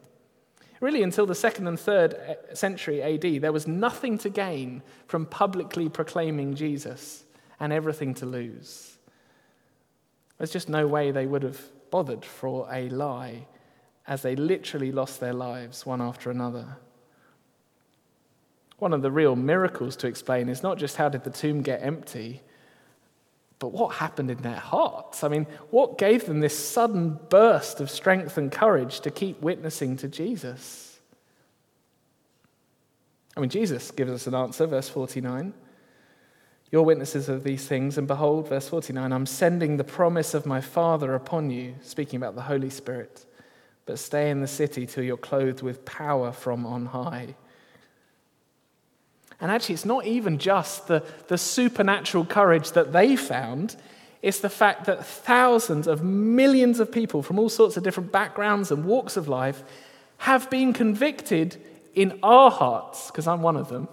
Really, 0.81 1.03
until 1.03 1.25
the 1.25 1.35
second 1.35 1.67
and 1.67 1.79
third 1.79 2.13
eh, 2.13 2.35
century 2.53 3.01
AD, 3.01 3.41
there 3.41 3.51
was 3.51 3.67
nothing 3.67 4.17
to 4.19 4.29
gain 4.29 4.83
from 5.07 5.25
publicly 5.25 5.89
proclaiming 5.89 6.55
Jesus 6.55 7.23
and 7.59 7.71
everything 7.71 8.13
to 8.15 8.25
lose. 8.25 8.97
There's 10.37 10.51
just 10.51 10.69
no 10.69 10.85
way 10.85 11.11
they 11.11 11.25
would 11.25 11.43
have 11.43 11.61
bothered 11.91 12.25
for 12.25 12.67
a 12.71 12.89
lie 12.89 13.47
as 14.07 14.21
they 14.21 14.35
literally 14.35 14.91
lost 14.91 15.19
their 15.19 15.33
lives 15.33 15.85
one 15.85 16.01
after 16.01 16.29
another. 16.29 16.77
One 18.77 18.93
of 18.93 19.01
the 19.01 19.11
real 19.11 19.35
miracles 19.35 19.95
to 19.97 20.07
explain 20.07 20.49
is 20.49 20.61
not 20.61 20.77
just 20.77 20.97
how 20.97 21.07
did 21.07 21.23
the 21.23 21.29
tomb 21.29 21.61
get 21.61 21.81
empty, 21.81 22.41
but 23.59 23.69
what 23.69 23.95
happened 23.95 24.29
in 24.29 24.37
their 24.39 24.53
hearts? 24.55 25.23
I 25.23 25.27
mean, 25.29 25.47
what 25.69 25.97
gave 25.97 26.25
them 26.25 26.39
this 26.39 26.57
sudden 26.57 27.19
burst 27.29 27.79
of 27.79 27.89
strength 27.89 28.37
and 28.37 28.51
courage 28.51 28.99
to 29.01 29.11
keep 29.11 29.41
witnessing 29.41 29.97
to 29.97 30.07
Jesus? 30.07 30.99
I 33.35 33.39
mean, 33.39 33.49
Jesus 33.49 33.91
gives 33.91 34.11
us 34.11 34.27
an 34.27 34.35
answer, 34.35 34.65
verse 34.65 34.89
49. 34.89 35.53
You're 36.71 36.83
witnesses 36.83 37.29
of 37.29 37.43
these 37.43 37.67
things, 37.67 37.97
and 37.97 38.07
behold, 38.07 38.49
verse 38.49 38.67
49, 38.67 39.11
I'm 39.11 39.25
sending 39.25 39.77
the 39.77 39.83
promise 39.83 40.33
of 40.33 40.45
my 40.45 40.61
Father 40.61 41.13
upon 41.13 41.49
you, 41.49 41.75
speaking 41.81 42.17
about 42.17 42.35
the 42.35 42.41
Holy 42.41 42.69
Spirit. 42.69 43.25
But 43.85 43.99
stay 43.99 44.29
in 44.29 44.41
the 44.41 44.47
city 44.47 44.85
till 44.85 45.03
you're 45.03 45.15
clothed 45.15 45.61
with 45.61 45.85
power 45.85 46.31
from 46.31 46.65
on 46.65 46.87
high. 46.87 47.35
And 49.41 49.51
actually, 49.51 49.75
it's 49.75 49.85
not 49.85 50.05
even 50.05 50.37
just 50.37 50.87
the, 50.87 51.03
the 51.27 51.37
supernatural 51.37 52.25
courage 52.25 52.71
that 52.71 52.93
they 52.93 53.15
found, 53.15 53.75
it's 54.21 54.39
the 54.39 54.49
fact 54.49 54.85
that 54.85 55.05
thousands 55.05 55.87
of 55.87 56.03
millions 56.03 56.79
of 56.79 56.91
people 56.91 57.21
from 57.21 57.37
all 57.37 57.49
sorts 57.49 57.77
of 57.77 57.83
different 57.83 58.11
backgrounds 58.11 58.71
and 58.71 58.85
walks 58.85 59.17
of 59.17 59.27
life 59.27 59.63
have 60.17 60.49
been 60.49 60.73
convicted 60.73 61.61
in 61.93 62.17
our 62.23 62.49
hearts, 62.49 63.07
because 63.07 63.27
I'm 63.27 63.41
one 63.41 63.55
of 63.55 63.69
them, 63.69 63.87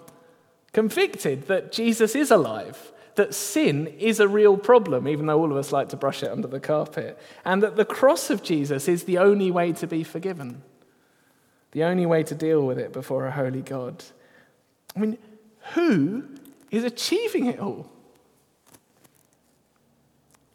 convicted 0.72 1.49
that 1.49 1.70
Jesus 1.70 2.14
is 2.14 2.30
alive, 2.30 2.93
that 3.16 3.34
sin 3.34 3.88
is 3.99 4.20
a 4.20 4.28
real 4.28 4.57
problem, 4.57 5.07
even 5.07 5.26
though 5.26 5.38
all 5.38 5.51
of 5.51 5.57
us 5.59 5.70
like 5.70 5.90
to 5.90 5.97
brush 5.97 6.22
it 6.22 6.30
under 6.30 6.49
the 6.49 6.61
carpet, 6.61 7.18
and 7.45 7.62
that 7.62 7.76
the 7.76 7.84
cross 7.84 8.30
of 8.30 8.43
Jesus 8.43 8.88
is 8.88 9.05
the 9.05 9.18
only 9.18 9.51
way 9.51 9.72
to 9.72 9.86
be 9.86 10.03
forgiven, 10.03 10.62
the 11.72 11.84
only 11.84 12.07
way 12.07 12.22
to 12.22 12.34
deal 12.34 12.64
with 12.64 12.78
it 12.78 12.93
before 12.93 13.26
a 13.26 13.30
holy 13.30 13.61
God. 13.61 14.03
I 14.97 15.01
mean, 15.01 15.18
who 15.75 16.25
is 16.71 16.85
achieving 16.85 17.47
it 17.47 17.59
all? 17.59 17.91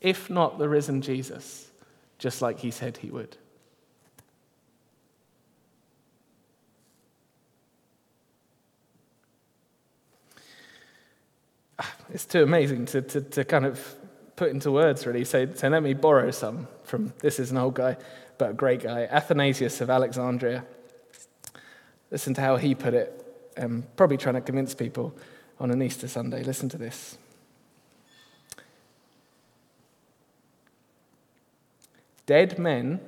If 0.01 0.29
not 0.29 0.59
the 0.59 0.69
risen 0.69 1.01
Jesus, 1.01 1.71
just 2.17 2.41
like 2.41 2.59
he 2.59 2.71
said 2.71 2.97
he 2.97 3.09
would. 3.09 3.35
Ah, 11.79 11.93
it's 12.13 12.25
too 12.25 12.43
amazing 12.43 12.85
to, 12.87 13.01
to, 13.01 13.21
to 13.21 13.43
kind 13.43 13.65
of 13.65 13.95
put 14.35 14.51
into 14.51 14.71
words, 14.71 15.05
really. 15.05 15.25
So, 15.25 15.51
so 15.53 15.67
let 15.67 15.83
me 15.83 15.93
borrow 15.93 16.31
some 16.31 16.67
from 16.83 17.13
this 17.19 17.39
is 17.39 17.51
an 17.51 17.57
old 17.57 17.73
guy, 17.73 17.97
but 18.37 18.51
a 18.51 18.53
great 18.53 18.83
guy, 18.83 19.07
Athanasius 19.11 19.81
of 19.81 19.89
Alexandria. 19.89 20.63
Listen 22.11 22.33
to 22.35 22.41
how 22.41 22.55
he 22.55 22.73
put 22.73 22.93
it, 22.93 23.26
um, 23.57 23.83
probably 23.95 24.17
trying 24.17 24.35
to 24.35 24.41
convince 24.41 24.73
people 24.73 25.13
on 25.59 25.71
an 25.71 25.81
Easter 25.81 26.07
Sunday. 26.07 26.43
Listen 26.43 26.69
to 26.69 26.77
this. 26.77 27.17
Dead 32.25 32.59
men 32.59 32.99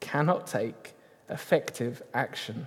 cannot 0.00 0.46
take 0.46 0.94
effective 1.28 2.02
action 2.14 2.66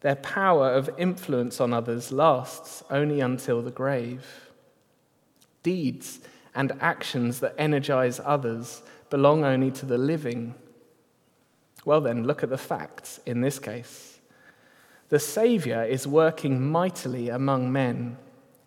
their 0.00 0.16
power 0.16 0.72
of 0.72 0.90
influence 0.98 1.60
on 1.60 1.72
others 1.72 2.10
lasts 2.10 2.82
only 2.90 3.20
until 3.20 3.62
the 3.62 3.70
grave. 3.70 4.50
Deeds 5.62 6.20
and 6.54 6.72
actions 6.80 7.40
that 7.40 7.54
energize 7.58 8.18
others 8.24 8.82
belong 9.10 9.44
only 9.44 9.70
to 9.70 9.86
the 9.86 9.98
living. 9.98 10.54
Well, 11.84 12.00
then, 12.00 12.24
look 12.24 12.42
at 12.42 12.48
the 12.48 12.58
facts 12.58 13.20
in 13.26 13.42
this 13.42 13.58
case. 13.58 14.09
The 15.10 15.18
Saviour 15.18 15.82
is 15.82 16.06
working 16.06 16.70
mightily 16.70 17.28
among 17.28 17.72
men. 17.72 18.16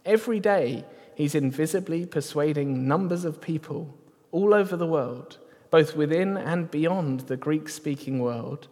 Every 0.06 0.41
day, 0.41 0.84
he's 1.16 1.36
invisibly 1.36 2.06
persuading 2.06 2.86
numbers 2.86 3.24
of 3.24 3.39
people 3.39 3.98
all 4.32 4.54
over 4.54 4.76
the 4.76 4.86
world, 4.86 5.38
both 5.72 5.96
within 5.96 6.36
and 6.36 6.70
beyond 6.70 7.22
the 7.22 7.38
Greek 7.38 7.70
speaking 7.70 8.20
world, 8.20 8.68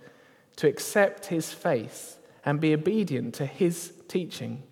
to 0.57 0.67
accept 0.67 1.28
his 1.28 1.53
faith 1.53 2.17
and 2.43 2.59
be 2.59 2.74
obedient 2.74 3.36
to 3.36 3.45
his 3.45 3.93
teaching. 4.09 4.63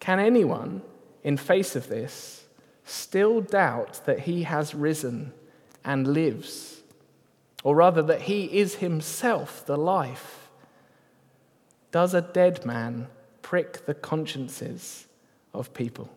Can 0.00 0.18
anyone, 0.18 0.82
in 1.22 1.36
face 1.36 1.76
of 1.76 1.88
this, 1.88 2.46
still 2.84 3.40
doubt 3.40 4.00
that 4.06 4.20
he 4.20 4.42
has 4.42 4.74
risen 4.74 5.32
and 5.84 6.08
lives? 6.08 6.80
Or 7.62 7.76
rather, 7.76 8.02
that 8.02 8.22
he 8.22 8.46
is 8.46 8.76
himself 8.76 9.64
the 9.64 9.76
life? 9.76 10.35
Does 11.90 12.14
a 12.14 12.20
dead 12.20 12.64
man 12.64 13.08
prick 13.42 13.86
the 13.86 13.94
consciences 13.94 15.06
of 15.54 15.72
people? 15.72 16.10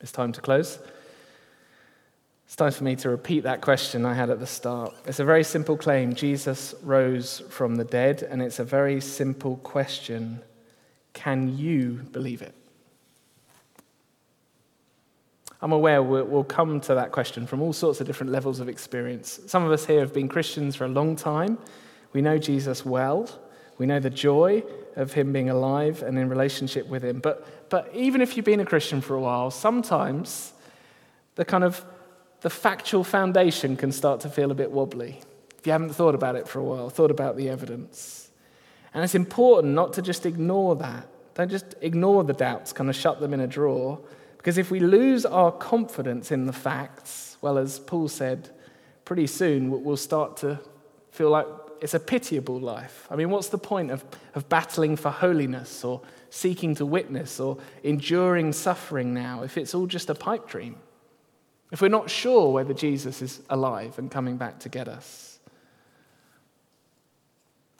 It's 0.00 0.12
time 0.12 0.32
to 0.32 0.40
close. 0.40 0.78
It's 2.46 2.54
time 2.54 2.70
for 2.70 2.84
me 2.84 2.96
to 2.96 3.10
repeat 3.10 3.40
that 3.42 3.60
question 3.60 4.04
I 4.04 4.14
had 4.14 4.30
at 4.30 4.38
the 4.38 4.46
start. 4.46 4.94
It's 5.06 5.18
a 5.18 5.24
very 5.24 5.42
simple 5.42 5.76
claim 5.76 6.14
Jesus 6.14 6.74
rose 6.82 7.42
from 7.50 7.76
the 7.76 7.84
dead, 7.84 8.22
and 8.22 8.40
it's 8.40 8.58
a 8.58 8.64
very 8.64 9.00
simple 9.00 9.56
question 9.58 10.42
Can 11.12 11.56
you 11.56 12.02
believe 12.12 12.42
it? 12.42 12.54
I'm 15.66 15.72
aware 15.72 16.00
we'll 16.00 16.44
come 16.44 16.80
to 16.82 16.94
that 16.94 17.10
question 17.10 17.44
from 17.44 17.60
all 17.60 17.72
sorts 17.72 18.00
of 18.00 18.06
different 18.06 18.30
levels 18.30 18.60
of 18.60 18.68
experience. 18.68 19.40
Some 19.48 19.64
of 19.64 19.72
us 19.72 19.84
here 19.84 19.98
have 19.98 20.14
been 20.14 20.28
Christians 20.28 20.76
for 20.76 20.84
a 20.84 20.88
long 20.88 21.16
time. 21.16 21.58
We 22.12 22.22
know 22.22 22.38
Jesus 22.38 22.86
well. 22.86 23.28
We 23.76 23.84
know 23.84 23.98
the 23.98 24.08
joy 24.08 24.62
of 24.94 25.12
him 25.12 25.32
being 25.32 25.50
alive 25.50 26.04
and 26.04 26.16
in 26.20 26.28
relationship 26.28 26.86
with 26.86 27.02
him. 27.02 27.18
But, 27.18 27.68
but 27.68 27.90
even 27.92 28.20
if 28.20 28.36
you've 28.36 28.46
been 28.46 28.60
a 28.60 28.64
Christian 28.64 29.00
for 29.00 29.16
a 29.16 29.20
while, 29.20 29.50
sometimes 29.50 30.52
the 31.34 31.44
kind 31.44 31.64
of 31.64 31.84
the 32.42 32.50
factual 32.50 33.02
foundation 33.02 33.76
can 33.76 33.90
start 33.90 34.20
to 34.20 34.28
feel 34.28 34.52
a 34.52 34.54
bit 34.54 34.70
wobbly 34.70 35.20
if 35.58 35.66
you 35.66 35.72
haven't 35.72 35.94
thought 35.94 36.14
about 36.14 36.36
it 36.36 36.46
for 36.46 36.60
a 36.60 36.64
while, 36.64 36.90
thought 36.90 37.10
about 37.10 37.36
the 37.36 37.48
evidence. 37.48 38.30
And 38.94 39.02
it's 39.02 39.16
important 39.16 39.74
not 39.74 39.94
to 39.94 40.02
just 40.02 40.26
ignore 40.26 40.76
that. 40.76 41.08
Don't 41.34 41.50
just 41.50 41.74
ignore 41.80 42.22
the 42.22 42.34
doubts, 42.34 42.72
kind 42.72 42.88
of 42.88 42.94
shut 42.94 43.18
them 43.18 43.34
in 43.34 43.40
a 43.40 43.48
drawer. 43.48 43.98
Because 44.46 44.58
if 44.58 44.70
we 44.70 44.78
lose 44.78 45.26
our 45.26 45.50
confidence 45.50 46.30
in 46.30 46.46
the 46.46 46.52
facts, 46.52 47.36
well, 47.40 47.58
as 47.58 47.80
Paul 47.80 48.06
said, 48.06 48.48
pretty 49.04 49.26
soon 49.26 49.82
we'll 49.82 49.96
start 49.96 50.36
to 50.36 50.60
feel 51.10 51.30
like 51.30 51.48
it's 51.80 51.94
a 51.94 51.98
pitiable 51.98 52.60
life. 52.60 53.08
I 53.10 53.16
mean, 53.16 53.30
what's 53.30 53.48
the 53.48 53.58
point 53.58 53.90
of, 53.90 54.04
of 54.36 54.48
battling 54.48 54.94
for 54.94 55.10
holiness 55.10 55.82
or 55.82 56.00
seeking 56.30 56.76
to 56.76 56.86
witness 56.86 57.40
or 57.40 57.58
enduring 57.82 58.52
suffering 58.52 59.12
now 59.12 59.42
if 59.42 59.58
it's 59.58 59.74
all 59.74 59.88
just 59.88 60.10
a 60.10 60.14
pipe 60.14 60.46
dream? 60.46 60.76
if 61.72 61.82
we're 61.82 61.88
not 61.88 62.08
sure 62.08 62.52
whether 62.52 62.72
Jesus 62.72 63.22
is 63.22 63.42
alive 63.50 63.98
and 63.98 64.12
coming 64.12 64.36
back 64.36 64.60
to 64.60 64.68
get 64.68 64.86
us. 64.86 65.40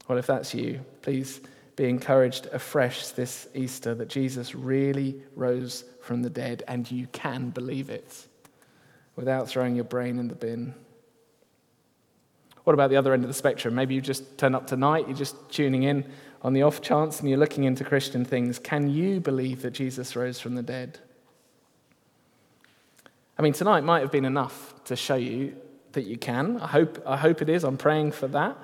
Well, 0.08 0.18
if 0.18 0.26
that's 0.26 0.52
you, 0.52 0.80
please 1.02 1.40
be 1.76 1.88
encouraged 1.88 2.46
afresh 2.52 3.08
this 3.08 3.48
Easter 3.54 3.94
that 3.94 4.08
Jesus 4.08 4.54
really 4.54 5.16
rose 5.34 5.84
from 6.00 6.22
the 6.22 6.30
dead 6.30 6.62
and 6.66 6.90
you 6.90 7.06
can 7.08 7.50
believe 7.50 7.90
it 7.90 8.26
without 9.14 9.48
throwing 9.48 9.74
your 9.74 9.84
brain 9.84 10.18
in 10.18 10.28
the 10.28 10.34
bin. 10.34 10.74
What 12.64 12.72
about 12.72 12.90
the 12.90 12.96
other 12.96 13.12
end 13.12 13.22
of 13.22 13.28
the 13.28 13.34
spectrum? 13.34 13.74
Maybe 13.74 13.94
you 13.94 14.00
just 14.00 14.38
turn 14.38 14.54
up 14.54 14.66
tonight, 14.66 15.06
you're 15.06 15.16
just 15.16 15.36
tuning 15.50 15.84
in 15.84 16.04
on 16.42 16.54
the 16.54 16.62
off 16.62 16.80
chance 16.80 17.20
and 17.20 17.28
you're 17.28 17.38
looking 17.38 17.64
into 17.64 17.84
Christian 17.84 18.24
things. 18.24 18.58
Can 18.58 18.90
you 18.90 19.20
believe 19.20 19.62
that 19.62 19.72
Jesus 19.72 20.16
rose 20.16 20.40
from 20.40 20.54
the 20.54 20.62
dead? 20.62 20.98
I 23.38 23.42
mean, 23.42 23.52
tonight 23.52 23.84
might 23.84 24.00
have 24.00 24.10
been 24.10 24.24
enough 24.24 24.74
to 24.84 24.96
show 24.96 25.16
you 25.16 25.56
that 25.92 26.04
you 26.04 26.16
can. 26.16 26.58
I 26.60 26.66
hope, 26.66 27.02
I 27.06 27.16
hope 27.16 27.42
it 27.42 27.48
is. 27.48 27.64
I'm 27.64 27.76
praying 27.76 28.12
for 28.12 28.28
that. 28.28 28.56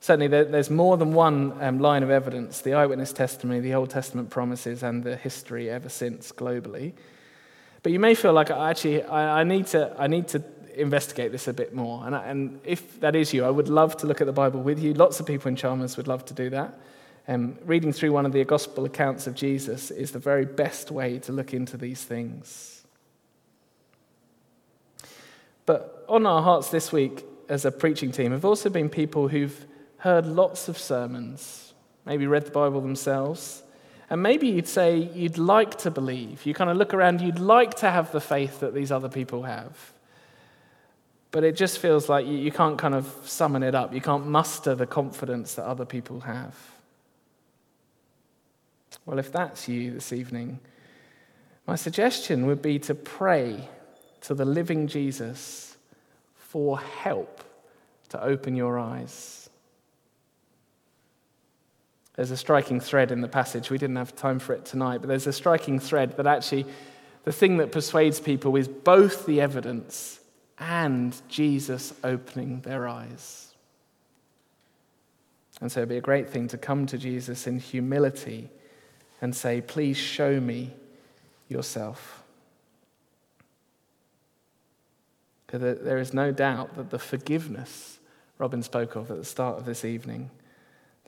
Certainly, 0.00 0.28
there's 0.28 0.70
more 0.70 0.96
than 0.96 1.12
one 1.12 1.52
um, 1.60 1.80
line 1.80 2.02
of 2.02 2.10
evidence 2.10 2.60
the 2.60 2.74
eyewitness 2.74 3.12
testimony, 3.12 3.60
the 3.60 3.74
Old 3.74 3.90
Testament 3.90 4.30
promises, 4.30 4.82
and 4.82 5.02
the 5.02 5.16
history 5.16 5.68
ever 5.68 5.88
since 5.88 6.30
globally. 6.30 6.92
But 7.82 7.92
you 7.92 7.98
may 7.98 8.14
feel 8.14 8.32
like 8.32 8.50
I 8.50 8.70
actually 8.70 9.02
I, 9.02 9.40
I 9.40 9.44
need, 9.44 9.66
to, 9.68 9.94
I 9.98 10.06
need 10.06 10.28
to 10.28 10.42
investigate 10.76 11.32
this 11.32 11.48
a 11.48 11.52
bit 11.52 11.74
more. 11.74 12.06
And, 12.06 12.14
and, 12.14 12.60
if 12.64 13.00
that 13.00 13.16
is 13.16 13.34
you, 13.34 13.44
I 13.44 13.50
would 13.50 13.68
love 13.68 13.96
to 13.98 14.06
look 14.06 14.20
at 14.20 14.26
the 14.26 14.32
Bible 14.32 14.60
with 14.60 14.78
you. 14.78 14.94
Lots 14.94 15.18
of 15.20 15.26
people 15.26 15.48
in 15.48 15.56
Chalmers 15.56 15.96
would 15.96 16.08
love 16.08 16.24
to 16.26 16.34
do 16.34 16.50
that. 16.50 16.78
Um, 17.26 17.58
reading 17.64 17.92
through 17.92 18.12
one 18.12 18.24
of 18.24 18.32
the 18.32 18.42
gospel 18.44 18.84
accounts 18.84 19.26
of 19.26 19.34
Jesus 19.34 19.90
is 19.90 20.12
the 20.12 20.18
very 20.18 20.46
best 20.46 20.90
way 20.90 21.18
to 21.20 21.32
look 21.32 21.52
into 21.52 21.76
these 21.76 22.02
things. 22.02 22.84
But 25.66 26.06
on 26.08 26.24
our 26.24 26.40
hearts 26.40 26.70
this 26.70 26.90
week 26.90 27.24
as 27.48 27.64
a 27.64 27.70
preaching 27.70 28.12
team 28.12 28.32
have 28.32 28.44
also 28.44 28.70
been 28.70 28.88
people 28.88 29.28
who've 29.28 29.66
heard 29.98 30.26
lots 30.26 30.68
of 30.68 30.78
sermons, 30.78 31.74
maybe 32.04 32.26
read 32.26 32.46
the 32.46 32.50
Bible 32.50 32.80
themselves. 32.80 33.62
And 34.10 34.22
maybe 34.22 34.48
you'd 34.48 34.68
say 34.68 34.96
you'd 34.96 35.38
like 35.38 35.78
to 35.78 35.90
believe. 35.90 36.46
You 36.46 36.54
kind 36.54 36.70
of 36.70 36.76
look 36.76 36.94
around, 36.94 37.20
you'd 37.20 37.38
like 37.38 37.74
to 37.76 37.90
have 37.90 38.10
the 38.10 38.20
faith 38.20 38.60
that 38.60 38.72
these 38.74 38.90
other 38.90 39.08
people 39.08 39.42
have. 39.42 39.92
But 41.30 41.44
it 41.44 41.56
just 41.56 41.78
feels 41.78 42.08
like 42.08 42.26
you, 42.26 42.50
can't 42.50 42.78
kind 42.78 42.94
of 42.94 43.06
summon 43.24 43.62
it 43.62 43.74
up. 43.74 43.92
You 43.92 44.00
can't 44.00 44.26
muster 44.26 44.74
the 44.74 44.86
confidence 44.86 45.54
that 45.54 45.66
other 45.66 45.84
people 45.84 46.20
have. 46.20 46.56
Well, 49.04 49.18
if 49.18 49.30
that's 49.30 49.68
you 49.68 49.92
this 49.92 50.12
evening, 50.12 50.58
my 51.66 51.76
suggestion 51.76 52.46
would 52.46 52.62
be 52.62 52.78
to 52.80 52.94
pray 52.94 53.68
to 54.22 54.34
the 54.34 54.46
living 54.46 54.86
Jesus 54.86 55.76
for 56.34 56.78
help 56.80 57.44
to 58.08 58.22
open 58.22 58.56
your 58.56 58.78
eyes. 58.78 59.47
There's 62.18 62.32
a 62.32 62.36
striking 62.36 62.80
thread 62.80 63.12
in 63.12 63.20
the 63.20 63.28
passage. 63.28 63.70
We 63.70 63.78
didn't 63.78 63.94
have 63.94 64.16
time 64.16 64.40
for 64.40 64.52
it 64.52 64.64
tonight, 64.64 64.98
but 64.98 65.06
there's 65.06 65.28
a 65.28 65.32
striking 65.32 65.78
thread 65.78 66.16
that 66.16 66.26
actually 66.26 66.66
the 67.22 67.30
thing 67.30 67.58
that 67.58 67.70
persuades 67.70 68.18
people 68.18 68.56
is 68.56 68.66
both 68.66 69.24
the 69.24 69.40
evidence 69.40 70.18
and 70.58 71.16
Jesus 71.28 71.94
opening 72.02 72.62
their 72.62 72.88
eyes. 72.88 73.54
And 75.60 75.70
so 75.70 75.78
it'd 75.78 75.90
be 75.90 75.96
a 75.96 76.00
great 76.00 76.28
thing 76.28 76.48
to 76.48 76.58
come 76.58 76.86
to 76.86 76.98
Jesus 76.98 77.46
in 77.46 77.60
humility 77.60 78.50
and 79.20 79.32
say, 79.32 79.60
Please 79.60 79.96
show 79.96 80.40
me 80.40 80.72
yourself. 81.48 82.24
Because 85.46 85.78
there 85.84 85.98
is 85.98 86.12
no 86.12 86.32
doubt 86.32 86.74
that 86.74 86.90
the 86.90 86.98
forgiveness 86.98 88.00
Robin 88.38 88.64
spoke 88.64 88.96
of 88.96 89.08
at 89.08 89.18
the 89.18 89.24
start 89.24 89.58
of 89.58 89.66
this 89.66 89.84
evening, 89.84 90.30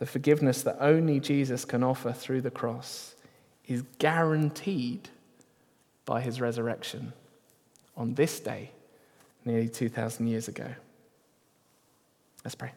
the 0.00 0.06
forgiveness 0.06 0.62
that 0.62 0.78
only 0.80 1.20
Jesus 1.20 1.66
can 1.66 1.84
offer 1.84 2.10
through 2.10 2.40
the 2.40 2.50
cross, 2.50 3.14
is 3.66 3.84
guaranteed 3.98 5.10
by 6.06 6.22
his 6.22 6.40
resurrection 6.40 7.12
on 7.98 8.14
this 8.14 8.40
day, 8.40 8.70
nearly 9.44 9.68
2,000 9.68 10.26
years 10.26 10.48
ago. 10.48 10.66
Let's 12.42 12.54
pray. 12.54 12.72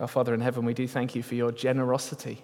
Our 0.00 0.08
Father 0.08 0.32
in 0.32 0.40
heaven, 0.40 0.64
we 0.64 0.72
do 0.72 0.88
thank 0.88 1.14
you 1.14 1.22
for 1.22 1.34
your 1.34 1.52
generosity 1.52 2.42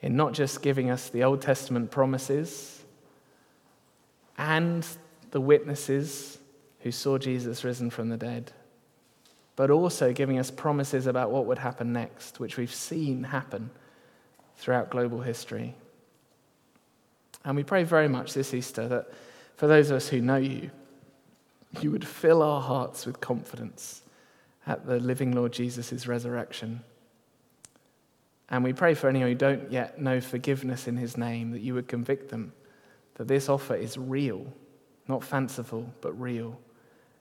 in 0.00 0.14
not 0.14 0.32
just 0.32 0.62
giving 0.62 0.90
us 0.90 1.08
the 1.08 1.24
Old 1.24 1.42
Testament 1.42 1.90
promises 1.90 2.84
and 4.38 4.86
the 5.32 5.40
witnesses 5.40 6.38
who 6.84 6.92
saw 6.92 7.16
Jesus 7.16 7.64
risen 7.64 7.88
from 7.88 8.10
the 8.10 8.16
dead, 8.18 8.52
but 9.56 9.70
also 9.70 10.12
giving 10.12 10.38
us 10.38 10.50
promises 10.50 11.06
about 11.06 11.30
what 11.30 11.46
would 11.46 11.58
happen 11.58 11.94
next, 11.94 12.38
which 12.38 12.58
we've 12.58 12.72
seen 12.72 13.24
happen 13.24 13.70
throughout 14.58 14.90
global 14.90 15.22
history. 15.22 15.74
And 17.42 17.56
we 17.56 17.64
pray 17.64 17.84
very 17.84 18.06
much 18.06 18.34
this 18.34 18.52
Easter 18.52 18.86
that 18.88 19.06
for 19.56 19.66
those 19.66 19.88
of 19.90 19.96
us 19.96 20.08
who 20.08 20.20
know 20.20 20.36
you, 20.36 20.70
you 21.80 21.90
would 21.90 22.06
fill 22.06 22.42
our 22.42 22.60
hearts 22.60 23.06
with 23.06 23.18
confidence 23.18 24.02
at 24.66 24.86
the 24.86 25.00
living 25.00 25.32
Lord 25.32 25.54
Jesus' 25.54 26.06
resurrection. 26.06 26.84
And 28.50 28.62
we 28.62 28.74
pray 28.74 28.92
for 28.92 29.08
anyone 29.08 29.28
who 29.28 29.34
don't 29.34 29.72
yet 29.72 29.98
know 29.98 30.20
forgiveness 30.20 30.86
in 30.86 30.98
his 30.98 31.16
name, 31.16 31.52
that 31.52 31.62
you 31.62 31.72
would 31.72 31.88
convict 31.88 32.28
them 32.28 32.52
that 33.14 33.26
this 33.26 33.48
offer 33.48 33.74
is 33.74 33.96
real, 33.96 34.52
not 35.08 35.24
fanciful, 35.24 35.90
but 36.02 36.12
real, 36.20 36.60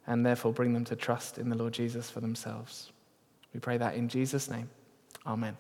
and 0.08 0.26
therefore 0.26 0.54
bring 0.54 0.74
them 0.74 0.86
to 0.86 0.96
trust 0.96 1.38
in 1.38 1.50
the 1.50 1.56
Lord 1.56 1.74
Jesus 1.74 2.10
for 2.10 2.20
themselves. 2.20 2.92
We 3.54 3.60
pray 3.60 3.78
that 3.78 3.96
in 3.96 4.10
Jesus' 4.10 4.50
name. 4.50 4.70
Amen. 5.26 5.58